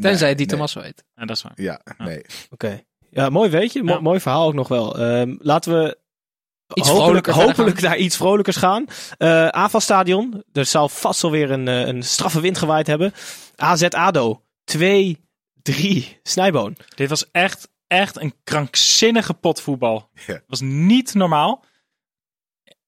Tenzij 0.00 0.26
Nee, 0.26 0.36
die 0.36 0.36
nee. 0.36 0.46
Tommaso 0.46 0.80
heet. 0.80 1.04
Ja, 1.14 1.24
dat 1.24 1.36
is 1.36 1.42
waar. 1.42 1.52
Ja, 1.56 1.80
nee. 1.98 2.22
Oké. 2.50 2.82
Ja, 3.10 3.28
mooi 3.28 3.50
weet 3.50 3.72
je. 3.72 3.82
Mo- 3.82 3.92
Ja. 3.92 4.00
Mooi 4.00 4.20
verhaal 4.20 4.46
ook 4.46 4.54
nog 4.54 4.68
wel. 4.68 4.98
Ehm, 4.98 5.34
laten 5.38 5.72
we 5.82 5.98
Iets 6.74 6.88
hopelijk, 6.88 7.26
hopelijk 7.26 7.80
naar 7.80 7.96
iets 7.96 8.16
vrolijkers 8.16 8.56
gaan. 8.56 8.84
Eh 9.16 9.48
AFAS-stadion. 9.48 10.44
Er 10.52 10.64
zal 10.66 10.88
vast 10.88 11.22
wel 11.22 11.30
weer 11.30 11.50
een, 11.50 11.66
een 11.66 12.02
straffe 12.02 12.40
wind 12.40 12.58
gewaaid 12.58 12.86
hebben. 12.86 13.12
AZ-ADO. 13.56 14.42
2-3. 14.64 16.18
Snijboon. 16.22 16.76
Dit 16.94 17.08
was 17.08 17.30
echt, 17.30 17.68
echt 17.86 18.20
een 18.20 18.34
krankzinnige 18.44 19.34
pot 19.34 19.60
voetbal. 19.60 20.10
Ja. 20.26 20.40
was 20.46 20.60
niet 20.60 21.14
normaal. 21.14 21.64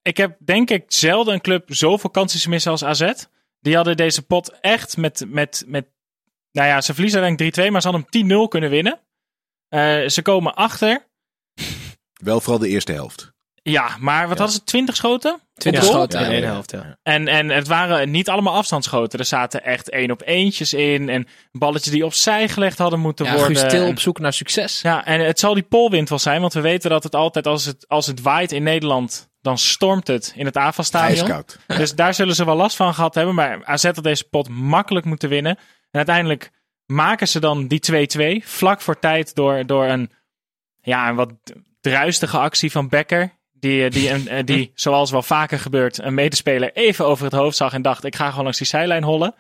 Ik 0.03 0.17
heb 0.17 0.37
denk 0.39 0.71
ik 0.71 0.85
zelden 0.87 1.35
een 1.35 1.41
club 1.41 1.75
zoveel 1.75 2.11
kansen 2.11 2.51
missen 2.51 2.71
als 2.71 2.85
AZ. 2.85 3.13
Die 3.61 3.77
hadden 3.77 3.97
deze 3.97 4.23
pot 4.23 4.61
echt 4.61 4.97
met, 4.97 5.25
met, 5.29 5.65
met 5.67 5.87
nou 6.53 6.69
ja, 6.69 6.81
ze 6.81 6.93
verliezen 6.95 7.37
denk 7.37 7.41
ik 7.41 7.67
3-2, 7.67 7.71
maar 7.71 7.83
ze 7.83 7.89
hadden 7.89 8.07
hem 8.11 8.45
10-0 8.45 8.49
kunnen 8.49 8.71
winnen. 8.71 9.01
Eh, 9.69 10.09
ze 10.09 10.23
komen 10.23 10.55
achter. 10.55 11.07
Wel 12.13 12.41
vooral 12.41 12.59
de 12.59 12.69
eerste 12.69 12.93
helft. 12.93 13.35
Ja, 13.71 13.97
maar 14.01 14.29
wat 14.29 14.37
Ja. 14.37 14.43
hadden 14.43 14.61
ze? 14.61 14.65
20 14.65 14.97
schoten? 14.97 15.41
20 15.55 15.83
Op 15.83 15.89
goal? 15.89 16.01
schoten. 16.01 16.21
Ja, 16.21 16.27
ja. 16.27 16.33
in 16.33 16.43
één 16.43 16.51
helft, 16.53 16.71
ja. 16.71 16.99
En, 17.03 17.29
en 17.29 17.49
het 17.49 17.67
waren 17.67 18.11
niet 18.11 18.29
allemaal 18.29 18.55
afstandsschoten. 18.55 19.19
Er 19.19 19.25
zaten 19.25 19.65
echt 19.65 19.91
één 19.91 20.11
op 20.11 20.23
eentjes 20.25 20.73
in. 20.75 21.09
En 21.09 21.27
balletjes 21.53 21.93
die 21.93 22.05
opzij 22.05 22.49
gelegd 22.49 22.79
hadden 22.79 23.01
moeten 23.01 23.25
Ja, 23.27 23.33
worden. 23.37 23.57
Guus 23.57 23.71
Til 23.71 23.83
En- 23.83 23.89
op 23.89 23.99
zoek 24.01 24.19
naar 24.19 24.33
succes. 24.33 24.81
Ja, 24.81 25.05
en 25.05 25.21
het 25.21 25.39
zal 25.39 25.55
die 25.55 25.63
polwind 25.63 26.09
wel 26.09 26.19
zijn, 26.19 26.41
want 26.41 26.53
we 26.53 26.61
weten 26.61 26.91
dat 26.91 27.03
het 27.03 27.15
altijd 27.15 27.47
als 27.47 27.65
het, 27.65 27.89
als 27.89 28.07
het 28.07 28.21
waait 28.23 28.53
in 28.53 28.63
Nederland, 28.63 29.29
dan 29.41 29.59
stormt 29.59 30.07
het 30.07 30.33
in 30.37 30.47
het 30.47 30.57
AFA-stadion. 30.57 31.45
Dus 31.67 31.95
daar 31.95 32.15
zullen 32.15 32.35
ze 32.35 32.45
wel 32.45 32.57
last 32.57 32.77
van 32.77 32.95
gehad 32.95 33.15
hebben, 33.15 33.35
maar 33.35 33.65
AZ 33.65 33.85
had 33.85 34.03
deze 34.03 34.25
pot 34.29 34.49
makkelijk 34.49 35.07
moeten 35.07 35.29
winnen. 35.29 35.57
En 35.91 35.97
uiteindelijk 36.07 36.51
maken 36.87 37.29
ze 37.29 37.41
dan 37.41 37.67
die 37.67 37.81
2-2 38.43 38.45
vlak 38.47 38.81
voor 38.81 38.99
tijd 38.99 39.35
door, 39.35 39.67
door 39.67 39.85
een, 39.85 40.11
ja, 40.83 41.09
een 41.09 41.15
wat 41.15 41.33
druistige 41.81 42.39
actie 42.39 42.71
van 42.71 42.89
Becker. 42.89 43.35
Die, 43.67 44.09
eh, 44.29 44.45
die, 44.45 44.71
zoals 44.85 45.11
wel 45.11 45.23
vaker 45.23 45.59
gebeurt, 45.59 45.99
een 46.03 46.15
medespeler 46.15 46.71
even 46.73 47.07
over 47.07 47.25
het 47.25 47.33
hoofd 47.35 47.57
zag 47.57 47.73
en 47.73 47.83
dacht: 47.83 48.05
ik 48.05 48.17
ga 48.17 48.29
gewoon 48.29 48.43
langs 48.45 48.59
die 48.59 48.67
zijlijn 48.67 49.03
hollen. 49.05 49.35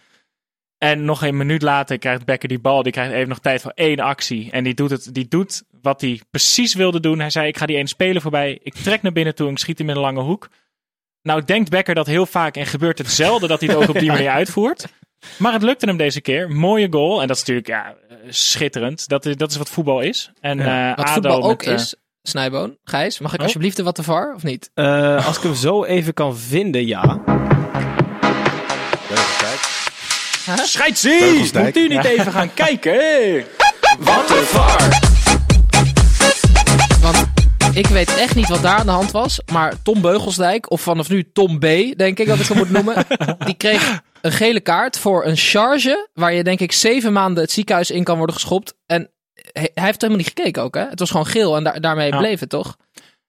En 0.78 1.04
nog 1.04 1.22
een 1.22 1.36
minuut 1.36 1.62
later 1.62 1.98
krijgt 1.98 2.24
Becker 2.24 2.48
die 2.48 2.58
bal. 2.58 2.82
Die 2.82 2.92
krijgt 2.92 3.12
even 3.12 3.28
nog 3.28 3.38
tijd 3.38 3.60
voor 3.62 3.72
één 3.74 4.00
actie. 4.00 4.50
En 4.50 4.64
die 4.64 4.74
doet, 4.74 4.90
het, 4.90 5.14
die 5.14 5.28
doet 5.28 5.62
wat 5.82 6.00
hij 6.00 6.20
precies 6.30 6.74
wilde 6.74 7.00
doen. 7.00 7.18
Hij 7.20 7.30
zei: 7.30 7.46
Ik 7.48 7.56
ga 7.56 7.66
die 7.66 7.76
ene 7.76 7.88
speler 7.88 8.22
voorbij. 8.22 8.58
Ik 8.62 8.74
trek 8.74 9.02
naar 9.02 9.12
binnen 9.12 9.34
toe 9.34 9.46
en 9.46 9.52
ik 9.52 9.58
schiet 9.58 9.78
hem 9.78 9.88
in 9.88 9.94
een 9.96 10.00
lange 10.00 10.20
hoek. 10.20 10.48
Nou, 11.22 11.44
denkt 11.44 11.70
Becker 11.70 11.94
dat 11.94 12.06
heel 12.06 12.26
vaak 12.26 12.56
en 12.56 12.66
gebeurt 12.66 12.98
het 12.98 13.10
zelden 13.10 13.48
dat 13.48 13.60
hij 13.60 13.68
het 13.68 13.78
ook 13.82 13.88
op 13.88 13.98
die 13.98 14.10
manier 14.10 14.30
uitvoert. 14.40 14.86
Maar 15.38 15.52
het 15.52 15.62
lukte 15.62 15.86
hem 15.86 15.96
deze 15.96 16.20
keer. 16.20 16.50
Mooie 16.50 16.86
goal. 16.90 17.20
En 17.20 17.26
dat 17.28 17.36
is 17.36 17.42
natuurlijk 17.42 17.68
ja, 17.68 17.94
eh, 18.08 18.16
schitterend. 18.28 19.08
Dat 19.08 19.26
is, 19.26 19.36
dat 19.36 19.50
is 19.50 19.56
wat 19.56 19.70
voetbal 19.70 20.00
is. 20.00 20.30
En 20.40 20.58
Ja. 20.58 20.90
eh, 20.90 20.96
Wat 20.96 21.06
ADO 21.06 21.12
voetbal 21.30 21.50
ook 21.50 21.64
met, 21.64 21.66
eh, 21.66 21.74
is, 21.74 21.94
Snijboon, 22.28 22.76
Gijs, 22.84 23.18
mag 23.18 23.32
ik 23.32 23.38
Oh. 23.38 23.44
alsjeblieft 23.44 23.76
de 23.76 23.82
wat 23.82 23.96
de 23.96 24.02
VAR, 24.02 24.34
of 24.34 24.42
niet? 24.42 24.70
Eh, 24.74 25.26
als 25.26 25.36
ik 25.36 25.42
hem 25.42 25.54
zo 25.54 25.84
even 25.84 26.14
kan 26.14 26.36
vinden, 26.36 26.86
ja. 26.86 27.20
Scheidsdijk. 30.64 31.54
Moet 31.64 31.76
u 31.76 31.88
niet 31.88 32.04
even 32.04 32.32
gaan 32.32 32.54
kijken? 32.54 32.94
Wat 33.98 34.30
een 34.30 34.44
VAR! 34.44 34.98
Want 37.02 37.26
ik 37.76 37.86
weet 37.86 38.16
echt 38.16 38.34
niet 38.34 38.48
wat 38.48 38.62
daar 38.62 38.78
aan 38.78 38.86
de 38.86 38.92
hand 38.92 39.10
was. 39.10 39.40
Maar 39.52 39.82
Tom 39.82 40.00
Beugelsdijk, 40.00 40.70
of 40.70 40.80
vanaf 40.80 41.08
nu 41.08 41.30
Tom 41.32 41.58
B, 41.58 41.62
denk 41.96 42.18
ik 42.18 42.26
dat 42.26 42.38
ik 42.38 42.46
hem 42.46 42.56
moet 42.56 42.70
noemen. 42.70 43.04
die 43.46 43.54
kreeg 43.54 44.00
een 44.20 44.32
gele 44.32 44.60
kaart 44.60 44.98
voor 44.98 45.24
een 45.24 45.36
charge. 45.36 46.08
Waar 46.14 46.32
je 46.32 46.44
denk 46.44 46.60
ik 46.60 46.72
zeven 46.72 47.12
maanden 47.12 47.42
het 47.42 47.52
ziekenhuis 47.52 47.90
in 47.90 48.04
kan 48.04 48.16
worden 48.16 48.34
geschopt. 48.34 48.74
En 48.86 49.10
hij 49.52 49.70
hij 49.74 49.84
heeft 49.84 50.00
helemaal 50.00 50.22
niet 50.24 50.32
gekeken 50.36 50.62
ook. 50.62 50.74
Hè? 50.74 50.88
Het 50.88 50.98
was 50.98 51.10
gewoon 51.10 51.26
geel 51.26 51.56
en 51.56 51.64
daar 51.64 51.80
daarmee 51.80 52.10
Ja. 52.12 52.18
bleef 52.18 52.40
het 52.40 52.48
toch? 52.48 52.76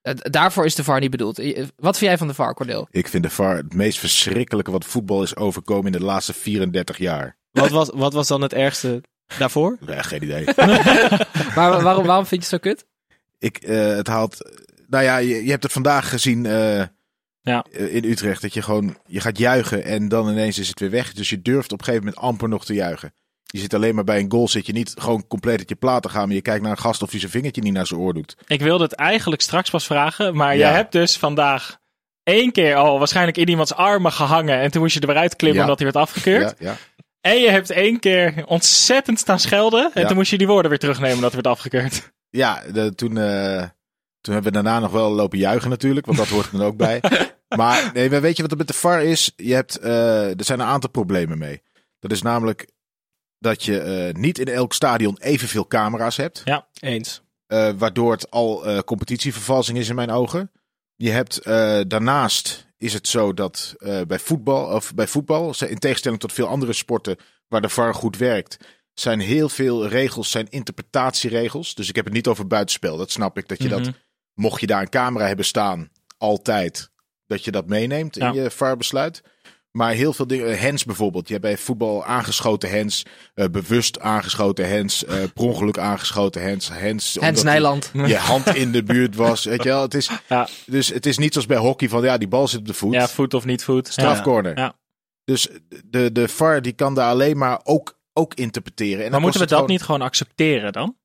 Eh, 0.02 0.14
Daarvoor 0.18 0.66
is 0.66 0.76
de 0.76 0.84
VAR 0.84 1.00
niet 1.00 1.12
bedoeld. 1.12 1.40
Eh, 1.40 1.66
Wat 1.76 1.98
vind 1.98 2.10
jij 2.10 2.18
van 2.18 2.28
de 2.28 2.34
VAR, 2.34 2.54
Cordeel? 2.54 2.88
Ik 2.92 3.08
vind 3.08 3.24
de 3.24 3.30
VAR 3.30 3.56
het 3.56 3.74
meest 3.74 4.00
verschrikkelijke 4.00 4.72
wat 4.72 4.86
voetbal 4.86 5.24
is 5.24 5.36
overkomen 5.36 5.86
in 5.86 6.00
de 6.00 6.06
laatste 6.06 6.34
34 6.34 6.98
jaar. 6.98 7.38
Wat 7.52 7.70
was, 7.70 7.90
wat 7.94 8.14
was 8.14 8.28
dan 8.28 8.42
het 8.42 8.54
ergste 8.54 9.02
daarvoor? 9.38 9.78
Ja, 9.88 10.02
geen 10.02 10.24
idee. 10.24 10.46
Maar 11.56 11.82
waarom, 11.82 12.06
waarom 12.06 12.26
vind 12.26 12.30
je 12.46 12.56
het 12.56 12.64
zo 12.64 12.70
kut? 12.70 12.86
Ik, 13.40 13.58
eh, 13.58 13.96
het 13.96 14.08
haalt. 14.08 14.38
Nou 14.88 15.04
ja, 15.04 15.18
je, 15.18 15.44
je 15.44 15.50
hebt 15.50 15.64
het 15.64 15.72
vandaag 15.72 16.10
gezien 16.10 16.46
eh, 16.46 16.84
Ja. 17.42 17.66
in 17.72 18.04
Utrecht. 18.04 18.42
Dat 18.42 18.54
je 18.54 18.62
gewoon. 18.62 18.98
Je 19.06 19.20
gaat 19.20 19.38
juichen 19.38 19.84
en 19.84 20.08
dan 20.08 20.30
ineens 20.30 20.58
is 20.60 20.68
het 20.68 20.80
weer 20.80 20.90
weg. 20.90 21.14
Dus 21.14 21.30
je 21.30 21.42
durft 21.42 21.72
op 21.72 21.80
een 21.80 21.86
gegeven 21.86 22.06
moment 22.06 22.24
amper 22.24 22.50
nog 22.50 22.66
te 22.66 22.74
juichen. 22.74 23.14
Je 23.48 23.60
zit 23.60 23.74
alleen 23.74 23.96
maar 23.96 24.04
bij 24.04 24.20
een 24.20 24.32
goal. 24.32 24.48
Zit 24.48 24.66
je 24.66 24.74
niet 24.74 24.94
gewoon 24.98 25.28
compleet 25.28 25.60
uit 25.60 25.70
je 25.70 25.76
plaat 25.76 26.02
te 26.02 26.10
gaan. 26.10 26.26
Maar 26.28 26.36
je 26.36 26.42
kijkt 26.42 26.62
naar 26.62 26.72
een 26.72 26.78
gast 26.78 27.02
of 27.02 27.10
hij 27.12 27.20
zijn 27.20 27.32
vingertje 27.32 27.62
niet 27.62 27.74
naar 27.74 27.88
zijn 27.88 28.00
oor 28.00 28.14
doet. 28.14 28.38
Ik 28.48 28.62
wilde 28.62 28.84
het 28.84 28.94
eigenlijk 28.94 29.42
straks 29.42 29.70
pas 29.70 29.86
vragen, 29.86 30.36
maar 30.36 30.54
Ja. 30.54 30.60
jij 30.60 30.72
hebt 30.74 30.92
dus 30.92 31.18
vandaag 31.18 31.78
één 32.24 32.52
keer 32.52 32.76
al 32.76 32.98
waarschijnlijk 32.98 33.38
in 33.38 33.50
iemands 33.50 33.74
armen 33.74 34.12
gehangen 34.12 34.60
en 34.60 34.72
toen 34.72 34.82
moest 34.82 34.94
je 34.94 35.00
er 35.00 35.08
weer 35.08 35.16
uitklimmen 35.16 35.58
Ja. 35.60 35.64
omdat 35.64 35.80
hij 35.80 35.92
werd 35.94 36.06
afgekeurd. 36.08 36.56
Ja, 36.60 36.70
ja. 36.70 36.76
En 37.22 37.40
je 37.42 37.50
hebt 37.50 37.70
één 37.70 38.00
keer 38.00 38.44
ontzettend 38.46 39.20
staan 39.20 39.40
schelden 39.40 39.92
en 39.94 40.08
toen 40.08 40.16
moest 40.16 40.32
je 40.32 40.38
die 40.38 40.48
woorden 40.48 40.70
weer 40.70 40.80
terugnemen 40.80 41.16
omdat 41.16 41.32
hij 41.34 41.42
werd 41.42 41.56
afgekeurd. 41.56 42.12
Ja, 42.30 42.64
de- 42.74 42.96
toen, 42.96 43.18
eh, 43.18 43.64
toen 44.22 44.34
hebben 44.34 44.54
we 44.54 44.62
daarna 44.62 44.80
nog 44.80 44.92
wel 44.92 45.12
lopen 45.12 45.38
juichen 45.38 45.70
natuurlijk, 45.70 46.06
want 46.06 46.18
dat 46.18 46.28
hoort 46.28 46.46
er 46.46 46.52
dan 46.58 46.62
ook 46.68 46.78
bij. 46.78 47.02
Maar 47.58 47.92
nee, 47.94 48.10
maar 48.10 48.22
weet 48.22 48.36
je 48.36 48.42
wat 48.42 48.52
er 48.52 48.58
met 48.58 48.68
de 48.68 48.74
VAR 48.74 49.04
is? 49.04 49.32
Je 49.36 49.54
hebt, 49.54 49.78
eh, 49.80 50.28
er 50.30 50.44
zijn 50.44 50.60
een 50.60 50.66
aantal 50.66 50.90
problemen 50.90 51.38
mee. 51.38 51.62
Dat 52.00 52.12
is 52.12 52.22
namelijk 52.22 52.68
dat 53.40 53.64
je 53.64 53.80
eh, 53.80 54.14
niet 54.14 54.40
in 54.40 54.48
elk 54.48 54.74
stadion 54.74 55.18
evenveel 55.20 55.68
camera's 55.68 56.18
hebt. 56.18 56.42
Eens. 56.80 57.22
eh, 57.48 57.70
waardoor 57.78 58.12
het 58.12 58.32
al 58.32 58.66
eh, 58.66 58.80
competitievervalsing 58.80 59.78
is 59.78 59.90
in 59.90 59.96
mijn 59.96 60.12
ogen. 60.12 60.52
Je 60.96 61.10
hebt 61.12 61.38
eh, 61.38 61.80
daarnaast 61.88 62.68
is 62.78 62.94
het 62.94 63.08
zo 63.08 63.34
dat 63.34 63.76
eh, 63.78 64.02
bij 64.08 64.20
voetbal, 64.20 64.66
of 64.76 64.94
bij 64.96 65.08
voetbal, 65.08 65.54
in 65.68 65.80
tegenstelling 65.80 66.20
tot 66.22 66.34
veel 66.34 66.48
andere 66.48 66.74
sporten 66.74 67.18
waar 67.48 67.62
de 67.62 67.70
VAR 67.70 67.94
goed 67.94 68.18
werkt, 68.18 68.58
zijn 68.94 69.20
heel 69.20 69.50
veel 69.50 69.88
regels 69.88 70.32
zijn 70.32 70.48
interpretatieregels. 70.50 71.76
Dus 71.76 71.90
ik 71.90 71.96
heb 71.96 72.06
het 72.06 72.14
niet 72.14 72.28
over 72.28 72.48
buitenspel. 72.48 72.98
Dat 72.98 73.12
snap 73.12 73.38
ik 73.38 73.48
dat 73.48 73.62
je 73.64 73.70
Mhm. 73.70 73.84
dat, 73.84 73.94
mocht 74.34 74.60
je 74.62 74.68
daar 74.68 74.82
een 74.82 74.90
camera 74.90 75.28
hebben 75.28 75.46
staan, 75.46 75.90
altijd, 76.18 76.90
dat 77.28 77.44
je 77.44 77.52
dat 77.52 77.68
meeneemt 77.68 78.18
in 78.18 78.34
Ja. 78.34 78.44
je 78.44 78.52
VAR-besluit. 78.52 79.24
Maar 79.78 79.92
heel 79.92 80.14
veel 80.14 80.28
dingen, 80.28 80.48
eh, 80.52 80.62
hands 80.62 80.84
bijvoorbeeld. 80.86 81.28
Je 81.28 81.34
hebt 81.34 81.46
bij 81.46 81.58
voetbal 81.58 82.06
aangeschoten 82.06 82.78
hands, 82.78 83.04
eh, 83.34 83.46
bewust 83.52 84.00
aangeschoten 84.00 84.78
hands, 84.78 85.06
eh 85.06 85.14
per 85.16 85.44
ongeluk 85.44 85.78
aangeschoten 85.78 86.48
hands, 86.50 86.70
hands. 86.70 86.82
Hens 86.84 87.18
omdat 87.18 87.36
die- 87.36 87.44
Nijland. 87.44 87.92
je 87.94 88.16
hand 88.18 88.56
in 88.56 88.72
de 88.72 88.84
buurt 88.84 89.16
was. 89.16 89.44
Weet 89.46 89.64
je 89.64 89.70
wel, 89.70 89.82
het 89.82 89.94
is, 89.94 90.10
Ja. 90.30 90.48
dus 90.66 90.88
het 90.88 91.06
is 91.06 91.18
niet 91.18 91.32
zoals 91.32 91.48
bij 91.48 91.58
hockey 91.58 91.90
van 91.90 92.04
ja, 92.04 92.18
die 92.18 92.28
bal 92.28 92.48
zit 92.48 92.60
op 92.60 92.66
de 92.68 92.74
voet. 92.74 92.94
Ja, 92.94 93.08
voet 93.08 93.34
of 93.34 93.46
niet 93.46 93.64
voet. 93.64 93.88
Strafcorner. 93.88 94.58
Ja. 94.58 94.74
Dus 95.24 95.48
de, 95.86 96.12
de 96.12 96.28
VAR 96.28 96.62
die 96.62 96.74
kan 96.74 96.96
daar 96.96 97.10
alleen 97.10 97.38
maar 97.38 97.60
ook 97.64 98.00
ook 98.14 98.34
interpreteren. 98.34 99.06
En 99.06 99.12
Maar 99.12 99.22
moeten 99.22 99.40
we 99.42 99.48
dat 99.48 99.68
niet 99.68 99.82
gewoon 99.82 100.02
accepteren 100.02 100.72
dan? 100.74 100.98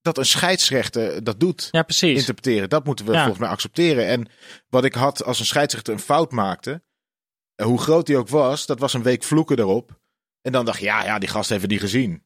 Dat 0.00 0.18
een 0.18 0.24
scheidsrechter 0.26 1.24
dat 1.24 1.40
doet. 1.40 1.68
Ja, 1.70 1.82
precies. 1.82 2.18
interpreteren. 2.18 2.68
Dat 2.68 2.84
moeten 2.84 3.04
we 3.06 3.12
Ja. 3.12 3.18
volgens 3.18 3.38
mij 3.40 3.48
accepteren. 3.48 4.06
En 4.06 4.28
wat 4.68 4.84
ik 4.84 4.94
had 4.94 5.24
als 5.24 5.38
een 5.40 5.46
scheidsrechter 5.46 5.92
een 5.92 5.98
fout 6.00 6.32
maakte, 6.32 6.82
hoe 7.64 7.78
groot 7.80 8.06
die 8.06 8.16
ook 8.16 8.28
was, 8.28 8.66
dat 8.66 8.78
was 8.78 8.94
een 8.94 9.02
week 9.02 9.22
vloeken 9.22 9.58
erop. 9.58 10.00
En 10.42 10.52
dan 10.52 10.64
dacht 10.64 10.78
je, 10.78 10.84
ja, 10.84 11.04
ja, 11.04 11.18
die 11.18 11.28
gast 11.28 11.48
heeft 11.48 11.62
het 11.62 11.70
niet 11.70 11.80
gezien. 11.80 12.22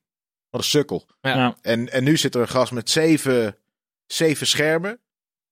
Wat 0.51 0.61
een 0.61 0.67
sukkel. 0.67 1.07
Ja. 1.21 1.37
Ja. 1.37 1.57
En, 1.61 1.93
en 1.93 2.05
nu 2.05 2.17
zit 2.17 2.35
er 2.35 2.41
een 2.41 2.49
gast 2.49 2.73
met 2.73 2.91
zeven, 2.91 3.57
zeven 4.07 4.47
schermen. 4.47 5.01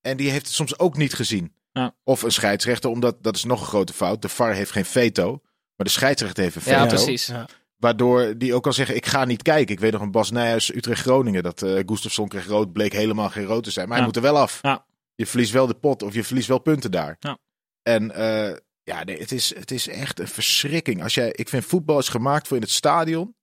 En 0.01 0.16
die 0.16 0.31
heeft 0.31 0.47
het 0.47 0.55
soms 0.55 0.79
ook 0.79 0.97
niet 0.97 1.14
gezien. 1.14 1.55
Ja. 1.73 1.95
Of 2.05 2.23
een 2.23 2.33
scheidsrechter, 2.33 2.90
omdat 2.90 3.23
dat 3.23 3.37
is 3.37 3.45
nog 3.45 3.61
een 3.61 3.66
grote 3.66 3.93
fout. 3.93 4.23
De 4.23 4.29
VAR 4.29 4.53
heeft 4.55 4.71
geen 4.71 4.85
veto, 4.85 5.31
maar 5.77 5.87
de 5.87 5.93
scheidsrechter 5.93 6.43
heeft 6.43 6.57
een 6.57 6.62
veto. 6.62 6.77
Ja, 6.77 6.87
precies. 6.87 7.33
Waardoor 7.77 8.38
die 8.38 8.55
ook 8.55 8.62
kan 8.62 8.73
zeggen, 8.73 8.97
ik 8.97 9.07
ga 9.07 9.25
niet 9.25 9.43
kijken. 9.43 9.75
Ik 9.75 9.81
weet 9.81 9.93
nog 9.93 10.01
een 10.01 10.11
Bas 10.11 10.31
Nijhuis, 10.31 10.75
Utrecht-Groningen. 10.75 11.43
Dat 11.43 11.62
eh 11.62 11.83
Gustafsson 11.87 12.29
kreeg 12.29 12.47
rood, 12.47 12.73
bleek 12.73 12.93
helemaal 12.93 13.31
geen 13.31 13.45
rood 13.45 13.64
te 13.64 13.71
zijn. 13.71 13.88
Maar 13.88 13.97
hij 13.97 14.07
Ja. 14.07 14.12
moet 14.12 14.25
er 14.25 14.33
wel 14.33 14.43
af. 14.43 14.59
Ja. 14.62 14.85
Je 15.14 15.27
verliest 15.27 15.53
wel 15.53 15.66
de 15.66 15.75
pot 15.75 16.03
of 16.03 16.14
je 16.14 16.25
verliest 16.25 16.49
wel 16.49 16.59
punten 16.59 16.90
daar. 16.90 17.16
Ja. 17.21 17.38
En 17.83 18.11
eh, 18.11 18.57
ja, 18.90 19.05
nee, 19.05 19.18
het, 19.18 19.33
is, 19.33 19.55
het 19.55 19.70
is 19.70 19.88
echt 19.88 20.20
een 20.20 20.29
verschrikking. 20.29 21.03
Als 21.03 21.14
jij, 21.14 21.33
ik 21.33 21.48
vind 21.48 21.64
voetbal 21.64 21.98
is 21.98 22.09
gemaakt 22.09 22.46
voor 22.46 22.57
in 22.57 22.62
het 22.62 22.72
stadion. 22.72 23.35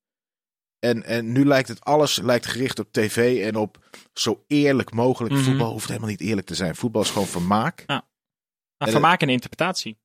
En, 0.79 1.03
en 1.03 1.31
nu 1.31 1.45
lijkt 1.45 1.67
het 1.67 1.83
alles 1.83 2.17
lijkt 2.17 2.45
gericht 2.45 2.79
op 2.79 2.91
tv 2.91 3.45
en 3.45 3.55
op 3.55 3.89
zo 4.13 4.43
eerlijk 4.47 4.93
mogelijk. 4.93 5.33
Mhm. 5.33 5.43
Voetbal 5.43 5.71
hoeft 5.71 5.87
helemaal 5.87 6.09
niet 6.09 6.21
eerlijk 6.21 6.47
te 6.47 6.55
zijn. 6.55 6.75
Voetbal 6.75 7.01
is 7.01 7.09
gewoon 7.09 7.27
vermaak. 7.27 7.83
Maar 7.87 8.03
En 8.77 8.91
vermaak 8.91 9.21
en 9.21 9.29
interpretatie. 9.29 9.97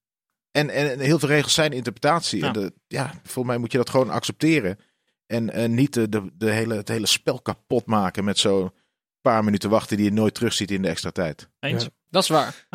En, 0.51 0.71
en, 0.71 0.91
en 0.91 1.01
heel 1.01 1.19
veel 1.19 1.29
regels 1.29 1.55
zijn 1.55 1.73
interpretatie. 1.73 2.41
Ja. 2.41 2.47
En 2.47 2.53
de, 2.53 2.73
ja, 2.87 3.11
volgens 3.11 3.47
mij 3.47 3.59
moet 3.59 3.73
je 3.73 3.79
dat 3.79 3.91
gewoon 3.91 4.11
accepteren. 4.11 4.79
En, 5.27 5.51
en 5.51 5.75
niet 5.75 5.95
de, 5.95 6.09
de, 6.09 6.31
de 6.35 6.51
hele, 6.51 6.75
het 6.75 6.89
hele 6.89 7.07
spel 7.07 7.41
kapot 7.41 7.87
maken 7.87 8.25
met 8.25 8.39
zo'n 8.39 8.73
paar 9.21 9.45
minuten 9.45 9.71
wachten 9.71 9.97
die 9.97 10.07
je 10.07 10.13
nooit 10.13 10.35
terugziet 10.35 10.71
in 10.71 10.83
de 10.83 10.89
extra 10.89 11.11
tijd. 11.11 11.49
Eens? 11.61 11.83
Ja. 11.83 11.91
Dat 12.09 12.23
is 12.23 12.29
waar. 12.29 12.67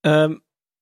Ehm, 0.00 0.36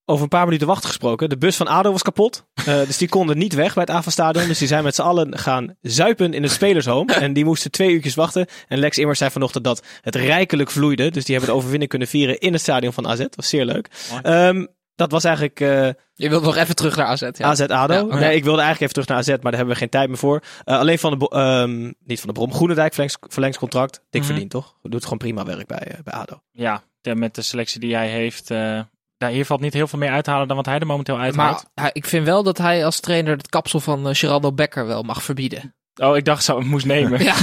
over 0.05 0.23
een 0.23 0.29
paar 0.29 0.45
minuten 0.45 0.67
wachten 0.67 0.89
gesproken. 0.89 1.29
De 1.29 1.37
bus 1.39 1.57
van 1.57 1.67
ADO 1.67 1.91
was 1.93 2.03
kapot. 2.03 2.45
Eh, 2.55 2.65
dus 2.87 2.99
die 2.99 3.09
konden 3.09 3.39
niet 3.39 3.55
weg 3.55 3.75
bij 3.75 3.83
het 3.87 3.93
AVA-stadion. 3.97 4.47
Dus 4.49 4.59
die 4.59 4.69
zijn 4.69 4.85
met 4.85 4.95
z'n 4.95 5.03
allen 5.03 5.39
gaan 5.39 5.77
zuipen 5.81 6.35
in 6.35 6.43
het 6.43 6.53
spelershome. 6.53 7.13
En 7.25 7.33
die 7.33 7.45
moesten 7.45 7.71
twee 7.71 7.91
uurtjes 7.91 8.15
wachten. 8.15 8.47
En 8.69 8.79
Lex 8.79 8.99
Immers 8.99 9.19
zei 9.19 9.31
vanochtend 9.31 9.65
dat 9.65 9.83
het 10.01 10.15
rijkelijk 10.15 10.71
vloeide. 10.71 11.11
Dus 11.11 11.25
die 11.25 11.35
hebben 11.35 11.53
de 11.53 11.57
overwinning 11.59 11.91
kunnen 11.91 12.09
vieren 12.09 12.39
in 12.39 12.53
het 12.53 12.63
stadion 12.63 12.93
van 12.93 13.07
AZ. 13.09 13.19
Dat 13.19 13.37
was 13.37 13.49
zeer 13.49 13.65
leuk. 13.65 13.89
Ehm, 14.23 14.67
dat 14.95 15.11
was 15.11 15.25
eigenlijk 15.25 15.61
eh, 15.61 15.89
Je 16.15 16.29
wilt 16.29 16.43
nog 16.43 16.57
even 16.57 16.75
terug 16.77 16.97
naar 16.97 17.07
AZ. 17.07 17.21
Ja. 17.21 17.31
AZ 17.47 17.61
ADO. 17.61 17.95
Ja. 17.95 18.19
Nee, 18.19 18.37
ik 18.37 18.45
wilde 18.45 18.61
eigenlijk 18.63 18.81
even 18.81 18.93
terug 18.93 19.09
naar 19.09 19.19
AZ, 19.19 19.29
maar 19.29 19.39
daar 19.39 19.53
hebben 19.55 19.73
we 19.73 19.81
geen 19.81 19.89
tijd 19.89 20.09
meer 20.09 20.19
voor. 20.19 20.43
Eh, 20.65 20.79
alleen 20.79 20.99
van 20.99 21.19
de, 21.19 21.29
ehm, 21.29 21.83
niet 22.05 22.19
van 22.21 22.29
de 22.29 22.33
Brom, 22.35 22.53
Groenendijk 22.53 22.93
verlengs, 22.93 23.17
verlengscontract. 23.21 24.01
Dik 24.11 24.21
Mhm. 24.21 24.31
verdiend, 24.31 24.51
toch? 24.51 24.75
Doet 24.83 25.03
gewoon 25.03 25.19
prima 25.19 25.45
werk 25.45 25.67
bij, 25.67 25.99
bij 26.05 26.15
ADO. 26.15 26.41
Ja, 26.53 26.83
de- 27.01 27.15
met 27.15 27.35
de 27.35 27.43
selectie 27.43 27.81
die 27.81 27.95
hij 27.95 28.09
heeft. 28.09 28.51
Eh 29.25 29.31
daar, 29.31 29.37
hier 29.37 29.47
valt 29.47 29.61
niet 29.61 29.75
heel 29.75 29.87
veel 29.87 29.99
meer 29.99 30.11
uit 30.11 30.25
te 30.25 30.31
halen 30.31 30.49
dan 30.49 30.57
wat 30.57 30.67
hij 30.67 30.79
er 30.79 30.87
momenteel 30.87 31.19
uithaalt. 31.19 31.65
Maar 31.75 31.91
ik 31.93 32.05
vind 32.05 32.27
wel 32.27 32.43
dat 32.43 32.59
hij 32.59 32.85
als 32.85 33.01
trainer 33.01 33.37
het 33.37 33.49
kapsel 33.49 33.81
van 33.81 34.09
uh, 34.09 34.15
Geraldo 34.15 34.53
Becker 34.53 34.87
wel 34.87 35.03
mag 35.03 35.23
verbieden. 35.23 35.75
Oh, 36.03 36.17
ik 36.17 36.25
dacht 36.25 36.45
zou 36.45 36.61
hem 36.61 36.69
moest 36.69 36.87
nemen. 36.87 37.23
Ja. 37.23 37.35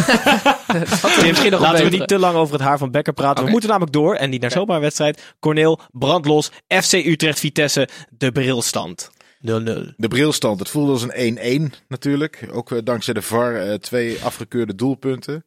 Laten 1.60 1.84
we 1.84 1.90
niet 1.90 2.08
te 2.08 2.20
lang 2.20 2.36
over 2.36 2.54
het 2.54 2.64
haar 2.64 2.78
van 2.78 2.92
Becker 2.92 3.14
praten. 3.14 3.46
We 3.46 3.52
moeten 3.52 3.70
namelijk 3.70 3.94
door. 3.94 4.16
En 4.16 4.30
niet 4.30 4.42
naar 4.42 4.52
zomaar 4.52 4.80
wedstrijd. 4.80 5.36
Corneel, 5.40 5.80
brandlos, 5.92 6.52
FC 6.68 6.94
Utrecht, 6.94 7.40
Vitesse, 7.40 7.90
de 8.10 8.32
brilstand. 8.32 9.12
0-0. 9.42 9.96
De 9.98 10.08
brilstand, 10.08 10.60
het 10.60 10.70
voelde 10.70 10.92
als 10.92 11.06
een 11.08 11.72
1-1 11.72 11.76
natuurlijk. 11.88 12.48
Ook 12.52 12.72
eh, 12.72 12.80
dankzij 12.84 13.14
de 13.14 13.22
VAR 13.22 13.56
eh, 13.56 13.74
twee 13.74 14.24
afgekeurde 14.24 14.76
doelpunten. 14.76 15.46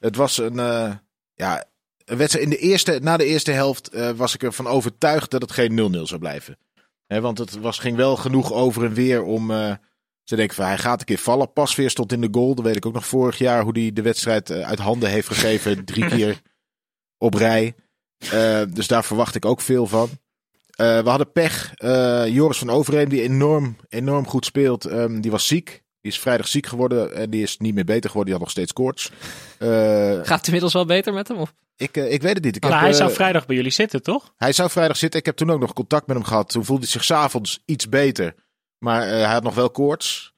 Het 0.00 0.16
was 0.16 0.38
een, 0.38 0.58
eh, 0.58 0.92
ja, 1.34 1.56
een 1.56 1.64
wedstrijd. 2.04 2.44
In 2.44 2.50
de 2.50 2.58
eerste, 2.58 2.98
na 3.02 3.16
de 3.16 3.24
eerste 3.24 3.50
helft 3.50 3.88
eh, 3.88 4.10
was 4.10 4.34
ik 4.34 4.42
ervan 4.42 4.66
overtuigd 4.66 5.30
dat 5.30 5.42
het 5.42 5.52
geen 5.52 5.94
0-0 5.96 6.00
zou 6.02 6.20
blijven. 6.20 6.58
Want 7.06 7.38
het 7.38 7.60
was, 7.60 7.78
ging 7.78 7.96
wel 7.96 8.16
genoeg 8.16 8.52
over 8.52 8.84
en 8.84 8.94
weer 8.94 9.22
om 9.22 9.50
eh, 9.50 9.72
te 10.24 10.36
denken 10.36 10.54
van 10.56 10.64
hij 10.64 10.78
gaat 10.78 11.00
een 11.00 11.06
keer 11.06 11.18
vallen. 11.18 11.52
Pasveer 11.52 11.90
stond 11.90 12.12
in 12.12 12.20
de 12.20 12.28
goal. 12.30 12.54
Dat 12.54 12.64
weet 12.64 12.76
ik 12.76 12.86
ook 12.86 12.92
nog 12.92 13.06
vorig 13.06 13.38
jaar 13.38 13.62
hoe 13.62 13.78
hij 13.78 13.92
de 13.92 14.02
wedstrijd 14.02 14.50
eh, 14.50 14.60
uit 14.60 14.78
handen 14.78 15.08
heeft 15.10 15.28
gegeven. 15.28 15.84
Drie 15.84 16.06
keer 16.06 16.40
op 17.18 17.34
rij. 17.34 17.74
Dus 18.68 18.86
daar 18.86 19.04
verwacht 19.04 19.34
ik 19.34 19.44
ook 19.44 19.60
veel 19.60 19.86
van. 19.86 20.08
We 20.76 21.02
hadden 21.04 21.32
pech. 21.32 21.72
Joris 22.26 22.58
van 22.58 22.70
Overheem, 22.70 23.08
die 23.08 23.22
enorm, 23.22 23.76
enorm 23.88 24.26
goed 24.26 24.44
speelt, 24.44 24.84
ehm, 24.84 25.20
die 25.20 25.30
was 25.30 25.46
ziek. 25.46 25.83
Die 26.04 26.12
is 26.12 26.18
vrijdag 26.18 26.48
ziek 26.48 26.66
geworden 26.66 27.14
en 27.14 27.30
die 27.30 27.42
is 27.42 27.56
niet 27.58 27.74
meer 27.74 27.84
beter 27.84 28.10
geworden. 28.10 28.24
Die 28.24 28.32
had 28.32 28.42
nog 28.42 28.50
steeds 28.50 28.72
koorts. 28.72 29.10
Eh, 29.58 29.68
Gaat 30.22 30.36
het 30.38 30.46
inmiddels 30.46 30.72
wel 30.72 30.84
beter 30.86 31.12
met 31.12 31.28
hem? 31.28 31.36
Of? 31.36 31.54
ik, 31.76 31.96
eh, 31.96 32.12
ik 32.12 32.22
weet 32.22 32.34
het 32.34 32.44
niet. 32.44 32.56
Ik 32.56 32.62
Maar 32.62 32.70
heb, 32.72 32.80
hij 32.80 32.90
eh, 32.90 32.96
zou 32.96 33.12
vrijdag 33.12 33.46
bij 33.46 33.56
jullie 33.56 33.70
zitten, 33.70 34.02
toch? 34.02 34.32
hij 34.36 34.52
zou 34.52 34.70
vrijdag 34.70 34.96
zitten. 34.96 35.20
Ik 35.20 35.26
heb 35.26 35.36
toen 35.36 35.50
ook 35.50 35.60
nog 35.60 35.72
contact 35.72 36.06
met 36.06 36.16
hem 36.16 36.24
gehad. 36.26 36.48
Toen 36.48 36.64
voelde 36.64 36.82
hij 36.82 36.90
zich 36.90 37.04
s'avonds 37.04 37.62
iets 37.64 37.88
beter. 37.88 38.34
Maar 38.78 39.02
eh, 39.02 39.08
hij 39.08 39.32
had 39.32 39.42
nog 39.42 39.54
wel 39.54 39.70
koorts. 39.70 40.32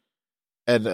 En 0.64 0.86
eh, 0.86 0.92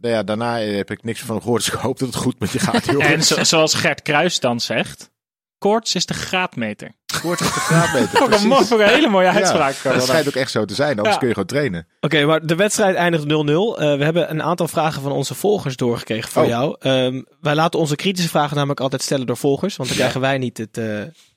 nou 0.00 0.08
ja, 0.14 0.22
daarna 0.22 0.58
heb 0.58 0.90
ik 0.90 1.02
niks 1.04 1.20
van 1.20 1.34
hem 1.34 1.40
gehoord. 1.42 1.64
Dus 1.64 1.74
ik 1.74 1.80
hoop 1.80 1.98
dat 1.98 2.08
het 2.08 2.16
goed 2.16 2.38
met 2.40 2.50
je 2.50 2.58
gaat. 2.58 2.86
En 3.12 3.22
zo- 3.24 3.44
zoals 3.44 3.74
Gert 3.74 4.02
Kruis 4.02 4.40
dan 4.40 4.60
zegt, 4.60 5.10
koorts 5.58 5.94
is 5.94 6.06
de 6.06 6.14
graadmeter. 6.14 6.92
Koorts 7.20 7.42
is 7.42 7.54
de 7.54 7.60
graadmeter. 7.60 8.20
Ook 8.22 8.32
een, 8.32 8.46
mooi- 8.48 8.64
ook 8.72 8.80
een 8.80 8.88
hele 8.88 9.08
mooie 9.08 9.26
Ja, 9.26 9.32
uitspraak. 9.34 9.76
dat 9.82 10.02
schijnt 10.02 10.28
ook 10.28 10.34
echt 10.34 10.50
zo 10.50 10.64
te 10.64 10.74
zijn. 10.74 10.90
Anders 10.96 11.08
Ja. 11.08 11.16
kun 11.16 11.26
je 11.28 11.32
gewoon 11.34 11.48
trainen. 11.48 11.86
Oké, 12.00 12.24
maar 12.24 12.46
de 12.46 12.54
wedstrijd 12.54 12.96
eindigt 12.96 13.24
0-0. 13.24 13.26
Eh, 13.28 13.96
we 13.96 14.04
hebben 14.04 14.30
een 14.30 14.42
aantal 14.42 14.68
vragen 14.68 15.02
van 15.02 15.12
onze 15.12 15.34
volgers 15.34 15.76
doorgekregen 15.76 16.30
voor 16.30 16.42
Oh. 16.42 16.48
jou. 16.48 16.76
Ehm, 16.78 17.22
wij 17.40 17.54
laten 17.54 17.80
onze 17.80 17.96
kritische 17.96 18.30
vragen 18.30 18.56
namelijk 18.56 18.80
altijd 18.80 19.02
stellen 19.02 19.26
door 19.26 19.36
volgers. 19.36 19.76
Want 19.76 19.88
dan 19.88 19.98
krijgen 19.98 20.20
wij 20.20 20.38
niet 20.38 20.58
het, 20.58 20.78
eh, 20.78 20.84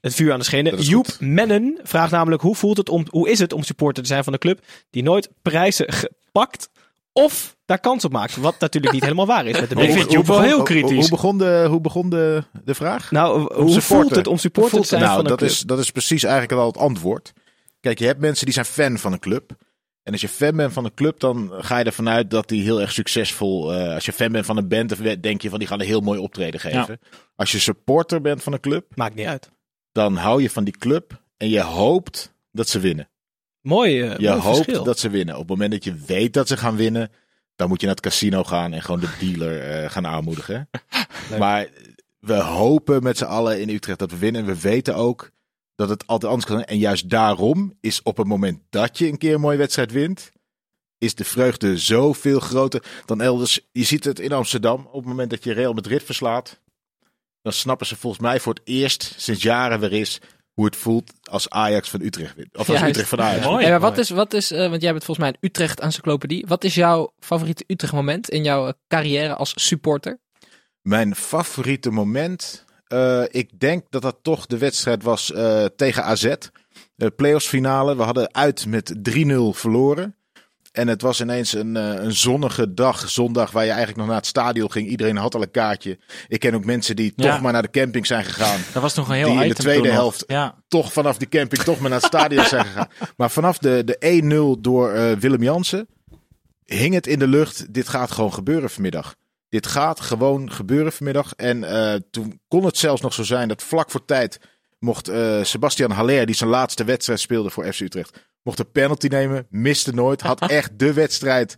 het 0.01 0.15
vuur 0.15 0.31
aan 0.33 0.39
de 0.39 0.45
schenen. 0.45 0.81
Joep 0.81 1.05
goed. 1.05 1.19
Mennen 1.19 1.79
vraagt 1.83 2.11
namelijk 2.11 2.41
hoe, 2.41 2.55
voelt 2.55 2.77
het 2.77 2.89
om, 2.89 3.05
hoe 3.09 3.29
is 3.29 3.39
het 3.39 3.53
om 3.53 3.63
supporter 3.63 4.03
te 4.03 4.09
zijn 4.09 4.23
van 4.23 4.33
een 4.33 4.39
club 4.39 4.59
die 4.89 5.03
nooit 5.03 5.29
prijzen 5.41 5.93
gepakt 5.93 6.69
of 7.11 7.57
daar 7.69 7.79
kans 7.79 8.05
op 8.05 8.11
maakt. 8.11 8.35
Wat 8.35 8.59
natuurlijk 8.59 8.93
niet 8.93 9.03
helemaal 9.03 9.25
waar 9.25 9.45
is. 9.45 9.59
Met 9.59 9.69
de 9.69 9.75
Ik 9.81 9.91
vind 9.91 10.11
Joep 10.11 10.25
wel 10.27 10.41
heel 10.41 10.55
Hoe- 10.55 10.63
kritisch. 10.63 10.99
Hoe, 10.99 11.09
begon 11.09 11.37
de, 11.37 11.65
hoe 11.69 11.81
begon 11.81 12.09
de, 12.09 12.43
de 12.63 12.73
vraag? 12.73 13.11
Nou, 13.11 13.53
hoe 13.55 13.81
voelt 13.81 14.15
het 14.15 14.27
om 14.27 14.37
supporter 14.37 14.81
te 14.81 14.87
zijn 14.87 15.01
nou, 15.01 15.13
van 15.15 15.23
een 15.23 15.29
dat 15.29 15.37
club? 15.37 15.49
Is, 15.51 15.59
dat 15.61 15.79
is 15.79 15.91
precies 15.91 16.23
eigenlijk 16.23 16.53
al 16.61 16.67
het 16.67 16.77
antwoord. 16.77 17.33
Kijk, 17.79 17.99
je 17.99 18.05
hebt 18.05 18.19
mensen 18.19 18.45
die 18.45 18.53
zijn 18.53 18.65
fan 18.65 18.97
van 18.97 19.13
een 19.13 19.19
club. 19.19 19.51
En 20.03 20.11
als 20.11 20.21
je 20.21 20.29
fan 20.29 20.55
bent 20.55 20.73
van 20.73 20.85
een 20.85 20.93
club, 20.93 21.19
dan 21.19 21.51
ga 21.59 21.77
je 21.77 21.83
ervan 21.83 22.09
uit 22.09 22.29
dat 22.31 22.47
die 22.47 22.63
heel 22.63 22.81
erg 22.81 22.91
succesvol... 22.91 23.73
eh, 23.73 23.93
als 23.93 24.05
je 24.05 24.13
fan 24.13 24.31
bent 24.31 24.45
van 24.45 24.57
een 24.57 24.67
band, 24.67 24.89
dan 25.03 25.15
denk 25.21 25.41
je 25.41 25.49
van 25.49 25.59
die 25.59 25.67
gaan 25.67 25.79
een 25.79 25.85
heel 25.85 26.01
mooi 26.01 26.19
optreden 26.19 26.59
geven. 26.59 26.99
Als 27.35 27.51
je 27.51 27.59
supporter 27.59 28.21
bent 28.21 28.43
van 28.43 28.53
een 28.53 28.59
club, 28.59 28.85
Maakt 28.95 29.15
niet 29.15 29.25
uit. 29.25 29.49
dan 29.91 30.15
hou 30.15 30.41
je 30.41 30.49
van 30.49 30.63
die 30.63 30.77
club 30.77 31.21
en 31.37 31.49
je 31.49 31.61
hoopt 31.61 32.33
dat 32.51 32.69
ze 32.69 32.79
winnen. 32.79 33.09
Mooi, 33.61 34.01
eh, 34.01 34.17
Je 34.17 34.27
mooi 34.27 34.39
hoopt 34.41 34.55
verschil. 34.55 34.83
dat 34.83 34.99
ze 34.99 35.09
winnen. 35.09 35.33
Op 35.35 35.41
het 35.41 35.49
moment 35.49 35.71
dat 35.71 35.83
je 35.83 35.95
weet 36.05 36.33
dat 36.33 36.47
ze 36.47 36.57
gaan 36.57 36.75
winnen, 36.75 37.11
dan 37.59 37.67
moet 37.67 37.79
je 37.79 37.85
naar 37.85 37.95
het 37.95 38.05
casino 38.05 38.43
gaan 38.43 38.73
en 38.73 38.81
gewoon 38.81 38.99
de 38.99 39.15
dealer 39.19 39.61
eh, 39.61 39.89
gaan 39.89 40.07
aanmoedigen. 40.07 40.69
maar 41.39 41.67
we 42.19 42.33
hopen 42.33 43.03
met 43.03 43.17
z'n 43.17 43.23
allen 43.23 43.61
in 43.61 43.69
Utrecht 43.69 43.99
dat 43.99 44.11
we 44.11 44.17
winnen. 44.17 44.41
En 44.41 44.47
we 44.47 44.61
weten 44.61 44.95
ook 44.95 45.31
dat 45.75 45.89
het 45.89 46.07
altijd 46.07 46.31
anders 46.31 46.49
kan 46.49 46.55
zijn. 46.55 46.69
En 46.69 46.77
juist 46.77 47.09
daarom 47.09 47.73
is 47.81 48.01
op 48.03 48.17
het 48.17 48.27
moment 48.27 48.59
dat 48.69 48.97
je 48.97 49.07
een 49.07 49.17
keer 49.17 49.33
een 49.33 49.41
mooie 49.41 49.57
wedstrijd 49.57 49.91
wint, 49.91 50.31
is 50.97 51.15
de 51.15 51.23
vreugde 51.23 51.77
zoveel 51.77 52.39
groter 52.39 52.83
dan 53.05 53.21
elders. 53.21 53.59
Je 53.71 53.83
ziet 53.83 54.03
het 54.03 54.19
in 54.19 54.31
Amsterdam. 54.31 54.87
Op 54.91 54.99
het 54.99 55.05
moment 55.05 55.29
dat 55.29 55.43
je 55.43 55.53
Real 55.53 55.73
Madrid 55.73 56.03
verslaat, 56.03 56.59
dan 57.41 57.53
snappen 57.53 57.87
ze 57.87 57.95
volgens 57.95 58.21
mij 58.21 58.39
voor 58.39 58.53
het 58.53 58.63
eerst 58.65 59.13
sinds 59.17 59.41
jaren 59.41 59.79
weer 59.79 59.93
is 59.93 60.19
hoe 60.59 60.67
het 60.67 60.77
voelt 60.77 61.11
als 61.23 61.49
Ajax 61.49 61.89
van 61.89 62.01
Utrecht 62.01 62.35
wint. 62.35 62.57
Of 62.57 62.69
als. 62.69 62.81
Utrecht 62.81 63.09
van 63.09 63.21
Ajax 63.21 63.45
Mooi. 63.45 63.69
maar 63.69 63.79
wat 63.79 63.97
is, 63.97 64.09
wat 64.09 64.33
is 64.33 64.51
eh, 64.51 64.69
want 64.69 64.81
jij 64.81 64.91
bent 64.91 65.03
volgens 65.03 65.17
mij 65.17 65.27
een 65.27 65.47
Utrecht 65.49 65.79
encyclopedie. 65.79 66.45
Wat 66.47 66.63
is 66.63 66.75
jouw 66.75 67.13
favoriete 67.19 67.63
Utrecht 67.67 67.93
moment 67.93 68.29
in 68.29 68.43
jouw 68.43 68.67
eh, 68.67 68.73
carrière 68.87 69.35
als 69.35 69.51
supporter? 69.55 70.19
Mijn 70.81 71.15
favoriete 71.15 71.89
moment. 71.91 72.65
eh, 72.87 73.23
ik 73.27 73.59
denk 73.59 73.85
dat 73.89 74.01
dat 74.01 74.17
toch 74.21 74.45
de 74.45 74.57
wedstrijd 74.57 75.03
was 75.03 75.31
eh, 75.31 75.65
tegen 75.75 76.03
AZ. 76.03 76.35
De 76.95 77.09
playoffs 77.11 77.47
finale. 77.47 77.95
We 77.95 78.03
hadden 78.03 78.33
uit 78.33 78.65
met 78.65 78.95
3-0 79.09 79.15
verloren. 79.51 80.15
En 80.71 80.87
het 80.87 81.01
was 81.01 81.21
ineens 81.21 81.53
een, 81.53 81.77
eh, 81.77 82.03
een 82.03 82.13
zonnige 82.15 82.73
dag, 82.73 83.09
zondag, 83.09 83.51
waar 83.51 83.63
je 83.63 83.69
eigenlijk 83.69 83.99
nog 83.99 84.07
naar 84.07 84.17
het 84.17 84.25
stadion 84.25 84.71
ging. 84.71 84.87
Iedereen 84.87 85.17
had 85.17 85.35
al 85.35 85.41
een 85.41 85.51
kaartje. 85.51 85.99
Ik 86.27 86.39
ken 86.39 86.53
ook 86.55 86.65
mensen 86.65 86.95
die 86.95 87.13
Ja. 87.15 87.31
toch 87.31 87.41
maar 87.41 87.51
naar 87.51 87.61
de 87.61 87.69
camping 87.69 88.07
zijn 88.07 88.25
gegaan. 88.25 88.59
Dat 88.73 88.81
was 88.81 88.93
nog 88.95 89.09
een 89.09 89.15
heel 89.15 89.31
Die 89.33 89.41
in 89.41 89.47
de 89.49 89.53
tweede 89.55 89.91
helft 89.91 90.23
Ja. 90.27 90.55
toch 90.67 90.93
vanaf 90.93 91.17
die 91.17 91.29
camping 91.29 91.61
toch 91.61 91.79
maar 91.79 91.89
naar 91.89 91.99
het 91.99 92.07
stadion 92.07 92.45
zijn 92.45 92.65
gegaan. 92.65 92.87
Maar 93.17 93.29
vanaf 93.31 93.57
de, 93.57 93.81
de 93.85 93.97
1-0 94.57 94.61
door 94.61 94.91
eh, 94.91 95.11
Willem 95.11 95.43
Jansen 95.43 95.87
hing 96.65 96.93
het 96.93 97.07
in 97.07 97.19
de 97.19 97.27
lucht. 97.27 97.73
Dit 97.73 97.87
gaat 97.87 98.11
gewoon 98.11 98.33
gebeuren 98.33 98.69
vanmiddag. 98.69 99.15
Dit 99.49 99.67
gaat 99.67 99.99
gewoon 99.99 100.51
gebeuren 100.51 100.91
vanmiddag. 100.93 101.33
En 101.35 101.63
eh, 101.63 101.99
toen 102.11 102.39
kon 102.47 102.65
het 102.65 102.77
zelfs 102.77 103.01
nog 103.01 103.13
zo 103.13 103.23
zijn 103.23 103.47
dat 103.47 103.63
vlak 103.63 103.91
voor 103.91 104.05
tijd 104.05 104.39
mocht 104.79 105.07
eh, 105.07 105.43
Sebastian 105.43 105.91
Haller, 105.91 106.25
die 106.25 106.35
zijn 106.35 106.49
laatste 106.49 106.83
wedstrijd 106.83 107.19
speelde 107.19 107.49
voor 107.49 107.73
FC 107.73 107.79
Utrecht, 107.79 108.27
mocht 108.43 108.59
een 108.59 108.71
penalty 108.71 109.07
nemen. 109.07 109.47
Miste 109.49 109.93
nooit. 109.93 110.21
Had 110.21 110.41
echt 110.51 110.79
de 110.79 110.93
wedstrijd 110.93 111.57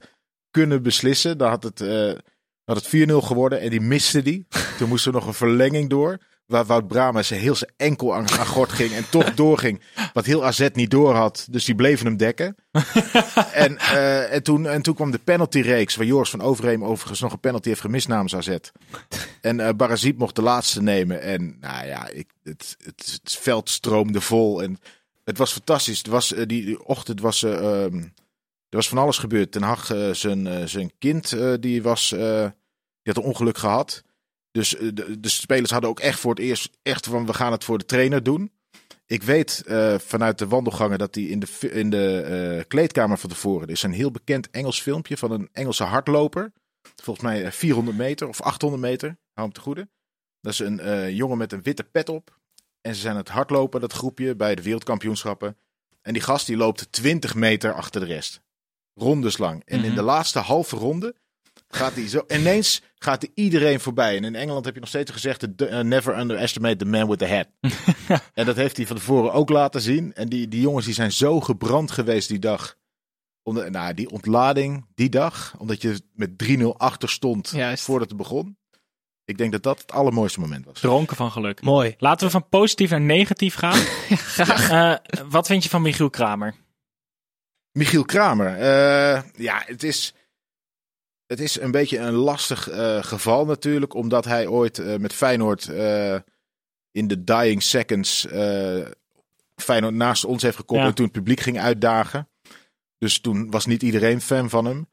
kunnen 0.52 0.84
beslissen. 0.84 1.38
Dan 1.38 1.50
had 1.50 1.64
het, 1.64 1.82
eh, 1.82 2.14
had 2.64 2.76
het 2.76 2.88
4-0 2.88 3.22
geworden 3.22 3.60
en 3.60 3.70
die 3.70 3.82
miste 3.82 4.22
die. 4.22 4.48
Toen 4.78 4.90
moest 4.90 5.06
er 5.06 5.12
nog 5.12 5.28
een 5.28 5.34
verlenging 5.34 5.90
door. 5.90 6.18
Waar 6.52 6.66
Wout 6.66 6.88
Brama 6.88 7.24
zijn 7.24 7.40
heel 7.40 7.56
zijn 7.56 7.72
enkel 7.78 8.16
aan, 8.16 8.30
aan 8.30 8.46
gort 8.46 8.72
ging 8.72 8.92
en 8.92 9.10
toch 9.10 9.34
doorging. 9.34 9.82
Wat 10.14 10.26
heel 10.26 10.46
AZ 10.46 10.70
niet 10.74 10.92
door 10.92 11.14
had. 11.14 11.48
Dus 11.50 11.66
die 11.66 11.76
bleven 11.76 12.06
hem 12.06 12.18
dekken. 12.18 12.56
en, 13.54 13.78
eh, 13.78 14.34
en, 14.34 14.44
toen, 14.44 14.68
en 14.68 14.82
toen 14.82 14.96
kwam 14.96 15.12
de 15.12 15.20
penaltyreeks. 15.20 15.96
Waar 15.96 16.06
Joris 16.06 16.30
van 16.30 16.42
Overheem 16.42 16.84
overigens 16.84 17.20
nog 17.20 17.32
een 17.32 17.40
penalty 17.40 17.68
heeft 17.68 17.82
gemist 17.82 18.08
namens 18.08 18.36
AZ. 18.36 18.58
En 19.42 19.60
eh 19.60 19.74
Barazit 19.76 20.18
mocht 20.18 20.36
de 20.36 20.42
laatste 20.42 20.82
nemen. 20.82 21.22
En 21.22 21.58
nou 21.60 21.86
ja, 21.86 22.08
ik, 22.08 22.28
het, 22.44 22.78
het, 22.84 23.20
het 23.24 23.38
veld 23.42 23.70
stroomde 23.70 24.22
vol. 24.22 24.64
En 24.64 24.80
het 25.24 25.38
was 25.38 25.52
fantastisch. 25.52 25.98
Het 25.98 26.08
was, 26.08 26.34
eh, 26.34 26.48
die, 26.48 26.66
die 26.66 26.86
ochtend 26.86 27.22
was, 27.22 27.44
eh, 27.44 27.84
ehm, 27.84 27.98
er 28.70 28.78
was 28.78 28.90
van 28.90 28.98
alles 28.98 29.18
gebeurd. 29.18 29.52
Ten 29.52 29.62
Hag, 29.62 29.86
zijn, 30.12 30.70
zijn 30.70 30.92
kind, 31.00 31.36
die, 31.60 31.82
was, 31.82 32.10
die 32.10 33.14
had 33.14 33.18
een 33.18 33.24
ongeluk 33.24 33.58
gehad. 33.58 34.04
Dus 34.52 34.76
eh, 34.76 34.90
de, 34.94 35.20
de 35.20 35.30
spelers 35.30 35.72
hadden 35.72 35.90
ook 35.90 36.00
echt 36.00 36.20
voor 36.20 36.32
het 36.32 36.40
eerst 36.40 36.70
echt 36.82 37.08
van 37.08 37.26
we 37.26 37.34
gaan 37.34 37.52
het 37.52 37.64
voor 37.64 37.78
de 37.78 37.86
trainer 37.86 38.24
doen. 38.24 38.52
Ik 39.06 39.24
weet 39.24 39.64
eh, 39.66 39.98
vanuit 40.00 40.38
de 40.38 40.48
wandelgangen 40.48 40.98
dat 41.00 41.16
hij 41.16 41.24
in 41.24 41.40
de, 41.40 41.70
in 41.72 41.90
de 41.90 42.22
eh, 42.22 42.64
kleedkamer 42.68 43.18
van 43.18 43.30
tevoren. 43.30 43.68
Er 43.68 43.74
is 43.74 43.84
een 43.84 43.92
heel 43.94 44.12
bekend 44.12 44.50
Engels 44.50 44.82
filmpje 44.82 45.18
van 45.18 45.32
een 45.32 45.50
Engelse 45.52 45.84
hardloper. 45.84 46.52
Volgens 46.96 47.26
mij 47.26 47.44
eh, 47.46 47.52
400 47.52 47.98
meter 47.98 48.28
of 48.28 48.42
800 48.42 48.82
meter. 48.82 49.08
Hou 49.10 49.48
hem 49.48 49.52
te 49.52 49.62
goede. 49.62 49.90
Dat 50.42 50.54
is 50.54 50.60
een 50.60 51.16
jongen 51.16 51.38
met 51.38 51.52
een 51.52 51.62
witte 51.62 51.84
pet 51.84 52.10
op. 52.10 52.40
En 52.82 52.96
ze 52.96 53.02
zijn 53.02 53.16
het 53.16 53.30
hardlopen, 53.30 53.82
dat 53.82 53.94
groepje, 53.94 54.36
bij 54.36 54.56
de 54.56 54.62
wereldkampioenschappen. 54.62 55.58
En 56.02 56.14
die 56.14 56.22
gast 56.22 56.48
die 56.48 56.58
loopt 56.58 56.92
20 56.92 57.36
meter 57.36 57.74
achter 57.74 58.02
de 58.02 58.08
rest. 58.08 58.42
Rondeslang. 58.94 59.62
En 59.66 59.80
in 59.80 59.86
Mhm. 59.86 59.96
de 59.96 60.02
laatste 60.02 60.40
halve 60.40 60.76
ronde 60.76 61.16
gaat 61.76 61.94
hij 61.94 62.08
zo. 62.08 62.24
Ineens 62.28 62.82
gaat 62.96 63.22
hij 63.22 63.32
iedereen 63.34 63.80
voorbij. 63.80 64.18
En 64.18 64.24
in 64.24 64.36
Engeland 64.36 64.66
heb 64.66 64.74
je 64.74 64.80
nog 64.80 64.90
steeds 64.90 65.12
gezegd: 65.12 65.58
de, 65.58 65.66
eh, 65.66 65.80
never 65.80 66.20
underestimate 66.20 66.76
the 66.76 66.86
man 66.86 67.08
with 67.10 67.20
the 67.20 67.28
hat. 67.28 67.48
en 68.34 68.46
dat 68.46 68.56
heeft 68.56 68.78
hij 68.78 68.88
van 68.88 68.96
tevoren 68.96 69.34
ook 69.34 69.50
laten 69.50 69.82
zien. 69.82 70.14
En 70.14 70.30
die, 70.30 70.48
die 70.48 70.62
jongens 70.62 70.86
die 70.86 70.94
zijn 70.94 71.12
zo 71.12 71.40
gebrand 71.42 71.92
geweest 71.92 72.28
die 72.30 72.40
dag. 72.40 72.76
Onder, 73.44 73.72
nou, 73.72 73.94
die 73.94 74.10
ontlading 74.12 74.86
die 74.96 75.10
dag, 75.10 75.56
omdat 75.58 75.82
je 75.82 76.02
met 76.14 76.30
3-0 76.60 76.64
achter 76.78 77.10
stond 77.10 77.50
Juist. 77.50 77.84
voordat 77.84 78.08
het 78.10 78.18
begon. 78.18 78.58
Ik 79.26 79.38
denk 79.38 79.52
dat 79.52 79.64
dat 79.64 79.82
het 79.82 79.92
allermooiste 79.92 80.40
moment 80.40 80.66
was. 80.66 80.80
Dronken 80.80 81.16
van 81.16 81.32
geluk. 81.32 81.62
Mooi. 81.62 81.96
Laten 81.98 82.26
we 82.26 82.32
van 82.32 82.50
positief 82.50 82.90
naar 82.90 83.02
negatief 83.02 83.56
gaan. 83.56 83.80
Eh, 84.70 84.96
wat 85.30 85.48
vind 85.48 85.64
je 85.64 85.70
van 85.70 85.82
Michiel 85.82 86.10
Kramer? 86.10 86.56
Michiel 87.72 88.06
Kramer. 88.06 88.56
eh, 88.58 89.22
ja, 89.36 89.64
het 89.66 89.84
is, 89.84 90.14
het 91.32 91.40
is 91.40 91.60
een 91.60 91.72
beetje 91.72 91.98
een 91.98 92.14
lastig 92.14 92.70
eh, 92.70 93.04
geval 93.04 93.46
natuurlijk. 93.46 93.94
Omdat 93.94 94.26
hij 94.26 94.48
ooit 94.48 94.80
eh, 94.80 94.96
met 94.96 95.14
Feyenoord 95.14 95.68
eh, 95.68 96.16
in 96.92 97.08
de 97.08 97.24
dying 97.24 97.64
seconds 97.64 98.28
Feyenoord 99.56 99.94
naast 99.94 100.26
ons 100.26 100.42
heeft 100.42 100.56
gekoppeld. 100.56 100.82
Ja. 100.82 100.90
En 100.90 100.96
toen 100.96 101.06
het 101.06 101.14
publiek 101.14 101.40
ging 101.40 101.60
uitdagen. 101.60 102.30
Dus 102.98 103.20
toen 103.20 103.52
was 103.52 103.66
niet 103.66 103.84
iedereen 103.84 104.22
fan 104.22 104.50
van 104.50 104.66
hem. 104.66 104.88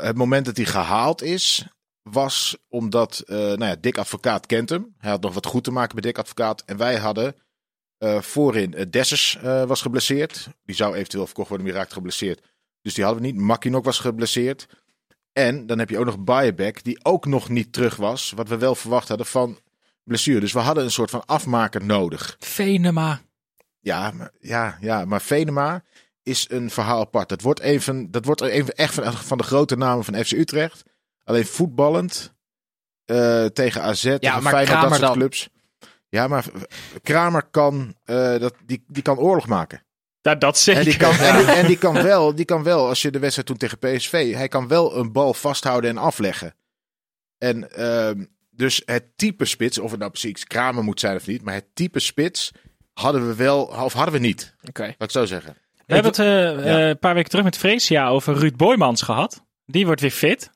Het 0.00 0.16
moment 0.16 0.46
dat 0.46 0.56
hij 0.56 0.66
gehaald 0.66 1.22
is, 1.22 1.66
was 2.02 2.56
omdat 2.68 3.22
nou 3.26 3.64
ja, 3.64 3.76
Dick 3.80 3.98
Advocaat 3.98 4.46
kent 4.46 4.68
hem. 4.68 4.94
Hij 4.98 5.10
had 5.10 5.22
nog 5.22 5.34
wat 5.34 5.46
goed 5.46 5.64
te 5.64 5.70
maken 5.70 5.94
met 5.94 6.04
Dick 6.04 6.18
Advocaat. 6.18 6.62
En 6.64 6.76
wij 6.76 6.96
hadden 6.96 7.34
voorin 8.20 8.86
Dessers 8.90 9.38
was 9.42 9.82
geblesseerd. 9.82 10.48
Die 10.64 10.76
zou 10.76 10.94
eventueel 10.94 11.26
verkocht 11.26 11.48
worden, 11.48 11.66
maar 11.66 11.74
die 11.74 11.82
raakte 11.82 11.98
geblesseerd. 11.98 12.42
Dus 12.82 12.94
die 12.94 13.04
hadden 13.04 13.22
we 13.22 13.28
niet. 13.28 13.40
Makinok 13.40 13.84
was 13.84 13.98
geblesseerd. 13.98 14.66
En 15.34 15.66
dan 15.66 15.78
heb 15.78 15.90
je 15.90 15.98
ook 15.98 16.04
nog 16.04 16.18
Bayerbeck, 16.18 16.84
die 16.84 17.04
ook 17.04 17.26
nog 17.26 17.48
niet 17.48 17.72
terug 17.72 17.96
was. 17.96 18.32
Wat 18.36 18.48
we 18.48 18.58
wel 18.58 18.74
verwacht 18.74 19.08
hadden 19.08 19.26
van 19.26 19.58
blessure. 20.04 20.40
Dus 20.40 20.52
we 20.52 20.58
hadden 20.58 20.84
een 20.84 20.90
soort 20.90 21.10
van 21.10 21.26
afmaker 21.26 21.84
nodig. 21.84 22.36
Venema. 22.38 23.20
Ja, 23.80 24.10
maar, 24.10 24.30
ja, 24.40 24.76
ja, 24.80 25.04
maar 25.04 25.20
Venema 25.22 25.82
is 26.22 26.46
een 26.50 26.70
verhaal 26.70 27.00
apart. 27.00 27.28
Dat 27.28 27.40
wordt 27.42 27.60
even, 27.60 28.10
dat 28.10 28.24
wordt 28.24 28.40
even 28.40 28.74
echt 28.74 28.94
van, 28.94 29.12
van 29.12 29.38
de 29.38 29.44
grote 29.44 29.76
namen 29.76 30.04
van 30.04 30.24
FC 30.24 30.32
Utrecht. 30.32 30.82
Alleen 31.24 31.46
voetballend 31.46 32.34
eh, 33.04 33.44
tegen 33.44 33.82
AZ, 33.82 34.02
tegen 34.02 34.42
maar 34.42 34.52
Feyenoord, 34.52 34.68
dat 34.68 34.78
Kramer 34.78 34.96
soort 34.96 35.00
dan? 35.00 35.12
clubs. 35.18 35.48
Ja, 36.08 36.28
maar 36.28 36.44
Kramer 37.02 37.42
kan, 37.50 37.94
eh, 38.04 38.38
dat, 38.38 38.54
die, 38.66 38.84
die 38.86 39.02
kan 39.02 39.18
oorlog 39.18 39.46
maken. 39.46 39.82
Ja, 40.24 40.34
dat 40.34 40.58
zeker. 40.58 40.80
En 40.80 40.88
die, 40.88 40.96
kan, 40.96 41.14
en, 41.16 41.36
die, 41.36 41.46
en 41.54 41.66
die 41.66 41.78
kan 41.78 42.02
wel, 42.02 42.34
die 42.34 42.44
kan 42.44 42.62
wel, 42.62 42.88
als 42.88 43.02
je 43.02 43.10
de 43.10 43.18
wedstrijd 43.18 43.48
toen 43.48 43.56
tegen 43.56 43.78
PSV, 43.78 44.34
hij 44.34 44.48
kan 44.48 44.68
wel 44.68 44.96
een 44.96 45.12
bal 45.12 45.34
vasthouden 45.34 45.90
en 45.90 45.98
afleggen. 45.98 46.54
En 47.38 47.70
ehm, 47.72 48.24
dus 48.50 48.82
het 48.84 49.04
type 49.16 49.44
spits, 49.44 49.78
of 49.78 49.90
het 49.90 49.98
nou 50.00 50.10
precies 50.10 50.44
Kramer 50.44 50.84
moet 50.84 51.00
zijn 51.00 51.16
of 51.16 51.26
niet, 51.26 51.42
maar 51.42 51.54
het 51.54 51.66
type 51.74 51.98
spits 52.00 52.52
hadden 52.92 53.26
we 53.28 53.34
wel, 53.34 53.62
of 53.64 53.92
hadden 53.92 54.14
we 54.14 54.20
niet. 54.20 54.54
Oké. 54.68 54.82
Laat 54.82 54.94
ik 54.98 55.10
zo 55.10 55.24
zeggen. 55.24 55.56
We 55.86 55.94
hebben 55.94 56.10
het 56.12 56.20
eh, 56.20 56.64
Ja. 56.66 56.78
eh, 56.80 56.88
een 56.88 56.98
paar 56.98 57.14
weken 57.14 57.30
terug 57.30 57.44
met 57.44 57.56
Freesia 57.58 58.08
over 58.08 58.34
Ruud 58.34 58.56
Boymans 58.56 59.02
gehad. 59.02 59.44
Die 59.66 59.86
wordt 59.86 60.00
weer 60.00 60.10
fit. 60.10 60.50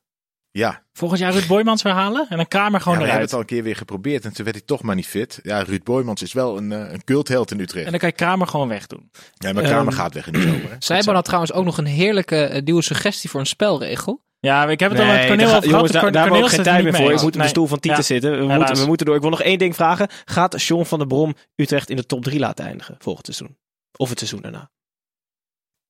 Ja, 0.50 0.82
Volgend 0.92 1.20
jaar 1.20 1.32
Ruud 1.32 1.46
Boymans 1.46 1.82
weer 1.82 1.92
halen 1.92 2.26
en 2.28 2.36
dan 2.36 2.48
Kramer 2.48 2.72
ja 2.72 2.78
gewoon 2.78 2.98
we 2.98 3.04
hebben 3.04 3.06
eruit. 3.08 3.22
het 3.24 3.32
al 3.32 3.40
een 3.40 3.46
keer 3.46 3.62
weer 3.62 3.76
geprobeerd 3.76 4.24
en 4.24 4.32
toen 4.32 4.44
werd 4.44 4.56
hij 4.56 4.66
toch 4.66 4.82
maar 4.82 4.94
niet 4.94 5.06
fit. 5.06 5.40
Ja, 5.42 5.62
Ruud 5.62 5.82
Boymans 5.84 6.22
is 6.22 6.32
wel 6.32 6.56
een, 6.56 6.72
eh, 6.72 6.92
een 6.92 7.04
cultheld 7.04 7.50
in 7.50 7.60
Utrecht. 7.60 7.84
En 7.84 7.90
dan 7.90 8.00
kan 8.00 8.08
je 8.08 8.14
Kramer 8.14 8.46
gewoon 8.46 8.68
wegdoen. 8.68 9.10
Ja, 9.34 9.52
maar 9.52 9.62
Kramer 9.62 9.86
Ehm, 9.92 9.96
gaat 10.02 10.14
weg 10.14 10.26
in 10.26 10.32
de 10.32 10.40
zomer. 10.40 10.70
hè. 10.70 10.76
Zijban 10.94 11.14
had 11.14 11.24
trouwens 11.24 11.52
ook 11.52 11.64
nog 11.64 11.78
een 11.78 11.86
heerlijke 11.86 12.36
eh, 12.44 12.62
nieuwe 12.62 12.82
suggestie 12.82 13.30
voor 13.30 13.40
een 13.40 13.46
spelregel. 13.46 14.22
Ja, 14.40 14.68
ik 14.68 14.80
heb 14.80 14.90
het 14.90 15.00
al 15.00 15.06
met 15.06 15.26
Cornel 15.26 15.48
ga- 15.48 15.56
over 15.56 15.68
gehad. 15.68 15.88
daar, 15.92 16.12
daar 16.12 16.22
hebben 16.22 16.38
we 16.40 16.44
ook 16.46 16.50
geen 16.50 16.62
tijd 16.62 16.76
meer 16.82 16.84
niet 16.84 16.94
voor. 16.94 17.04
mee 17.06 17.14
Ik 17.16 17.22
moet 17.22 17.34
op 17.36 17.42
de 17.42 17.48
stoel 17.48 17.66
van 17.66 17.78
Tieten 17.80 18.00
Ja. 18.00 18.06
zitten. 18.06 18.30
We 18.48 18.54
moeten, 18.54 18.76
we 18.76 18.86
moeten 18.86 19.06
door. 19.06 19.14
Ik 19.14 19.20
wil 19.20 19.30
nog 19.30 19.42
één 19.42 19.58
ding 19.58 19.74
vragen. 19.74 20.08
Gaat 20.24 20.54
Sean 20.60 20.86
van 20.86 20.98
der 20.98 21.06
Brom 21.08 21.34
Utrecht 21.56 21.90
in 21.90 21.96
de 21.96 22.06
top 22.06 22.22
3 22.24 22.38
laten 22.38 22.64
eindigen 22.64 22.94
volgend 22.98 23.26
seizoen? 23.26 23.56
Of 23.96 24.08
het 24.08 24.18
seizoen 24.18 24.40
daarna? 24.42 24.70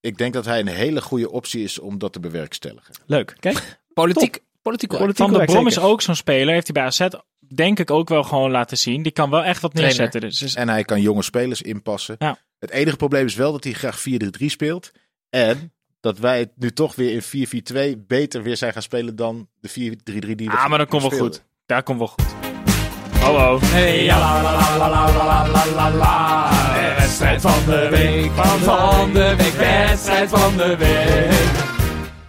Ik 0.00 0.18
denk 0.18 0.32
dat 0.32 0.44
hij 0.44 0.60
een 0.60 0.66
hele 0.66 1.00
goede 1.00 1.30
optie 1.30 1.62
is 1.64 1.78
om 1.78 1.98
dat 1.98 2.12
te 2.12 2.20
bewerkstelligen. 2.20 2.94
Leuk. 3.06 3.36
Kijk. 3.40 3.80
Politiek, 3.94 4.38
Politiek. 4.68 5.16
Van 5.16 5.32
der 5.32 5.44
Brom 5.44 5.66
is 5.66 5.78
ook 5.78 6.02
zo'n 6.02 6.14
speler. 6.14 6.54
Heeft 6.54 6.70
hij 6.72 6.82
bij 6.82 6.84
AZ 6.84 7.08
denk 7.54 7.78
ik 7.78 7.90
ook 7.90 8.08
wel 8.08 8.22
gewoon 8.22 8.50
laten 8.50 8.78
zien. 8.78 9.02
Die 9.02 9.12
kan 9.12 9.30
wel 9.30 9.44
echt 9.44 9.60
wat 9.60 9.74
neerzetten. 9.74 10.20
Dus. 10.20 10.54
En 10.54 10.68
hij 10.68 10.84
kan 10.84 11.00
jonge 11.00 11.22
spelers 11.22 11.62
inpassen. 11.62 12.16
Het 12.58 12.70
enige 12.70 12.96
probleem 12.96 13.26
is 13.26 13.34
wel 13.34 13.52
dat 13.52 13.64
hij 13.64 13.72
graag 13.72 14.04
4-3-3 14.42 14.46
speelt. 14.46 14.90
En 15.30 15.72
dat 16.00 16.18
wij 16.18 16.38
het 16.38 16.50
nu 16.54 16.70
toch 16.70 16.94
weer 16.94 17.22
in 17.32 17.46
4-4-2 17.96 18.06
beter 18.06 18.42
weer 18.42 18.56
zijn 18.56 18.72
gaan 18.72 18.82
spelen 18.82 19.16
dan 19.16 19.48
de 19.60 19.70
4-3-3 19.70 19.74
die 20.34 20.34
we 20.34 20.50
Ah, 20.50 20.68
maar 20.68 20.78
dan 20.78 20.86
komt 20.86 21.02
wel 21.02 21.18
goed. 21.18 21.44
Daar 21.66 21.82
komt 21.82 21.98
wel 21.98 22.06
goed. 22.06 22.24
Hallo. 23.20 23.58
Hey, 23.62 24.06
la, 24.06 24.42
la, 24.42 24.88
la, 24.88 25.06
van 27.40 27.64
de 27.66 27.88
week, 27.90 28.30
van 28.62 29.12
de 29.12 29.34
week, 29.36 29.52
wedstrijd 29.52 30.28
van 30.28 30.56
de 30.56 30.76
week. 30.76 31.67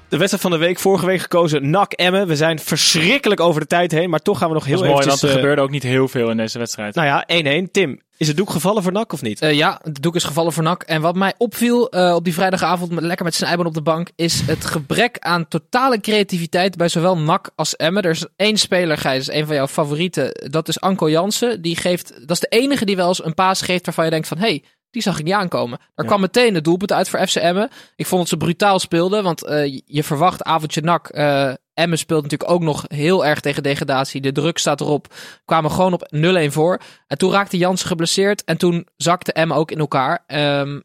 De 0.09 0.17
wedstrijd 0.17 0.41
van 0.41 0.51
de 0.51 0.65
week, 0.65 0.79
vorige 0.79 1.05
week 1.05 1.19
gekozen, 1.19 1.69
NAC 1.69 1.91
Emmen. 1.93 2.27
We 2.27 2.35
zijn 2.35 2.59
verschrikkelijk 2.59 3.41
over 3.41 3.61
de 3.61 3.67
tijd 3.67 3.91
heen, 3.91 4.09
maar 4.09 4.19
toch 4.19 4.37
gaan 4.37 4.47
we 4.47 4.53
nog 4.53 4.63
Dat 4.63 4.73
heel 4.73 4.83
is 4.83 4.93
mooi, 4.93 5.07
want 5.07 5.21
er 5.21 5.29
eh, 5.29 5.35
gebeurde 5.35 5.61
ook 5.61 5.69
niet 5.69 5.83
heel 5.83 6.07
veel 6.07 6.29
in 6.29 6.37
deze 6.37 6.57
wedstrijd. 6.57 6.95
Nou 6.95 7.07
ja, 7.07 7.63
1-1. 7.67 7.71
Tim, 7.71 8.01
is 8.17 8.27
het 8.27 8.37
doek 8.37 8.49
gevallen 8.49 8.83
voor 8.83 8.91
NAC 8.91 9.13
of 9.13 9.21
niet? 9.21 9.41
Eh, 9.41 9.53
ja, 9.53 9.79
het 9.83 10.01
doek 10.01 10.15
is 10.15 10.23
gevallen 10.23 10.53
voor 10.53 10.63
NAC. 10.63 10.83
En 10.83 11.01
wat 11.01 11.15
mij 11.15 11.33
opviel 11.37 11.89
eh, 11.89 12.15
op 12.15 12.23
die 12.23 12.33
vrijdagavond, 12.33 12.91
met, 12.91 13.03
lekker 13.03 13.25
met 13.25 13.35
Snijboon 13.35 13.65
op 13.65 13.73
de 13.73 13.81
bank, 13.81 14.09
is 14.15 14.41
het 14.41 14.65
gebrek 14.65 15.19
aan 15.19 15.47
totale 15.47 15.99
creativiteit 15.99 16.77
bij 16.77 16.87
zowel 16.87 17.17
NAC 17.17 17.49
als 17.55 17.75
Emmen. 17.75 18.03
Er 18.03 18.11
is 18.11 18.25
één 18.35 18.57
speler, 18.57 18.97
Gijs, 18.97 19.31
een 19.31 19.45
van 19.45 19.55
jouw 19.55 19.67
favorieten. 19.67 20.49
Dat 20.51 20.67
is 20.67 20.79
Anko 20.79 21.09
Jansen. 21.09 21.61
Die 21.61 21.75
geeft, 21.75 22.13
dat 22.19 22.31
is 22.31 22.39
de 22.39 22.57
enige 22.57 22.85
die 22.85 22.95
wel 22.95 23.07
eens 23.07 23.25
een 23.25 23.33
paas 23.33 23.61
geeft 23.61 23.85
waarvan 23.85 24.05
je 24.05 24.11
denkt 24.11 24.27
van, 24.27 24.37
hey, 24.37 24.63
die 24.91 25.01
zag 25.01 25.19
ik 25.19 25.25
niet 25.25 25.33
aankomen. 25.33 25.79
Er 25.95 26.05
kwam 26.05 26.21
meteen 26.21 26.55
het 26.55 26.63
doelpunt 26.63 26.91
uit 26.91 27.09
voor 27.09 27.27
FC 27.27 27.35
Emmen. 27.35 27.69
Ik 27.95 28.05
vond 28.05 28.21
dat 28.21 28.29
ze 28.29 28.37
brutaal 28.37 28.79
speelden, 28.79 29.23
want 29.23 29.45
eh, 29.45 29.79
je 29.85 30.03
verwacht 30.03 30.43
avondje 30.43 30.81
NAC. 30.81 31.09
eh 31.09 31.53
Emmen 31.73 31.97
speelt 31.97 32.23
natuurlijk 32.23 32.51
ook 32.51 32.61
nog 32.61 32.83
heel 32.87 33.25
erg 33.25 33.39
tegen 33.39 33.63
degradatie. 33.63 34.21
De 34.21 34.31
druk 34.31 34.57
staat 34.57 34.81
erop. 34.81 35.13
Kwamen 35.45 35.71
gewoon 35.71 35.93
op 35.93 36.09
0-1 36.15 36.51
voor. 36.51 36.79
En 37.07 37.17
toen 37.17 37.31
raakte 37.31 37.57
Jansen 37.57 37.87
geblesseerd. 37.87 38.43
En 38.43 38.57
toen 38.57 38.87
zakte 38.97 39.33
Emmen 39.33 39.57
ook 39.57 39.71
in 39.71 39.79
elkaar. 39.79 40.23
Ehm, 40.27 40.79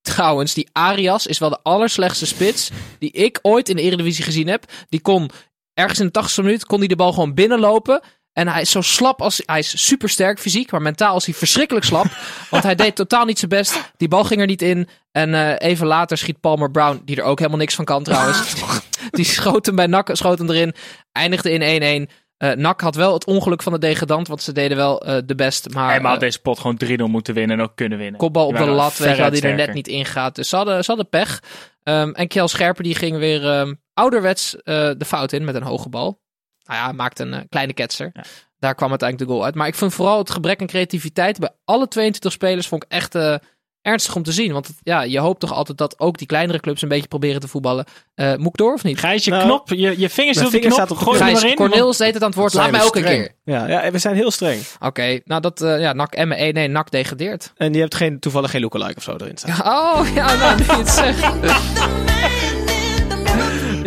trouwens, 0.00 0.54
die 0.54 0.68
Arias 0.72 1.26
is 1.26 1.38
wel 1.38 1.48
de 1.48 1.62
allerslechtste 1.62 2.26
spits 2.26 2.70
die 2.98 3.10
ik 3.10 3.38
ooit 3.42 3.68
in 3.68 3.76
de 3.76 3.82
Eredivisie 3.82 4.24
gezien 4.24 4.48
heb. 4.48 4.64
Die 4.88 5.00
kon 5.00 5.30
ergens 5.74 6.00
in 6.00 6.06
de 6.12 6.12
80ste 6.12 6.42
minuut 6.42 6.66
kon 6.66 6.78
hij 6.78 6.88
de 6.88 6.96
bal 6.96 7.12
gewoon 7.12 7.34
binnenlopen. 7.34 8.02
En 8.38 8.48
hij 8.48 8.60
is 8.60 8.70
zo 8.70 8.80
slap 8.80 9.22
als 9.22 9.42
hij 9.46 9.58
is 9.58 9.86
super 9.86 10.08
sterk 10.08 10.38
fysiek, 10.38 10.70
maar 10.70 10.82
mentaal 10.82 11.16
is 11.16 11.24
hij 11.24 11.34
verschrikkelijk 11.34 11.86
slap. 11.86 12.06
want 12.50 12.62
hij 12.62 12.74
deed 12.74 12.94
totaal 12.94 13.24
niet 13.24 13.38
zijn 13.38 13.50
best. 13.50 13.92
Die 13.96 14.08
bal 14.08 14.24
ging 14.24 14.40
er 14.40 14.46
niet 14.46 14.62
in. 14.62 14.88
En 15.12 15.34
eh, 15.34 15.68
even 15.70 15.86
later 15.86 16.18
schiet 16.18 16.40
Palmer 16.40 16.70
Brown, 16.70 17.02
die 17.04 17.16
er 17.16 17.22
ook 17.22 17.38
helemaal 17.38 17.58
niks 17.58 17.74
van 17.74 17.84
kan 17.84 18.02
trouwens. 18.02 18.54
die 19.10 19.24
schoot 19.24 19.66
hem 19.66 19.76
bij 19.76 19.86
NAC, 19.86 20.10
schoot 20.12 20.38
hem 20.38 20.50
erin. 20.50 20.74
Eindigde 21.12 21.50
in 21.50 22.08
1-1. 22.08 22.12
Eh 22.36 22.52
NAC 22.52 22.80
had 22.80 22.94
wel 22.94 23.12
het 23.12 23.24
ongeluk 23.24 23.62
van 23.62 23.72
de 23.72 23.78
degradant, 23.78 24.28
want 24.28 24.42
ze 24.42 24.52
deden 24.52 24.76
wel 24.76 25.02
eh, 25.02 25.16
de 25.26 25.34
best. 25.34 25.74
Maar 25.74 26.00
Hij 26.00 26.10
had 26.10 26.20
deze 26.20 26.40
pot 26.40 26.58
gewoon 26.58 26.80
3-0 26.84 26.88
moeten 26.96 27.34
winnen 27.34 27.58
en 27.58 27.64
ook 27.64 27.76
kunnen 27.76 27.98
winnen. 27.98 28.20
kopbal 28.20 28.46
op 28.46 28.56
de 28.56 28.64
lat, 28.64 28.98
weet 28.98 29.16
je 29.16 29.30
die 29.30 29.42
er 29.42 29.54
net 29.54 29.74
niet 29.74 29.88
ingaat. 29.88 30.34
Dus 30.34 30.48
ze 30.48 30.56
hadden, 30.56 30.84
ze 30.84 30.90
hadden 30.90 31.08
pech. 31.08 31.42
Ehm, 31.82 32.10
en 32.10 32.28
Kjell 32.28 32.46
Scherper 32.46 32.82
die 32.82 32.94
ging 32.94 33.16
weer 33.16 33.48
ehm, 33.48 33.74
ouderwets 33.94 34.56
de 34.64 35.04
fout 35.06 35.32
in 35.32 35.44
met 35.44 35.54
een 35.54 35.62
hoge 35.62 35.88
bal. 35.88 36.20
Nou 36.68 36.80
ja, 36.80 36.84
hij 36.86 36.94
maakte 36.94 37.22
een 37.22 37.34
eh, 37.34 37.40
kleine 37.48 37.72
ketser. 37.72 38.10
Ja. 38.12 38.22
Daar 38.58 38.74
kwam 38.74 38.88
uiteindelijk 38.90 39.28
de 39.28 39.34
goal 39.34 39.46
uit. 39.46 39.54
Maar 39.54 39.66
ik 39.66 39.74
vind 39.74 39.94
vooral 39.94 40.18
het 40.18 40.30
gebrek 40.30 40.60
aan 40.60 40.66
creativiteit 40.66 41.38
bij 41.38 41.50
alle 41.64 41.88
22 41.88 42.32
spelers 42.32 42.66
vond 42.68 42.84
ik 42.84 42.90
echt 42.92 43.14
eh, 43.14 43.34
ernstig 43.82 44.14
om 44.16 44.22
te 44.22 44.32
zien. 44.32 44.52
Want 44.52 44.66
het- 44.66 44.76
ja, 44.82 45.02
je 45.02 45.18
hoopt 45.18 45.40
toch 45.40 45.52
altijd 45.52 45.78
dat 45.78 46.00
ook 46.00 46.18
die 46.18 46.26
kleinere 46.26 46.60
clubs 46.60 46.82
een 46.82 46.88
beetje 46.88 47.08
proberen 47.08 47.40
te 47.40 47.48
voetballen. 47.48 47.84
Eh 48.14 48.34
moet 48.36 48.46
ik 48.46 48.56
door 48.56 48.72
of 48.72 48.84
niet? 48.84 48.98
Gijs, 48.98 49.24
je 49.24 49.30
Nou, 49.30 49.42
knop, 49.44 49.68
je, 49.68 50.00
je 50.00 50.08
vingers 50.10 50.44
op 50.44 50.50
de 50.50 50.58
knop. 50.58 50.72
staat 50.72 50.90
op 50.90 50.96
Gooi 50.96 51.18
Gijs, 51.18 51.42
erin. 51.42 51.56
Cornel 51.56 51.96
deed 51.96 52.14
het 52.14 52.22
aan 52.22 52.28
het 52.28 52.38
woord. 52.38 52.52
Laat 52.54 52.70
mij 52.70 52.82
ook 52.82 52.96
een 52.96 53.04
keer. 53.04 53.34
Ja, 53.44 53.66
ja, 53.68 53.90
we 53.90 53.98
zijn 53.98 54.14
heel 54.14 54.30
streng. 54.30 54.60
Oké, 54.80 55.20
nou 55.24 55.40
dat, 55.40 55.60
eh 55.60 55.80
ja, 55.80 55.92
NAC 55.92 56.14
Emmen 56.14 56.36
1, 56.36 56.54
nee, 56.54 56.68
NAC 56.68 56.90
degradeert. 56.90 57.52
En 57.56 57.72
je 57.72 57.80
hebt 57.80 57.94
geen, 57.94 58.18
toevallig 58.20 58.50
geen 58.50 58.60
lookalike 58.60 58.96
of 58.96 59.02
zo 59.02 59.16
erin 59.18 59.36
staan. 59.36 59.60
Oh, 59.74 60.06
ja, 60.14 60.34
nou, 60.36 60.62
het 60.78 60.88
zegt. 60.88 61.20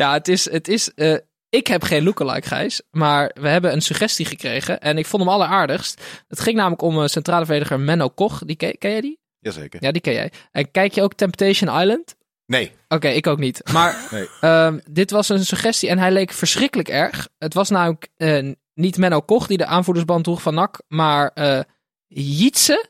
ja, 0.01 0.13
het 0.13 0.27
is, 0.27 0.51
het 0.51 0.67
is 0.67 0.93
eh, 0.93 1.15
ik 1.51 1.67
heb 1.67 1.83
geen 1.83 2.03
lookalike, 2.03 2.47
Gijs, 2.47 2.81
maar 2.91 3.31
we 3.33 3.47
hebben 3.47 3.73
een 3.73 3.81
suggestie 3.81 4.25
gekregen 4.25 4.79
en 4.81 4.97
ik 4.97 5.05
vond 5.05 5.23
hem 5.23 5.31
alleraardigst. 5.31 6.01
Het 6.27 6.39
ging 6.39 6.55
namelijk 6.55 6.81
om 6.81 7.01
eh, 7.01 7.07
centrale 7.07 7.45
verdediger 7.45 7.79
Menno 7.79 8.09
Koch. 8.09 8.39
Die 8.45 8.55
ken, 8.55 8.77
ken 8.77 8.91
jij 8.91 9.01
die? 9.01 9.19
Jazeker. 9.39 9.83
Ja, 9.83 9.91
die 9.91 10.01
ken 10.01 10.13
jij. 10.13 10.31
En 10.51 10.71
kijk 10.71 10.93
je 10.93 11.01
ook 11.01 11.13
Temptation 11.13 11.79
Island? 11.81 12.15
Nee. 12.45 12.71
Oké, 12.87 13.07
ik 13.07 13.27
ook 13.27 13.39
niet. 13.39 13.61
Maar 13.71 13.95
Nee. 14.11 14.27
ehm, 14.41 14.79
dit 14.89 15.11
was 15.11 15.29
een 15.29 15.45
suggestie 15.45 15.89
en 15.89 15.97
hij 15.97 16.11
leek 16.11 16.31
verschrikkelijk 16.31 16.89
erg. 16.89 17.27
Het 17.37 17.53
was 17.53 17.69
namelijk 17.69 18.07
eh, 18.17 18.51
niet 18.73 18.97
Menno 18.97 19.21
Koch 19.21 19.47
die 19.47 19.57
de 19.57 19.65
aanvoerdersband 19.65 20.23
droeg 20.23 20.41
van 20.41 20.53
NAC, 20.53 20.81
maar 20.87 21.31
eh 21.33 21.59
Jitse 22.13 22.89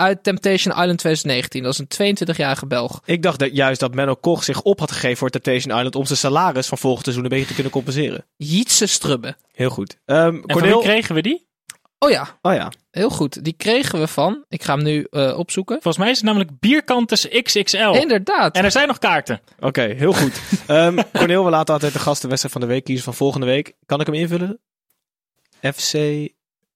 uit 0.00 0.22
Temptation 0.22 0.72
Island 0.74 0.98
2019. 0.98 1.62
Dat 1.62 1.72
is 1.72 1.98
een 1.98 2.16
22-jarige 2.34 2.66
Belg. 2.66 3.00
Ik 3.04 3.22
dacht 3.22 3.38
dat 3.38 3.56
juist 3.56 3.80
dat 3.80 3.94
Menno 3.94 4.14
Koch 4.14 4.44
zich 4.44 4.62
op 4.62 4.78
had 4.78 4.92
gegeven 4.92 5.16
voor 5.16 5.30
Temptation 5.30 5.76
Island 5.76 5.94
om 5.96 6.04
zijn 6.04 6.18
salaris 6.18 6.66
van 6.66 6.78
volgend 6.78 7.04
seizoen 7.04 7.24
een 7.24 7.30
beetje 7.30 7.46
te 7.46 7.54
kunnen 7.54 7.72
compenseren. 7.72 8.24
Jitse 8.36 8.86
Strubbe. 8.86 9.36
Heel 9.52 9.70
goed. 9.70 9.96
Ehm 10.04 10.18
En 10.18 10.30
van 10.32 10.40
wie 10.42 10.52
Cornel. 10.54 10.78
kregen 10.80 11.14
we 11.14 11.22
die? 11.22 11.48
Oh 11.98 12.10
ja, 12.10 12.38
Oh 12.42 12.54
ja. 12.54 12.72
heel 12.90 13.10
goed. 13.10 13.44
Die 13.44 13.52
kregen 13.52 14.00
we 14.00 14.06
van, 14.06 14.44
ik 14.48 14.62
ga 14.62 14.74
hem 14.74 14.82
nu 14.84 15.06
eh, 15.10 15.38
opzoeken. 15.38 15.74
Volgens 15.74 15.96
mij 16.02 16.10
is 16.10 16.16
het 16.16 16.26
namelijk 16.26 16.50
Bierkantes 16.60 17.28
XXL. 17.42 17.78
Inderdaad. 18.00 18.56
En 18.56 18.64
er 18.64 18.70
zijn 18.70 18.86
nog 18.86 18.98
kaarten. 18.98 19.40
Oké, 19.58 19.82
heel 19.82 20.12
goed. 20.12 20.40
Ehm 20.66 20.98
Cornel, 21.12 21.44
we 21.44 21.50
laten 21.50 21.74
altijd 21.74 21.92
de 21.92 21.98
gastenwedstrijd 21.98 22.52
van 22.54 22.62
de 22.62 22.72
week 22.74 22.84
kiezen 22.84 23.04
van 23.04 23.14
volgende 23.14 23.46
week. 23.46 23.72
Kan 23.86 24.00
ik 24.00 24.06
hem 24.06 24.14
invullen? 24.14 24.60
FC. 25.74 25.92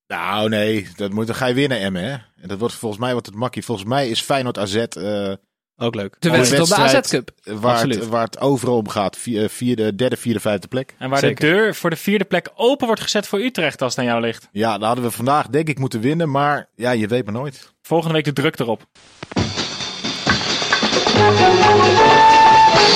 Nou, 0.07 0.49
nee. 0.49 0.89
Dat 0.97 1.13
moet, 1.13 1.27
dan 1.27 1.37
ga 1.37 1.47
je 1.47 1.55
weer 1.55 1.69
naar 1.69 1.79
Emmen, 1.79 2.03
hè? 2.05 2.11
En 2.11 2.49
dat 2.49 2.59
wordt 2.59 2.75
volgens 2.75 3.01
mij 3.01 3.13
wordt 3.13 3.27
het 3.27 3.35
makkie. 3.37 3.65
Volgens 3.65 3.89
mij 3.89 4.09
is 4.09 4.21
Feyenoord 4.21 4.59
AZ 4.59 4.75
eh, 4.77 5.33
Ook 5.77 5.95
leuk. 5.95 6.17
de 6.19 6.31
wedstrijd 6.31 6.63
op 6.63 6.69
de 6.69 6.77
wedstrijd- 6.77 7.05
AZ 7.05 7.11
Cup. 7.11 7.31
waar, 7.61 7.87
het, 7.87 8.09
waar 8.09 8.25
het 8.25 8.41
overal 8.41 8.77
om 8.77 8.89
gaat. 8.89 9.17
Vier- 9.17 9.49
Vierde, 9.49 9.95
derde, 9.95 10.17
vierde, 10.17 10.41
vijfde 10.41 10.69
plek. 10.69 10.95
En 10.99 11.11
waar 11.11 11.19
Zeker. 11.19 11.41
de 11.49 11.53
deur 11.53 11.75
voor 11.75 11.91
de 11.91 11.97
vierde 11.97 12.25
plek 12.25 12.49
open 12.55 12.87
wordt 12.87 13.03
gezet 13.03 13.27
voor 13.27 13.39
Utrecht 13.41 13.83
als 13.83 13.97
het 13.97 14.05
aan 14.05 14.11
jou 14.11 14.21
ligt. 14.21 14.49
Ja, 14.53 14.79
daar 14.79 14.87
hadden 14.87 15.05
we 15.05 15.11
vandaag 15.11 15.47
denk 15.47 15.69
ik 15.69 15.79
moeten 15.79 16.01
winnen. 16.01 16.31
Maar 16.31 16.69
ja, 16.75 16.91
je 16.91 17.07
weet 17.07 17.25
maar 17.25 17.35
nooit. 17.35 17.73
Volgende 17.83 18.15
week 18.15 18.25
de 18.25 18.33
druk 18.33 18.59
erop. 18.59 18.87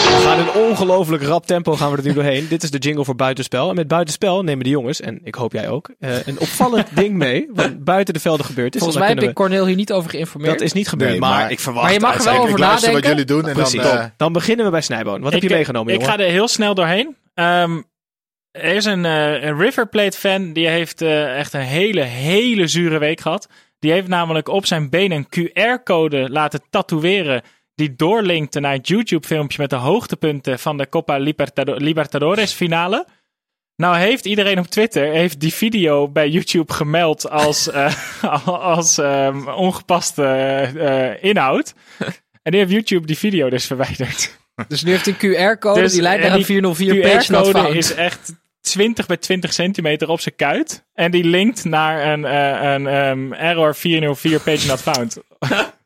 We 0.09 0.25
gaan 0.25 0.39
in 0.39 0.47
een 0.47 0.69
ongelooflijk 0.71 1.23
rap 1.23 1.47
tempo 1.47 1.77
gaan 1.77 1.91
we 1.91 1.97
er 1.97 2.03
nu 2.05 2.13
doorheen. 2.13 2.49
Dit 2.49 2.63
is 2.63 2.71
de 2.71 2.79
jingle 2.79 3.05
voor 3.05 3.15
buitenspel. 3.17 3.69
En 3.69 3.75
met 3.75 3.89
buitenspel 3.89 4.43
nemen 4.43 4.65
de 4.65 4.71
jongens, 4.71 5.01
en 5.01 5.21
ik 5.25 5.35
hoop 5.35 5.53
jij 5.53 5.69
ook, 5.69 5.91
eh, 6.01 6.27
een 6.27 6.41
opvallend 6.41 6.87
ding 6.97 7.15
mee. 7.15 7.49
Wat 7.55 7.85
buiten 7.85 8.15
de 8.15 8.21
velden 8.21 8.47
gebeurd 8.47 8.75
is. 8.75 8.81
Volgens 8.83 9.01
En 9.01 9.07
mij 9.15 9.15
heb 9.21 9.29
ik 9.31 9.35
Cornel 9.35 9.67
hier 9.67 9.77
niet 9.77 9.93
over 9.93 10.11
geïnformeerd. 10.11 10.53
Dat 10.53 10.63
is 10.67 10.73
niet 10.73 10.89
gebeurd, 10.89 11.11
Nee, 11.11 11.21
maar, 11.21 11.31
maar- 11.31 11.51
ik 11.51 11.61
verwacht 11.61 11.85
Maar 11.85 11.95
je 11.95 12.01
mag 12.01 12.19
er 12.19 12.25
wel 12.25 12.37
over 12.39 12.51
ik 12.51 12.59
luister 12.59 12.93
wat 12.93 13.03
nadenken. 13.03 13.27
jullie 13.27 13.43
doen. 13.43 13.51
En 13.51 13.57
Precies. 13.57 13.83
dan, 13.83 13.99
eh, 13.99 14.05
Dan 14.17 14.33
beginnen 14.33 14.65
we 14.65 14.71
bij 14.71 14.81
Snijboon. 14.81 15.21
Wat 15.21 15.33
heb 15.33 15.43
je 15.43 15.49
meegenomen, 15.51 15.93
Ik 15.95 16.01
jongen? 16.01 16.15
ga 16.15 16.23
er 16.25 16.31
heel 16.31 16.49
snel 16.49 16.75
doorheen. 16.75 17.17
Ehm, 17.35 17.81
er 18.51 18.65
is 18.75 18.85
een, 18.85 19.05
eh, 19.05 19.43
een 19.43 19.59
River 19.59 19.89
Plate 19.89 20.19
fan 20.19 20.53
die 20.53 20.69
heeft 20.69 21.03
eh, 21.03 21.39
echt 21.39 21.53
een 21.53 21.61
hele, 21.61 22.01
hele 22.03 22.67
zure 22.67 22.99
week 22.99 23.21
gehad. 23.21 23.49
Die 23.79 23.93
heeft 23.93 24.09
namelijk 24.09 24.49
op 24.49 24.67
zijn 24.67 24.91
been 24.91 25.11
een 25.13 25.27
QR-code 25.29 26.29
laten 26.31 26.61
tatoeëren. 26.71 27.43
Die 27.79 27.97
doorlinkte 27.97 28.61
naar 28.61 28.73
het 28.73 28.89
YouTube-filmpje 28.89 29.61
met 29.61 29.71
de 29.71 29.77
hoogtepunten 29.77 30.59
van 30.59 30.77
de 30.77 30.89
Copa 30.89 31.17
Libertado- 31.17 31.77
Libertadores 31.77 32.53
finale. 32.53 33.07
Nou 33.77 33.97
heeft 33.97 34.25
iedereen 34.25 34.59
op 34.59 34.67
Twitter 34.67 35.13
heeft 35.13 35.41
die 35.41 35.53
video 35.53 36.09
bij 36.09 36.29
YouTube 36.29 36.73
gemeld 36.73 37.31
als, 37.31 37.71
eh, 37.71 38.49
als 38.49 38.99
ehm, 38.99 39.49
ongepaste 39.49 40.25
eh, 40.25 41.31
inhoud. 41.31 41.75
En 42.43 42.51
die 42.51 42.61
heeft 42.61 42.73
YouTube 42.73 43.07
die 43.07 43.19
video 43.19 43.51
dus 43.51 43.67
verwijderd. 43.67 44.39
Dus 44.69 44.83
nu 44.83 44.91
heeft 44.91 45.05
hij 45.05 45.15
een 45.19 45.57
QR-code 45.57 45.81
Dus, 45.81 45.93
die 45.93 46.03
leidt 46.03 46.23
naar 46.23 46.31
een 46.31 46.37
die 46.37 46.47
404 46.47 47.01
page 47.01 47.33
not 47.33 47.47
QR-code 47.47 47.59
found. 47.59 47.75
is 47.75 47.95
echt 47.95 48.33
20 48.61 49.07
bij 49.07 49.17
20 49.17 49.53
centimeter 49.53 50.09
op 50.09 50.21
zijn 50.21 50.37
kuit. 50.37 50.85
En 50.93 51.11
die 51.11 51.25
linkt 51.25 51.65
naar 51.65 52.13
een, 52.13 52.25
eh, 52.25 52.73
een 52.73 52.87
ehm, 52.87 53.33
error 53.33 53.75
404 53.75 54.41
page 54.41 54.67
not 54.67 54.81
found. 54.81 55.19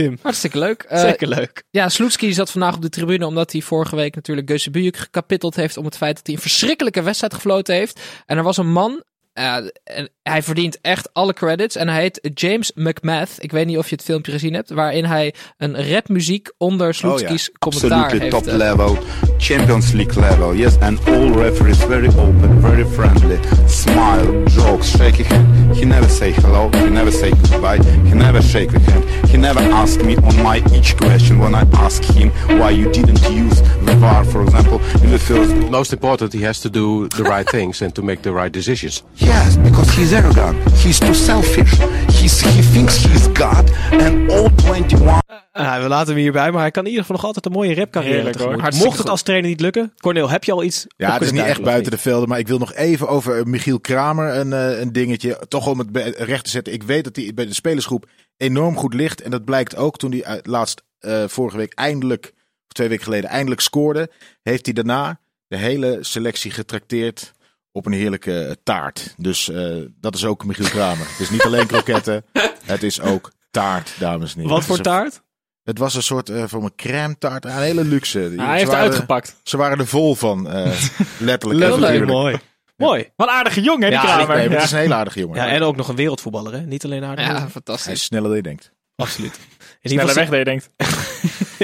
Tim. 0.00 0.18
Hartstikke 0.22 0.58
leuk. 0.58 0.82
Eh, 0.82 1.00
Zeker 1.00 1.28
leuk. 1.28 1.62
Ja, 1.70 1.88
Sloetski 1.88 2.32
zat 2.32 2.50
vandaag 2.50 2.74
op 2.74 2.82
de 2.82 2.88
tribune 2.88 3.26
omdat 3.26 3.52
hij 3.52 3.60
vorige 3.60 3.96
week 3.96 4.14
natuurlijk 4.14 4.48
Geuze 4.48 4.70
Bujuk 4.70 4.96
gekapitteld 4.96 5.56
heeft 5.56 5.76
om 5.76 5.84
het 5.84 5.96
feit 5.96 6.16
dat 6.16 6.26
hij 6.26 6.34
een 6.34 6.40
verschrikkelijke 6.40 7.02
wedstrijd 7.02 7.34
gefloten 7.34 7.74
heeft. 7.74 8.00
En 8.26 8.36
er 8.36 8.42
was 8.42 8.56
een 8.56 8.72
man, 8.72 9.02
en 9.40 10.10
hij 10.22 10.42
verdient 10.42 10.78
echt 10.80 11.08
alle 11.12 11.32
credits 11.32 11.76
en 11.76 11.88
hij 11.88 12.00
heet 12.00 12.30
James 12.34 12.72
McMath. 12.74 13.30
Ik 13.38 13.52
weet 13.52 13.66
niet 13.66 13.78
of 13.78 13.88
je 13.88 13.94
het 13.94 14.04
filmpje 14.04 14.32
gezien 14.32 14.54
hebt, 14.54 14.70
waarin 14.70 15.04
hij 15.04 15.34
een 15.56 15.90
rapmuziek 15.92 16.52
onder 16.58 16.94
Sloetski's 16.94 17.50
commentaar 17.58 18.02
absolutely 18.02 18.18
heeft. 18.18 18.44
top 18.44 18.46
eh, 18.46 18.56
level, 18.56 18.98
Champions 19.38 19.92
League 19.92 20.20
level. 20.20 20.54
Yes, 20.54 20.78
and 20.78 21.08
all 21.08 21.32
referees 21.32 21.78
very 21.78 22.08
open, 22.08 22.60
very 22.60 22.84
friendly. 22.86 23.38
Smile, 23.66 24.42
jokes, 24.44 24.90
shake 24.90 25.24
hand. 25.24 25.76
He 25.76 25.84
never 25.84 26.10
say 26.10 26.32
hello, 26.32 26.70
he 26.70 26.88
never 26.88 27.12
say 27.12 27.30
goodbye, 27.30 27.82
he 28.08 28.14
never 28.14 28.42
shake 28.42 28.70
the 28.70 28.90
hand. 28.90 29.04
He 29.30 29.36
never 29.36 29.60
ask 29.72 30.00
me 30.02 30.16
on 30.16 30.42
my 30.42 30.62
each 30.74 30.96
question 30.96 31.38
when 31.38 31.54
I 31.54 31.64
ask 31.72 32.02
him 32.04 32.30
why 32.58 32.70
you 32.70 32.90
didn't 32.90 33.22
use 33.30 33.62
the 33.84 33.94
VAR, 33.96 34.24
for 34.24 34.42
example, 34.42 34.80
in 35.02 35.10
the 35.10 35.18
first 35.18 35.54
most 35.70 35.92
important, 35.92 36.32
he 36.32 36.42
has 36.42 36.60
to 36.60 36.68
do 36.68 37.08
the 37.08 37.22
right 37.22 37.50
things 37.50 37.82
and 37.82 37.94
to 37.94 38.02
make 38.02 38.22
the 38.22 38.32
right 38.32 38.52
decisions. 38.52 39.02
Yes, 39.30 39.56
because 39.62 39.90
he's 39.96 40.12
arrogant. 40.12 40.56
He's 40.82 40.98
too 40.98 41.14
selfish. 41.14 41.78
He's, 42.20 42.40
he 42.40 42.62
thinks 42.62 42.96
he's 43.04 43.26
God, 43.34 43.70
and 43.92 44.30
all 44.30 44.50
21 44.74 45.20
Nou, 45.52 45.82
we 45.82 45.88
laten 45.88 46.12
hem 46.12 46.22
hierbij, 46.22 46.50
maar 46.50 46.60
hij 46.60 46.70
kan 46.70 46.82
in 46.84 46.88
ieder 46.90 47.04
geval 47.04 47.16
nog 47.16 47.26
altijd 47.26 47.46
een 47.46 47.52
mooie 47.52 47.74
rapcarrière 47.74 48.22
Mocht 48.60 48.72
het 48.74 48.96
goed. 48.96 49.08
als 49.08 49.22
trainer 49.22 49.48
niet 49.50 49.60
lukken, 49.60 49.92
Cornel, 50.00 50.30
heb 50.30 50.44
je 50.44 50.52
al 50.52 50.62
iets? 50.62 50.86
Ja, 50.96 51.12
het 51.12 51.22
is 51.22 51.30
niet 51.32 51.40
echt 51.40 51.62
buiten 51.62 51.90
de 51.92 51.98
velden, 51.98 52.28
maar 52.28 52.38
ik 52.38 52.48
wil 52.48 52.58
nog 52.58 52.74
even 52.74 53.08
over 53.08 53.38
eh, 53.38 53.44
Michiel 53.44 53.80
Kramer 53.80 54.34
een, 54.36 54.52
eh, 54.52 54.78
een 54.80 54.92
dingetje. 54.92 55.40
Toch 55.48 55.66
om 55.66 55.78
het 55.78 55.88
recht 56.18 56.44
te 56.44 56.50
zetten. 56.50 56.72
Ik 56.72 56.82
weet 56.82 57.04
dat 57.04 57.16
hij 57.16 57.32
bij 57.34 57.46
de 57.46 57.54
spelersgroep 57.54 58.06
enorm 58.36 58.76
goed 58.76 58.94
ligt. 58.94 59.20
En 59.22 59.30
dat 59.30 59.44
blijkt 59.44 59.76
ook 59.76 59.98
toen 59.98 60.10
hij 60.10 60.24
uit- 60.24 60.46
laatst 60.46 60.82
eh, 60.98 61.24
vorige 61.26 61.56
week 61.56 61.72
eindelijk, 61.74 62.32
of 62.66 62.72
twee 62.72 62.88
weken 62.88 63.04
geleden, 63.04 63.30
eindelijk 63.30 63.60
scoorde. 63.60 64.10
Heeft 64.42 64.64
hij 64.64 64.74
daarna 64.74 65.20
de 65.48 65.56
hele 65.56 65.98
selectie 66.00 66.50
getrakteerd 66.50 67.32
op 67.72 67.86
een 67.86 67.92
heerlijke 67.92 68.44
eh, 68.44 68.52
taart. 68.62 69.14
Dus 69.16 69.48
eh, 69.50 69.76
dat 70.00 70.14
is 70.14 70.24
ook 70.24 70.44
Michiel 70.44 70.68
Kramer. 70.68 71.06
het 71.10 71.20
is 71.20 71.30
niet 71.30 71.42
alleen 71.44 71.66
kroketten, 71.66 72.24
het 72.64 72.82
is 72.82 73.00
ook 73.00 73.32
taart, 73.50 73.92
dames 73.98 74.32
en 74.34 74.40
heren. 74.40 74.54
Wat 74.54 74.64
voor 74.64 74.72
is 74.72 74.78
een- 74.78 74.84
taart? 74.92 75.22
Het 75.62 75.78
was 75.78 75.94
een 75.94 76.02
soort 76.02 76.28
uh, 76.30 76.44
van 76.46 76.64
een 76.64 76.74
crème 76.76 77.18
taart, 77.18 77.44
een 77.44 77.50
hele 77.50 77.84
luxe. 77.84 78.18
hij 78.18 78.28
Ze 78.36 78.42
heeft 78.42 78.64
waren- 78.64 78.78
uitgepakt. 78.84 79.36
Ze 79.42 79.56
waren 79.56 79.78
er 79.78 79.86
vol 79.86 80.14
van, 80.14 80.50
eh, 80.50 80.72
letterlijk. 81.18 81.76
Leuk. 81.76 82.06
Mooi. 82.06 82.36
Mooi. 82.76 83.10
Wat 83.16 83.28
een 83.28 83.34
aardige 83.34 83.60
jongen, 83.60 83.82
hè, 83.82 83.88
die 83.88 83.98
Ja, 83.98 84.04
Kramer. 84.04 84.26
Nee, 84.36 84.36
maar 84.36 84.44
Ja. 84.48 84.54
het 84.54 84.64
is 84.64 84.70
een 84.72 84.78
hele 84.78 84.94
aardige 84.94 85.18
jongen. 85.20 85.36
Ja, 85.36 85.48
en 85.48 85.62
ook 85.62 85.76
nog 85.76 85.88
een 85.88 85.96
wereldvoetballer, 85.96 86.52
hè? 86.52 86.60
Niet 86.60 86.84
alleen 86.84 87.04
aardig. 87.04 87.26
Ja, 87.26 87.38
Hij 87.40 87.48
fantastisch. 87.48 87.92
is 87.92 88.02
sneller 88.02 88.26
dan 88.28 88.36
je 88.36 88.42
denkt. 88.42 88.72
absoluut. 88.96 89.38
Ieder 89.82 89.98
Sneller 89.98 90.14
weg, 90.14 90.28
dat 90.28 90.38
je 90.38 90.44
denkt. 90.44 90.70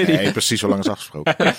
Nee, 0.05 0.31
precies 0.31 0.59
zo 0.59 0.67
lang 0.67 0.77
als 0.79 0.89
afgesproken. 0.89 1.35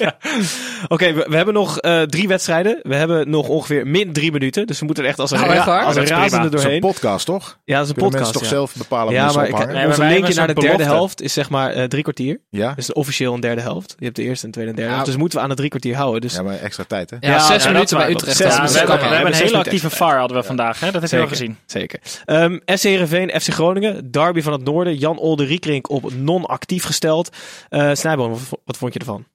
Oké, 0.89 1.13
we, 1.13 1.27
we 1.29 1.37
hebben 1.37 1.55
nog 1.55 1.79
eh, 1.79 2.03
drie 2.03 2.29
wedstrijden. 2.29 2.79
We 2.83 2.95
hebben 2.95 3.31
nog 3.31 3.49
ongeveer 3.49 3.87
min 3.87 4.13
drie 4.13 4.33
minuten. 4.33 4.67
Dus 4.67 4.79
we 4.79 4.85
moeten 4.87 5.05
er 5.05 5.11
echt 5.11 5.19
als 5.19 5.31
een, 5.31 5.41
Nou, 5.41 5.53
ra- 5.53 5.65
waar? 5.65 5.85
als 5.85 5.97
een 5.97 6.03
is 6.03 6.09
razende 6.11 6.37
Dat 6.37 6.45
is 6.45 6.51
een 6.53 6.63
doorheen. 6.63 6.81
podcast, 6.81 7.27
toch? 7.27 7.59
Ja, 7.65 7.75
dat 7.75 7.83
is 7.85 7.89
een 7.89 7.95
Kunnen 7.95 8.13
podcast. 8.13 8.15
mensen 8.15 8.33
toch 8.33 8.43
ja. 8.43 8.49
zelf 8.49 8.75
bepalen 8.89 9.13
Ja, 9.15 9.33
maar 9.33 9.47
ik, 9.47 9.53
ophangen? 9.53 9.75
Nee, 9.75 9.87
maar 9.87 9.99
linkje 10.09 10.35
naar 10.35 10.47
de 10.47 10.61
derde 10.61 10.85
helft 10.85 11.23
is 11.23 11.33
zeg 11.33 11.51
maar 11.51 11.71
eh, 11.73 11.85
drie 11.85 12.03
kwartier. 12.03 12.41
Ja? 12.51 12.73
Dus 12.75 12.93
officieel 12.93 13.35
een 13.35 13.41
derde 13.41 13.61
helft. 13.61 13.95
Je 13.99 14.05
hebt 14.05 14.17
de 14.17 14.23
eerste 14.23 14.47
en 14.47 14.53
tweede 14.53 14.71
en 14.71 14.77
derde 14.77 14.91
Ja. 14.91 14.97
helft. 14.97 15.11
Dus 15.13 15.21
moeten 15.21 15.39
we 15.39 15.45
aan 15.45 15.51
de 15.51 15.57
drie 15.57 15.69
kwartier 15.69 15.97
houden. 15.97 16.21
Dus 16.21 16.35
ja, 16.35 16.43
maar 16.43 16.59
extra 16.59 16.85
tijd, 16.89 17.11
hè? 17.11 17.17
Ja, 17.21 17.29
Ja, 17.29 17.39
zes 17.47 17.65
minuten 17.67 17.83
is 17.99 18.05
bij. 18.05 18.11
Utrecht. 18.11 18.39
We 18.39 18.45
is 18.45 18.55
minuten. 18.57 18.79
hebben, 18.79 18.99
kan. 18.99 19.09
we 19.09 19.15
hebben 19.15 19.33
een 19.35 19.41
hele 19.43 19.57
actieve 19.59 19.91
VAR 19.91 20.19
hadden 20.19 20.37
we 20.37 20.43
vandaag. 20.43 20.81
Hè? 20.81 20.91
Dat 20.91 21.01
heb 21.03 21.11
je 21.11 21.17
wel 21.17 21.27
gezien. 21.29 21.57
Zeker. 21.67 22.01
Ehm 22.25 22.59
SC 22.65 22.83
Heerenveen, 22.83 23.41
FC 23.41 23.49
Groningen, 23.53 24.11
derby 24.11 24.41
van 24.43 24.53
het 24.53 24.65
noorden. 24.65 24.97
Jan 24.97 25.19
Olde 25.19 25.45
Riekrink 25.45 25.91
op 25.91 26.13
non-actief 26.15 26.85
gesteld. 26.85 27.37
Eh 27.69 27.91
Snijboom, 27.93 28.28
wat, 28.31 28.61
wat 28.65 28.77
vond 28.77 28.93
je 28.93 28.99
ervan? 28.99 29.27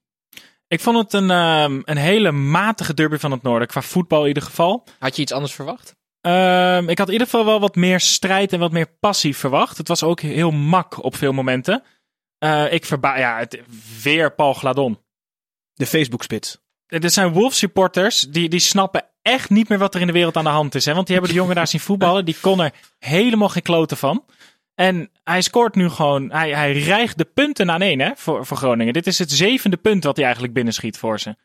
Ik 0.67 0.79
vond 0.79 0.97
het 0.97 1.13
een, 1.13 1.31
ehm, 1.31 1.81
een 1.83 1.97
hele 1.97 2.31
matige 2.31 2.93
derby 2.93 3.17
van 3.17 3.31
het 3.31 3.41
noorden. 3.41 3.67
Qua 3.67 3.81
voetbal 3.81 4.21
in 4.21 4.27
ieder 4.27 4.43
geval. 4.43 4.83
Had 4.99 5.15
je 5.15 5.21
iets 5.21 5.31
anders 5.31 5.53
verwacht? 5.53 5.95
Ehm, 6.21 6.89
ik 6.89 6.97
had 6.97 7.07
in 7.07 7.13
ieder 7.13 7.27
geval 7.27 7.45
wel 7.45 7.59
wat 7.59 7.75
meer 7.75 7.99
strijd 7.99 8.53
en 8.53 8.59
wat 8.59 8.71
meer 8.71 8.87
passie 8.99 9.37
verwacht. 9.37 9.77
Het 9.77 9.87
was 9.87 10.03
ook 10.03 10.21
heel 10.21 10.51
mak 10.51 11.03
op 11.03 11.15
veel 11.15 11.33
momenten. 11.33 11.83
Eh, 12.37 12.73
ik 12.73 12.85
verba 12.85 13.17
ja, 13.17 13.37
het, 13.37 13.61
weer 14.03 14.33
Paul 14.33 14.53
Gladon. 14.53 14.99
De 15.73 15.85
Facebook-spits. 15.85 16.57
Dit 16.87 17.13
zijn 17.13 17.31
Wolves 17.31 17.57
supporters 17.57 18.21
die, 18.21 18.49
die 18.49 18.59
snappen 18.59 19.05
echt 19.21 19.49
niet 19.49 19.69
meer 19.69 19.77
wat 19.77 19.95
er 19.95 20.01
in 20.01 20.07
de 20.07 20.13
wereld 20.13 20.37
aan 20.37 20.43
de 20.43 20.49
hand 20.49 20.75
is. 20.75 20.85
Hè? 20.85 20.93
Want 20.93 21.07
die 21.07 21.15
hebben 21.15 21.33
de 21.33 21.39
jongen 21.39 21.55
daar 21.55 21.67
zien 21.67 21.79
voetballen. 21.79 22.25
Die 22.25 22.37
kon 22.41 22.61
er 22.61 22.73
helemaal 22.99 23.49
geen 23.49 23.61
kloten 23.61 23.97
van. 23.97 24.25
En 24.75 25.09
hij 25.23 25.41
scoort 25.41 25.75
nu 25.75 25.89
gewoon. 25.89 26.31
Hij, 26.31 26.53
hij 26.53 26.71
rijgt 26.71 27.17
de 27.17 27.25
punten 27.25 27.71
aan 27.71 27.81
één 27.81 27.99
hè, 27.99 28.11
voor, 28.15 28.45
voor 28.45 28.57
Groningen. 28.57 28.93
Dit 28.93 29.07
is 29.07 29.19
het 29.19 29.31
zevende 29.31 29.77
punt 29.77 30.03
wat 30.03 30.15
hij 30.15 30.25
eigenlijk 30.25 30.53
binnenschiet 30.53 30.97
voor 30.97 31.19
ze. 31.19 31.35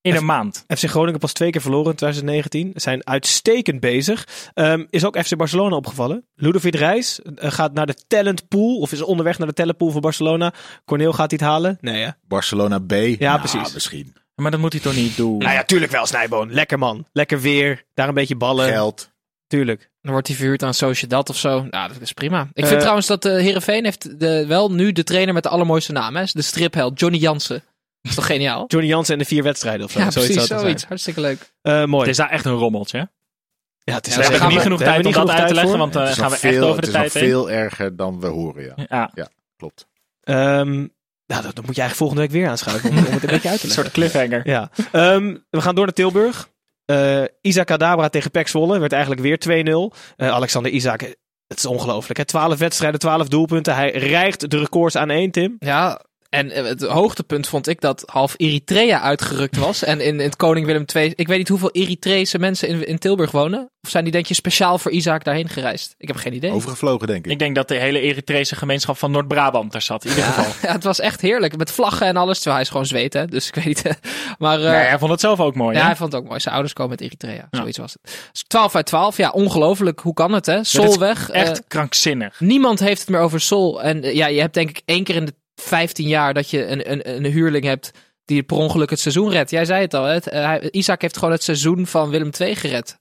In 0.00 0.14
een 0.14 0.24
maand. 0.24 0.64
FC 0.68 0.84
Groningen 0.84 1.20
pas 1.20 1.32
twee 1.32 1.50
keer 1.50 1.60
verloren 1.60 1.90
in 1.90 1.96
2019. 1.96 2.72
Zijn 2.74 3.06
uitstekend 3.06 3.80
bezig. 3.80 4.28
Ehm, 4.54 4.84
is 4.90 5.04
ook 5.04 5.18
FC 5.24 5.36
Barcelona 5.36 5.76
opgevallen. 5.76 6.26
Ludovic 6.34 6.74
Reis 6.74 7.22
eh, 7.22 7.50
gaat 7.50 7.72
naar 7.72 7.86
de 7.86 7.96
talent 8.06 8.48
pool. 8.48 8.78
Of 8.78 8.92
is 8.92 9.02
onderweg 9.02 9.38
naar 9.38 9.46
de 9.46 9.52
talent 9.52 9.76
pool 9.76 9.90
voor 9.90 10.00
Barcelona. 10.00 10.52
Corneel 10.84 11.12
gaat 11.12 11.30
hij 11.30 11.38
het 11.40 11.48
halen? 11.48 11.78
Nee 11.80 12.04
hè? 12.04 12.10
Barcelona 12.28 12.78
B. 12.78 12.92
Ja, 12.92 13.16
Nou, 13.18 13.38
precies. 13.38 13.72
Misschien. 13.74 14.14
Maar 14.34 14.50
dat 14.50 14.60
moet 14.60 14.72
hij 14.72 14.82
toch 14.82 14.94
niet 14.94 15.16
doen. 15.16 15.38
Nou 15.38 15.52
ja, 15.52 15.64
tuurlijk 15.64 15.92
wel 15.92 16.06
Snijboon. 16.06 16.52
Lekker 16.52 16.78
man. 16.78 17.06
Lekker 17.12 17.40
weer. 17.40 17.84
Daar 17.94 18.08
een 18.08 18.14
beetje 18.14 18.36
ballen. 18.36 18.68
Geld. 18.68 19.10
Tuurlijk. 19.46 19.90
Dan 20.06 20.14
wordt 20.14 20.30
hij 20.30 20.36
verhuurd 20.36 20.62
aan 20.62 20.74
Sociedad 20.74 21.28
of 21.30 21.36
zo. 21.36 21.66
Nou, 21.70 21.88
dat 21.92 22.00
is 22.00 22.12
prima. 22.12 22.40
Ik 22.40 22.48
vind 22.64 22.70
Eh, 22.70 22.78
trouwens 22.78 23.06
dat 23.06 23.24
uh, 23.24 23.32
Heerenveen 23.32 23.84
heeft 23.84 24.20
de, 24.20 24.46
wel 24.46 24.72
nu 24.72 24.92
de 24.92 25.04
trainer 25.04 25.34
met 25.34 25.42
de 25.42 25.48
allermooiste 25.48 25.92
naam. 25.92 26.16
Hè? 26.16 26.24
De 26.32 26.42
stripheld, 26.42 27.00
Johnny 27.00 27.18
Jansen. 27.18 27.54
Dat 28.00 28.10
is 28.10 28.14
toch 28.14 28.26
geniaal? 28.26 28.64
Johnny 28.72 28.88
Jansen 28.88 29.12
en 29.12 29.18
de 29.18 29.24
vier 29.26 29.42
wedstrijden 29.42 29.84
of 29.86 29.90
zo. 29.92 29.98
Ja, 29.98 30.10
zoiets 30.10 30.32
precies. 30.32 30.48
zou 30.48 30.60
het 30.60 30.80
Zoiets. 30.80 30.80
zijn. 30.80 30.88
Hartstikke 30.92 31.20
leuk. 31.20 31.52
Eh, 31.62 31.84
mooi. 31.84 32.00
Het 32.00 32.10
is 32.10 32.16
daar 32.16 32.30
echt 32.30 32.44
een 32.44 32.52
rommeltje. 32.52 32.98
hè? 32.98 33.04
ja, 33.84 33.94
het 33.94 34.06
is 34.06 34.14
gaan 34.14 34.48
niet 34.48 34.60
genoeg 34.60 34.78
tijd 34.78 35.06
om 35.06 35.12
dat 35.12 35.28
uit 35.30 35.46
te 35.48 35.54
leggen, 35.54 35.64
tijd 35.78 35.78
want 35.78 35.92
dan 35.92 36.06
gaan 36.06 36.26
we 36.28 36.32
echt 36.32 36.40
veel- 36.40 36.66
over 36.68 36.80
de 36.82 36.86
Het 36.86 36.96
is 36.96 37.02
nog 37.02 37.10
tijd 37.12 37.24
veel 37.24 37.50
erger 37.50 37.96
dan 37.96 38.20
we 38.20 38.26
horen, 38.26 38.64
ja. 38.88 39.10
Ja, 39.14 39.28
Klopt. 39.56 39.86
Ehm, 40.22 40.70
nou, 41.26 41.42
dat, 41.42 41.54
dat 41.54 41.66
moet 41.66 41.74
je 41.76 41.80
eigenlijk 41.82 41.94
volgende 41.94 42.22
week 42.22 42.30
weer 42.30 42.48
aanschuiven 42.48 42.90
om, 42.90 42.96
om 42.98 43.04
het 43.04 43.22
een 43.22 43.28
beetje 43.30 43.48
uit 43.48 43.60
te 43.60 43.66
een 43.66 43.68
leggen. 43.68 43.70
soort 43.70 43.90
cliffhanger. 43.90 44.48
Ja. 44.48 44.70
Ehm, 44.92 45.36
we 45.50 45.60
gaan 45.60 45.74
door 45.74 45.84
naar 45.84 45.94
Tilburg. 45.94 46.48
Eh 46.86 47.24
Isaac 47.40 47.66
Kadabra 47.66 48.08
tegen 48.08 48.30
Pek 48.30 48.48
Zwolle. 48.48 48.78
Werd 48.78 48.92
eigenlijk 48.92 49.22
weer 49.22 49.38
2-0. 49.38 49.92
Eh, 50.16 50.28
Alexander 50.28 50.72
Isaac, 50.72 51.00
het 51.46 51.58
is 51.58 51.66
ongelooflijk. 51.66 52.18
hè. 52.18 52.24
12 52.24 52.58
wedstrijden, 52.58 53.00
12 53.00 53.28
doelpunten. 53.28 53.74
Hij 53.74 53.90
rijgt 53.90 54.50
de 54.50 54.58
records 54.58 54.96
aan 54.96 55.10
één, 55.10 55.30
Tim. 55.30 55.56
Ja, 55.58 56.00
en 56.30 56.50
eh, 56.50 56.64
het 56.64 56.82
hoogtepunt 56.82 57.48
vond 57.48 57.68
ik 57.68 57.80
dat 57.80 58.02
half 58.06 58.34
Eritrea 58.36 59.00
uitgerukt 59.00 59.56
was. 59.56 59.84
en 59.84 60.00
in, 60.00 60.14
in 60.14 60.26
het 60.26 60.36
Koning 60.36 60.66
Willem 60.66 60.84
II. 60.94 61.12
Ik 61.16 61.26
weet 61.28 61.38
niet 61.38 61.48
hoeveel 61.48 61.70
Eritreese 61.70 62.38
mensen 62.38 62.68
in, 62.68 62.86
in 62.86 62.98
Tilburg 62.98 63.30
wonen. 63.30 63.70
Of 63.82 63.90
zijn 63.92 64.04
die 64.04 64.12
denk 64.12 64.26
je 64.26 64.34
speciaal 64.34 64.78
voor 64.78 64.90
Isaac 64.90 65.24
daarheen 65.24 65.48
gereisd? 65.48 65.94
Ik 65.98 66.08
heb 66.08 66.16
geen 66.16 66.32
idee. 66.34 66.50
Overgevlogen, 66.50 67.06
denk 67.06 67.24
ik. 67.26 67.32
Ik 67.32 67.38
denk 67.38 67.54
dat 67.54 67.68
de 67.68 67.74
hele 67.74 68.00
Eritrese 68.00 68.56
gemeenschap 68.56 68.98
van 68.98 69.10
Noord-Brabant 69.10 69.74
er 69.74 69.80
zat. 69.82 70.04
In 70.04 70.10
ieder 70.10 70.24
geval. 70.24 70.52
Ja, 70.62 70.72
het 70.78 70.84
was 70.84 71.00
echt 71.00 71.20
heerlijk. 71.20 71.56
Met 71.56 71.70
vlaggen 71.70 72.06
en 72.06 72.16
alles. 72.16 72.34
Terwijl 72.34 72.54
hij 72.54 72.64
is 72.64 72.70
gewoon 72.70 72.86
zweet, 72.86 73.12
hè. 73.12 73.26
Dus 73.26 73.48
ik 73.48 73.54
weet 73.54 73.64
niet. 73.64 73.82
Maar 74.38 74.58
eh, 74.58 74.64
Nee, 74.70 74.74
hij 74.86 74.98
vond 74.98 75.10
het 75.10 75.20
zelf 75.20 75.40
ook 75.40 75.54
mooi. 75.54 75.74
ja, 75.74 75.80
hè? 75.80 75.86
hij 75.86 75.96
vond 75.96 76.12
het 76.12 76.20
ook 76.22 76.28
mooi. 76.28 76.40
Zijn 76.40 76.54
ouders 76.54 76.74
komen 76.74 76.90
uit 76.90 77.00
Eritrea. 77.00 77.48
Zoiets 77.50 77.78
was 77.78 77.92
het. 77.92 78.28
Dus 78.32 78.44
12 78.46 78.74
uit 78.74 78.86
12. 78.86 79.16
Ja, 79.16 79.30
ongelooflijk. 79.30 80.00
Hoe 80.00 80.14
kan 80.14 80.32
het, 80.32 80.46
hè? 80.46 80.64
Sol 80.64 80.98
weg. 80.98 81.30
eh, 81.30 81.40
Echt 81.42 81.62
krankzinnig. 81.68 82.40
niemand 82.40 82.78
heeft 82.80 83.00
het 83.00 83.08
meer 83.10 83.20
over 83.20 83.40
Sol. 83.40 83.82
En 83.82 84.02
eh, 84.02 84.14
ja, 84.14 84.26
je 84.26 84.40
hebt 84.40 84.54
denk 84.54 84.68
ik 84.68 84.82
één 84.84 85.04
keer 85.04 85.14
in 85.16 85.24
de 85.24 85.34
15 85.60 86.08
jaar 86.08 86.34
dat 86.34 86.50
je 86.50 86.66
een, 86.66 86.90
een, 86.90 87.14
een 87.14 87.24
huurling 87.32 87.64
hebt 87.64 87.90
die 88.24 88.42
per 88.42 88.56
ongeluk 88.56 88.90
het 88.90 89.00
seizoen 89.00 89.30
redt. 89.30 89.50
Jij 89.50 89.64
zei 89.64 89.80
het 89.80 89.94
al, 89.94 90.04
hè? 90.04 90.12
Het, 90.12 90.28
eh, 90.28 90.54
Isaac 90.70 91.00
heeft 91.02 91.16
gewoon 91.16 91.32
het 91.32 91.42
seizoen 91.42 91.86
van 91.86 92.10
Willem 92.10 92.30
II 92.40 92.54
gered. 92.56 92.98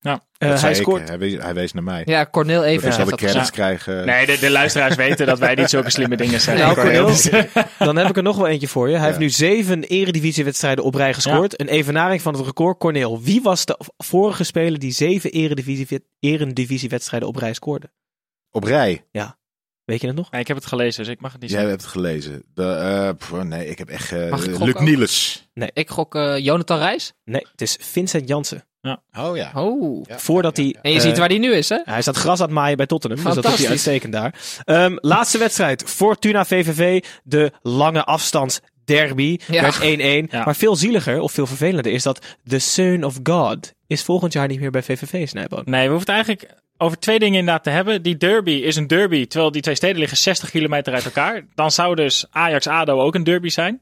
Eh, 0.00 0.48
Dat 0.48 0.60
hij 0.60 0.74
scoort. 0.74 1.08
hij, 1.08 1.18
wees, 1.18 1.34
hij 1.42 1.54
wees 1.54 1.72
naar 1.72 1.82
mij. 1.82 2.02
Ja, 2.04 2.26
Cornel 2.30 2.60
zal 2.60 2.70
heeft 2.70 2.82
de 2.82 2.88
dat 2.88 3.06
credits 3.06 3.22
gezegd. 3.32 3.50
krijgen. 3.50 4.06
Nee, 4.06 4.26
de, 4.26 4.38
de 4.38 4.50
luisteraars 4.50 4.94
weten 5.06 5.26
dat 5.26 5.38
wij 5.38 5.54
niet 5.54 5.70
zulke 5.70 5.90
slimme 5.90 6.16
dingen 6.16 6.40
zeggen. 6.40 6.64
Nou, 6.64 6.74
Cornel. 6.74 7.04
Cornel, 7.04 7.66
dan 7.78 7.96
heb 7.96 8.08
ik 8.08 8.16
er 8.16 8.22
nog 8.22 8.36
wel 8.36 8.46
eentje 8.46 8.68
voor 8.68 8.86
je. 8.88 8.92
Hij 8.92 9.00
Ja. 9.02 9.06
heeft 9.06 9.18
nu 9.18 9.30
zeven 9.30 9.82
eredivisiewedstrijden 9.84 10.84
op 10.84 10.94
rij 10.94 11.14
gescoord. 11.14 11.60
Een 11.60 11.68
evenaring 11.68 12.22
van 12.22 12.34
het 12.34 12.44
record. 12.46 12.78
Corneel, 12.78 13.20
wie 13.22 13.42
was 13.42 13.64
de 13.64 13.78
vorige 13.96 14.44
speler 14.44 14.78
die 14.78 14.92
zeven 14.92 15.30
eredivisie, 15.30 16.04
eredivisiewedstrijden 16.20 17.28
op 17.28 17.36
rij 17.36 17.52
scoorde? 17.54 17.90
Op 18.50 18.64
rij. 18.64 19.04
Weet 19.90 20.00
je 20.00 20.06
het 20.06 20.16
nog? 20.16 20.30
Nee, 20.30 20.40
ik 20.40 20.48
heb 20.48 20.56
het 20.56 20.66
gelezen, 20.66 21.04
dus 21.04 21.12
ik 21.12 21.20
mag 21.20 21.32
het 21.32 21.40
niet 21.40 21.50
Jij 21.50 21.60
zeggen. 21.60 21.78
hebt 21.78 21.92
het 21.92 22.02
gelezen. 22.02 22.42
De, 22.54 22.72
eh, 22.72 23.08
pff, 23.18 23.44
nee, 23.44 23.68
ik 23.68 23.78
heb 23.78 23.88
echt... 23.88 24.12
eh 24.12 24.30
Mag 24.30 24.44
ik 24.44 24.46
Luc 24.46 24.58
gokken? 24.58 24.84
Niels. 24.84 25.48
Ik 25.72 25.90
gok 25.90 26.14
eh, 26.14 26.38
Jonathan 26.38 26.78
Reis. 26.78 27.12
Nee, 27.24 27.46
het 27.50 27.60
is 27.60 27.76
Vincent 27.80 28.28
Jansen. 28.28 28.64
Oh 29.18 29.36
ja. 29.36 29.52
Oh. 29.54 30.04
Ja, 30.06 30.18
Voordat 30.18 30.56
ja, 30.56 30.62
hij... 30.62 30.76
En 30.82 30.90
je 30.90 30.96
eh, 30.96 31.02
ziet 31.02 31.18
waar 31.18 31.28
hij 31.28 31.38
nu 31.38 31.52
is, 31.52 31.68
hè? 31.68 31.78
Hij 31.84 32.02
staat 32.02 32.16
gras 32.16 32.40
aan 32.40 32.46
het 32.46 32.54
maaien 32.54 32.76
bij 32.76 32.86
Tottenham. 32.86 33.24
Dus 33.24 33.34
dat 33.34 33.34
doet 33.34 33.44
hij 33.44 33.66
Fantastisch. 33.66 33.86
uitstekend 33.86 34.12
daar. 34.12 34.62
Ehm, 34.64 34.96
laatste 35.00 35.38
wedstrijd. 35.38 35.82
Fortuna 35.86 36.44
VVV. 36.44 37.04
De 37.22 37.52
lange 37.62 38.04
afstands 38.04 38.60
derby. 38.84 39.38
Ja. 39.46 39.62
Werd 39.62 39.80
1-1. 40.28 40.30
Ja. 40.30 40.44
Maar 40.44 40.56
veel 40.56 40.76
zieliger 40.76 41.20
of 41.20 41.32
veel 41.32 41.46
vervelender 41.46 41.92
is 41.92 42.02
dat 42.02 42.36
The 42.44 42.58
Son 42.58 43.04
of 43.04 43.18
God 43.22 43.72
is 43.86 44.02
volgend 44.02 44.32
jaar 44.32 44.48
niet 44.48 44.60
meer 44.60 44.70
bij 44.70 44.82
VVV 44.82 45.28
Snijboon. 45.28 45.62
Nee, 45.64 45.84
we 45.88 45.92
hoeven 45.94 46.14
het 46.14 46.24
eigenlijk 46.24 46.58
over 46.80 46.98
twee 46.98 47.18
dingen 47.18 47.38
inderdaad 47.38 47.64
te 47.64 47.70
hebben. 47.70 48.02
Die 48.02 48.16
derby 48.16 48.50
is 48.50 48.76
een 48.76 48.86
derby, 48.86 49.26
terwijl 49.26 49.52
die 49.52 49.62
twee 49.62 49.74
steden 49.74 49.98
liggen 49.98 50.18
60 50.18 50.50
kilometer 50.50 50.94
uit 50.94 51.04
elkaar. 51.04 51.46
Dan 51.54 51.70
zou 51.70 51.94
dus 51.94 52.24
Ajax-ADO 52.30 53.00
ook 53.00 53.14
een 53.14 53.24
derby 53.24 53.48
zijn. 53.48 53.80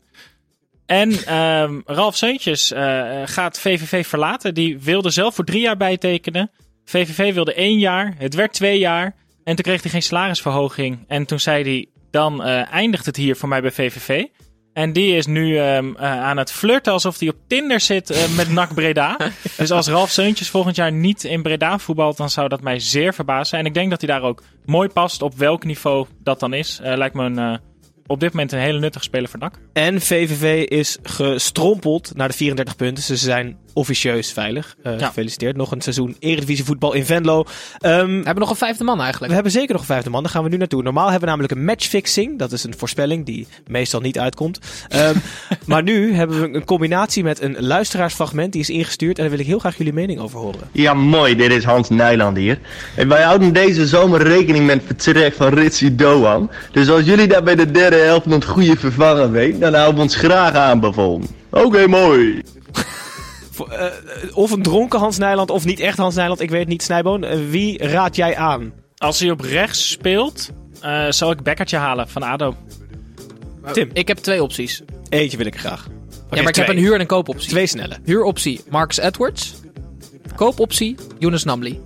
En 0.86 1.12
ehm, 1.26 1.80
Ralf 1.84 2.16
Seuntjes 2.16 2.72
eh, 2.72 3.22
gaat 3.24 3.60
VVV 3.60 4.06
verlaten. 4.06 4.54
Die 4.54 4.78
wilde 4.78 5.10
zelf 5.10 5.34
voor 5.34 5.44
drie 5.44 5.60
jaar 5.60 5.76
bijtekenen. 5.76 6.50
VVV 6.84 7.34
wilde 7.34 7.54
één 7.54 7.78
jaar. 7.78 8.14
Het 8.18 8.34
werd 8.34 8.52
twee 8.52 8.78
jaar. 8.78 9.14
En 9.44 9.54
toen 9.54 9.64
kreeg 9.64 9.82
hij 9.82 9.90
geen 9.90 10.02
salarisverhoging. 10.02 11.04
En 11.06 11.26
toen 11.26 11.40
zei 11.40 11.62
hij, 11.62 11.86
dan 12.10 12.44
eh, 12.44 12.72
eindigt 12.72 13.06
het 13.06 13.16
hier 13.16 13.36
voor 13.36 13.48
mij 13.48 13.60
bij 13.60 13.70
VVV. 13.70 14.24
En 14.78 14.92
die 14.92 15.16
is 15.16 15.26
nu 15.26 15.58
ehm, 15.58 15.94
eh, 15.96 16.22
aan 16.22 16.36
het 16.36 16.52
flirten 16.52 16.92
alsof 16.92 17.18
hij 17.18 17.28
op 17.28 17.36
Tinder 17.46 17.80
zit 17.80 18.10
eh, 18.10 18.36
met 18.36 18.50
NAC 18.50 18.74
Breda. 18.74 19.16
dus 19.56 19.70
als 19.70 19.86
Ralf 19.88 20.10
Seuntjes 20.10 20.50
volgend 20.50 20.76
jaar 20.76 20.92
niet 20.92 21.24
in 21.24 21.42
Breda 21.42 21.78
voetbalt, 21.78 22.16
dan 22.16 22.30
zou 22.30 22.48
dat 22.48 22.60
mij 22.60 22.78
zeer 22.78 23.14
verbazen. 23.14 23.58
En 23.58 23.66
ik 23.66 23.74
denk 23.74 23.90
dat 23.90 24.00
hij 24.00 24.10
daar 24.10 24.22
ook 24.22 24.42
mooi 24.64 24.88
past 24.88 25.22
op 25.22 25.34
welk 25.34 25.64
niveau 25.64 26.06
dat 26.22 26.40
dan 26.40 26.52
is. 26.52 26.80
Eh, 26.82 26.96
lijkt 26.96 27.14
me 27.14 27.24
een, 27.24 27.60
op 28.06 28.20
dit 28.20 28.32
moment 28.32 28.52
een 28.52 28.58
hele 28.58 28.78
nuttige 28.78 29.04
speler 29.04 29.28
voor 29.28 29.38
NAC. 29.38 29.58
En 29.72 30.00
VVV 30.00 30.64
is 30.64 30.98
gestrompeld 31.02 32.12
naar 32.14 32.28
de 32.28 32.34
34 32.34 32.76
punten. 32.76 33.04
Ze 33.04 33.16
zijn 33.16 33.56
officieus 33.78 34.32
veilig. 34.32 34.76
Eh, 34.82 34.98
Ja. 34.98 35.06
Gefeliciteerd. 35.06 35.56
Nog 35.56 35.70
een 35.70 35.80
seizoen 35.80 36.16
Eredivisie 36.18 36.64
voetbal 36.64 36.92
in 36.92 37.04
Venlo. 37.04 37.44
Ehm, 37.78 38.06
We 38.06 38.12
hebben 38.14 38.38
nog 38.38 38.50
een 38.50 38.56
vijfde 38.56 38.84
man 38.84 38.96
we 38.96 39.02
eigenlijk. 39.02 39.32
hebben 39.32 39.52
zeker 39.52 39.72
nog 39.72 39.80
een 39.80 39.86
vijfde 39.86 40.10
man. 40.10 40.22
Daar 40.22 40.32
gaan 40.32 40.42
we 40.42 40.48
nu 40.48 40.56
naartoe. 40.56 40.82
Normaal 40.82 41.02
hebben 41.04 41.20
we 41.20 41.26
namelijk 41.26 41.52
een 41.52 41.64
matchfixing. 41.64 42.38
Dat 42.38 42.52
is 42.52 42.64
een 42.64 42.74
voorspelling 42.76 43.26
die 43.26 43.46
meestal 43.66 44.00
niet 44.00 44.18
uitkomt. 44.18 44.58
Ehm, 44.88 45.14
maar 45.66 45.82
nu 45.82 46.14
hebben 46.14 46.40
we 46.40 46.56
een 46.56 46.64
combinatie 46.64 47.22
met 47.24 47.42
een 47.42 47.56
luisteraarsfragment. 47.58 48.52
Die 48.52 48.60
is 48.60 48.70
ingestuurd. 48.70 49.16
En 49.16 49.22
daar 49.22 49.30
wil 49.30 49.40
ik 49.40 49.46
heel 49.46 49.58
graag 49.58 49.76
jullie 49.76 49.92
mening 49.92 50.20
over 50.20 50.38
horen. 50.38 50.60
Ja, 50.72 50.94
mooi. 50.94 51.36
Dit 51.36 51.50
is 51.52 51.64
Hans 51.64 51.88
Nijland 51.88 52.36
hier. 52.36 52.58
En 52.96 53.08
wij 53.08 53.22
houden 53.22 53.52
deze 53.52 53.86
zomer 53.86 54.22
rekening 54.22 54.66
met 54.66 54.82
vertrek 54.86 55.34
van 55.34 55.48
Ritsi 55.54 55.94
Doan. 55.96 56.50
Dus 56.72 56.88
als 56.90 57.04
jullie 57.04 57.26
daar 57.26 57.42
bij 57.42 57.54
de 57.54 57.70
derde 57.70 57.96
helft 57.96 58.26
nog 58.26 58.34
het 58.34 58.44
goede 58.44 58.76
vervangen 58.76 59.30
weet, 59.32 59.60
dan 59.60 59.74
houden 59.74 59.94
we 59.96 60.00
ons 60.02 60.16
graag 60.16 60.52
aanbevolen. 60.54 61.26
Oké, 61.50 61.86
mooi. 61.86 62.42
Voor, 63.58 63.68
eh, 63.70 64.36
of 64.36 64.50
een 64.50 64.62
dronken 64.62 64.98
Hans 64.98 65.18
Nijland 65.18 65.50
of 65.50 65.64
niet 65.64 65.80
echt 65.80 65.98
Hans 65.98 66.14
Nijland. 66.14 66.40
Ik 66.40 66.50
weet 66.50 66.60
het 66.60 66.68
niet. 66.68 66.82
Snijboon, 66.82 67.24
Eh, 67.24 67.38
wie 67.50 67.78
raad 67.86 68.16
jij 68.16 68.36
aan? 68.36 68.72
Als 68.96 69.20
hij 69.20 69.30
op 69.30 69.40
rechts 69.40 69.90
speelt, 69.90 70.50
eh 70.80 71.06
zal 71.10 71.30
ik 71.30 71.42
Bekkertje 71.42 71.76
halen 71.76 72.08
van 72.08 72.22
ADO. 72.22 72.54
Tim. 73.72 73.90
Ik 73.92 74.08
heb 74.08 74.16
twee 74.18 74.42
opties. 74.42 74.82
Eentje 75.08 75.36
wil 75.36 75.46
ik 75.46 75.54
er 75.54 75.60
graag. 75.60 75.86
ja, 76.30 76.36
maar 76.42 76.48
ik 76.48 76.54
heb 76.56 76.68
een 76.68 76.76
huur- 76.78 76.94
en 76.94 77.00
een 77.00 77.06
koopoptie. 77.06 77.48
Twee 77.48 77.66
snelle. 77.66 77.96
Huuroptie 78.04 78.60
Marcus 78.70 78.98
Edwards. 78.98 79.54
Koopoptie 80.36 80.96
Younes 81.18 81.44
Namli. 81.44 81.80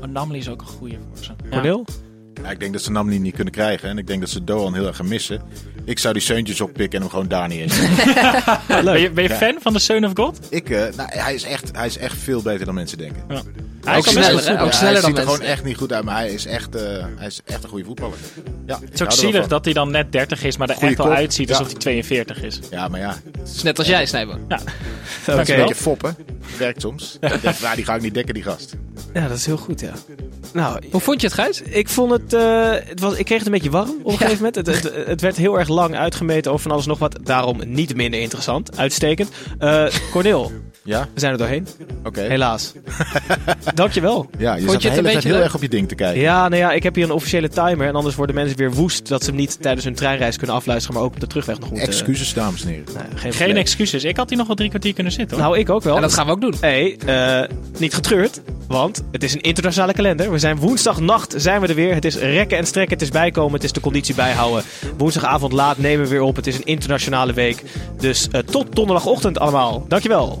Maar 0.00 0.08
Namli 0.08 0.38
is 0.38 0.48
ook 0.48 0.60
een 0.60 0.66
goede 0.66 0.96
voor 1.14 1.24
ze. 1.24 1.32
Ja. 1.50 1.84
Ja, 2.42 2.50
ik 2.50 2.60
denk 2.60 2.72
dat 2.72 2.82
ze 2.82 2.90
Namli 2.90 3.18
niet 3.18 3.34
kunnen 3.34 3.52
krijgen. 3.52 3.88
En 3.88 3.98
ik 3.98 4.06
denk 4.06 4.20
dat 4.20 4.30
ze 4.30 4.44
Doan 4.44 4.74
heel 4.74 4.86
erg 4.86 4.96
gaan 4.96 5.08
missen. 5.08 5.42
Ik 5.84 5.98
zou 5.98 6.12
die 6.14 6.22
Seuntjes 6.22 6.60
oppikken 6.60 6.92
en 6.98 7.00
hem 7.00 7.10
gewoon 7.10 7.28
daar 7.28 7.48
niet 7.48 7.60
in. 7.60 7.68
Ben 8.84 9.00
je, 9.00 9.10
ben 9.10 9.22
je 9.24 9.28
Ja. 9.30 9.36
fan 9.36 9.56
van 9.60 9.72
de 9.72 9.78
Son 9.78 10.04
of 10.04 10.10
God? 10.14 10.38
ik, 10.50 10.70
eh, 10.70 10.78
nou, 10.96 11.08
hij, 11.12 11.34
is 11.34 11.42
echt, 11.44 11.68
hij 11.76 11.86
is 11.86 11.98
echt 11.98 12.18
veel 12.18 12.42
beter 12.42 12.66
dan 12.66 12.74
mensen 12.74 12.98
denken. 12.98 13.22
Hij 13.84 13.96
Ook 13.96 14.02
kan 14.04 14.12
sneller, 14.12 14.44
hè? 14.46 14.60
Ook 14.62 14.70
Ja, 14.72 14.76
sneller 14.76 14.92
hij 14.92 15.00
dan 15.02 15.10
ziet 15.10 15.18
er 15.18 15.22
gewoon 15.24 15.40
echt 15.40 15.64
niet 15.64 15.76
goed 15.76 15.92
uit, 15.92 16.04
maar 16.04 16.16
hij 16.16 16.30
is 16.30 16.46
echt, 16.46 16.74
eh, 16.74 17.04
hij 17.16 17.26
is 17.26 17.40
echt 17.44 17.62
een 17.62 17.68
goede 17.68 17.84
voetballer. 17.84 18.16
Ja, 18.66 18.78
Het 18.84 18.94
is 18.94 19.02
ook 19.02 19.12
zielig 19.12 19.46
dat 19.46 19.64
hij 19.64 19.74
dan 19.74 19.90
net 19.90 20.12
30 20.12 20.42
is, 20.44 20.56
maar 20.56 20.68
er 20.68 20.74
Goeie 20.74 20.90
echt 20.90 21.00
al 21.00 21.06
kop. 21.06 21.14
uitziet 21.14 21.48
Ja. 21.48 21.54
alsof 21.54 21.70
hij 21.72 21.80
42 21.80 22.42
is. 22.42 22.58
Ja, 22.70 22.88
maar 22.88 23.00
ja, 23.00 23.16
Net 23.62 23.78
als 23.78 23.86
jij, 23.86 24.06
Snijboon. 24.06 24.40
Ja. 24.48 24.60
Oké. 25.28 25.52
een 25.52 25.58
beetje 25.60 25.74
foppen. 25.74 26.16
Werkt 26.58 26.80
soms. 26.80 27.16
Ik 27.20 27.42
denk, 27.42 27.60
nou, 27.60 27.76
die 27.76 27.84
ga 27.84 27.94
ik 27.94 28.02
niet 28.02 28.14
dekken, 28.14 28.34
die 28.34 28.42
gast. 28.42 28.74
Ja, 29.14 29.28
dat 29.28 29.36
is 29.36 29.46
heel 29.46 29.56
goed, 29.56 29.80
ja. 29.80 29.92
Nou, 30.52 30.82
Hoe 30.90 31.00
vond 31.00 31.20
je 31.20 31.26
het, 31.26 31.36
Gijs? 31.36 31.62
ik 31.62 31.88
vond 31.88 32.10
het, 32.10 32.32
eh, 32.32 32.70
het 32.88 33.00
was, 33.00 33.14
ik 33.14 33.24
kreeg 33.24 33.38
het 33.38 33.46
een 33.46 33.52
beetje 33.52 33.70
warm 33.70 33.90
op 34.02 34.12
een 34.12 34.18
gegeven 34.18 34.36
moment. 34.36 34.54
Het, 34.54 34.66
het, 34.66 35.06
het 35.06 35.20
werd 35.20 35.36
heel 35.36 35.58
erg 35.58 35.68
lang 35.72 35.96
uitgemeten 35.96 36.50
over 36.50 36.62
van 36.62 36.72
alles 36.72 36.86
nog 36.86 36.98
wat. 36.98 37.18
Daarom 37.22 37.60
niet 37.66 37.96
minder 37.96 38.20
interessant. 38.20 38.76
Uitstekend. 38.76 39.30
Eh 39.58 39.84
Cornel, 40.10 40.52
Ja? 40.84 41.08
We 41.14 41.20
zijn 41.20 41.32
er 41.32 41.38
doorheen. 41.38 41.66
Oké. 42.04 42.20
Helaas. 42.20 42.72
Dankjewel. 43.74 44.30
Ja, 44.38 44.54
je 44.54 44.60
Vond 44.64 44.72
het 44.72 44.84
een 44.84 44.90
hele 44.90 45.02
tijd 45.02 45.14
beetje 45.14 45.28
heel 45.28 45.36
leuk? 45.36 45.44
erg 45.46 45.54
op 45.54 45.62
je 45.62 45.68
ding 45.68 45.88
te 45.88 45.94
kijken. 45.94 46.20
Ja, 46.20 46.48
nou 46.48 46.60
ja, 46.62 46.72
ik 46.72 46.82
heb 46.82 46.94
hier 46.94 47.04
een 47.04 47.10
officiële 47.10 47.48
timer. 47.48 47.86
En 47.86 47.94
anders 47.94 48.14
worden 48.14 48.34
mensen 48.34 48.56
weer 48.56 48.72
woest 48.72 49.08
dat 49.08 49.22
ze 49.22 49.28
hem 49.30 49.38
niet 49.38 49.62
tijdens 49.62 49.84
hun 49.84 49.94
treinreis 49.94 50.36
kunnen 50.36 50.56
afluisteren. 50.56 50.96
Maar 50.96 51.04
ook 51.06 51.14
op 51.14 51.20
de 51.20 51.26
terugweg 51.26 51.58
nog 51.58 51.70
moeten. 51.70 51.88
Excuses, 51.88 52.34
dames 52.34 52.62
en 52.62 52.68
heren. 52.68 52.84
Nee, 53.22 53.32
geen 53.32 53.56
excuses. 53.56 54.04
Ik 54.04 54.16
had 54.16 54.28
hier 54.28 54.38
nog 54.38 54.46
wel 54.46 54.56
drie 54.56 54.68
kwartier 54.68 54.94
kunnen 54.94 55.12
zitten 55.12 55.36
hoor. 55.36 55.46
Nou, 55.46 55.58
ik 55.58 55.70
ook 55.70 55.82
wel. 55.82 55.96
En 55.96 56.02
dat 56.02 56.14
gaan 56.14 56.26
we 56.26 56.32
ook 56.32 56.40
doen. 56.40 56.54
Hey, 56.60 56.96
eh, 57.06 57.48
niet 57.78 57.94
getreurd, 57.94 58.40
want 58.72 59.02
het 59.10 59.22
is 59.22 59.34
een 59.34 59.40
internationale 59.40 59.92
kalender. 59.92 60.30
We 60.30 60.38
zijn 60.38 60.56
woensdagnacht, 60.56 61.34
zijn 61.36 61.60
we 61.60 61.66
er 61.66 61.74
weer. 61.74 61.94
Het 61.94 62.04
is 62.04 62.16
rekken 62.16 62.58
en 62.58 62.66
strekken, 62.66 62.92
het 62.92 63.02
is 63.02 63.10
bijkomen, 63.10 63.52
het 63.52 63.64
is 63.64 63.72
de 63.72 63.80
conditie 63.80 64.14
bijhouden. 64.14 64.64
Woensdagavond 64.96 65.52
laat 65.52 65.78
nemen 65.78 66.04
we 66.04 66.10
weer 66.10 66.22
op. 66.22 66.36
Het 66.36 66.46
is 66.46 66.56
een 66.56 66.64
internationale 66.64 67.32
week. 67.32 67.62
Dus 67.98 68.28
eh, 68.28 68.40
tot 68.40 68.74
donderdagochtend 68.74 69.38
allemaal. 69.38 69.84
Dankjewel. 69.88 70.40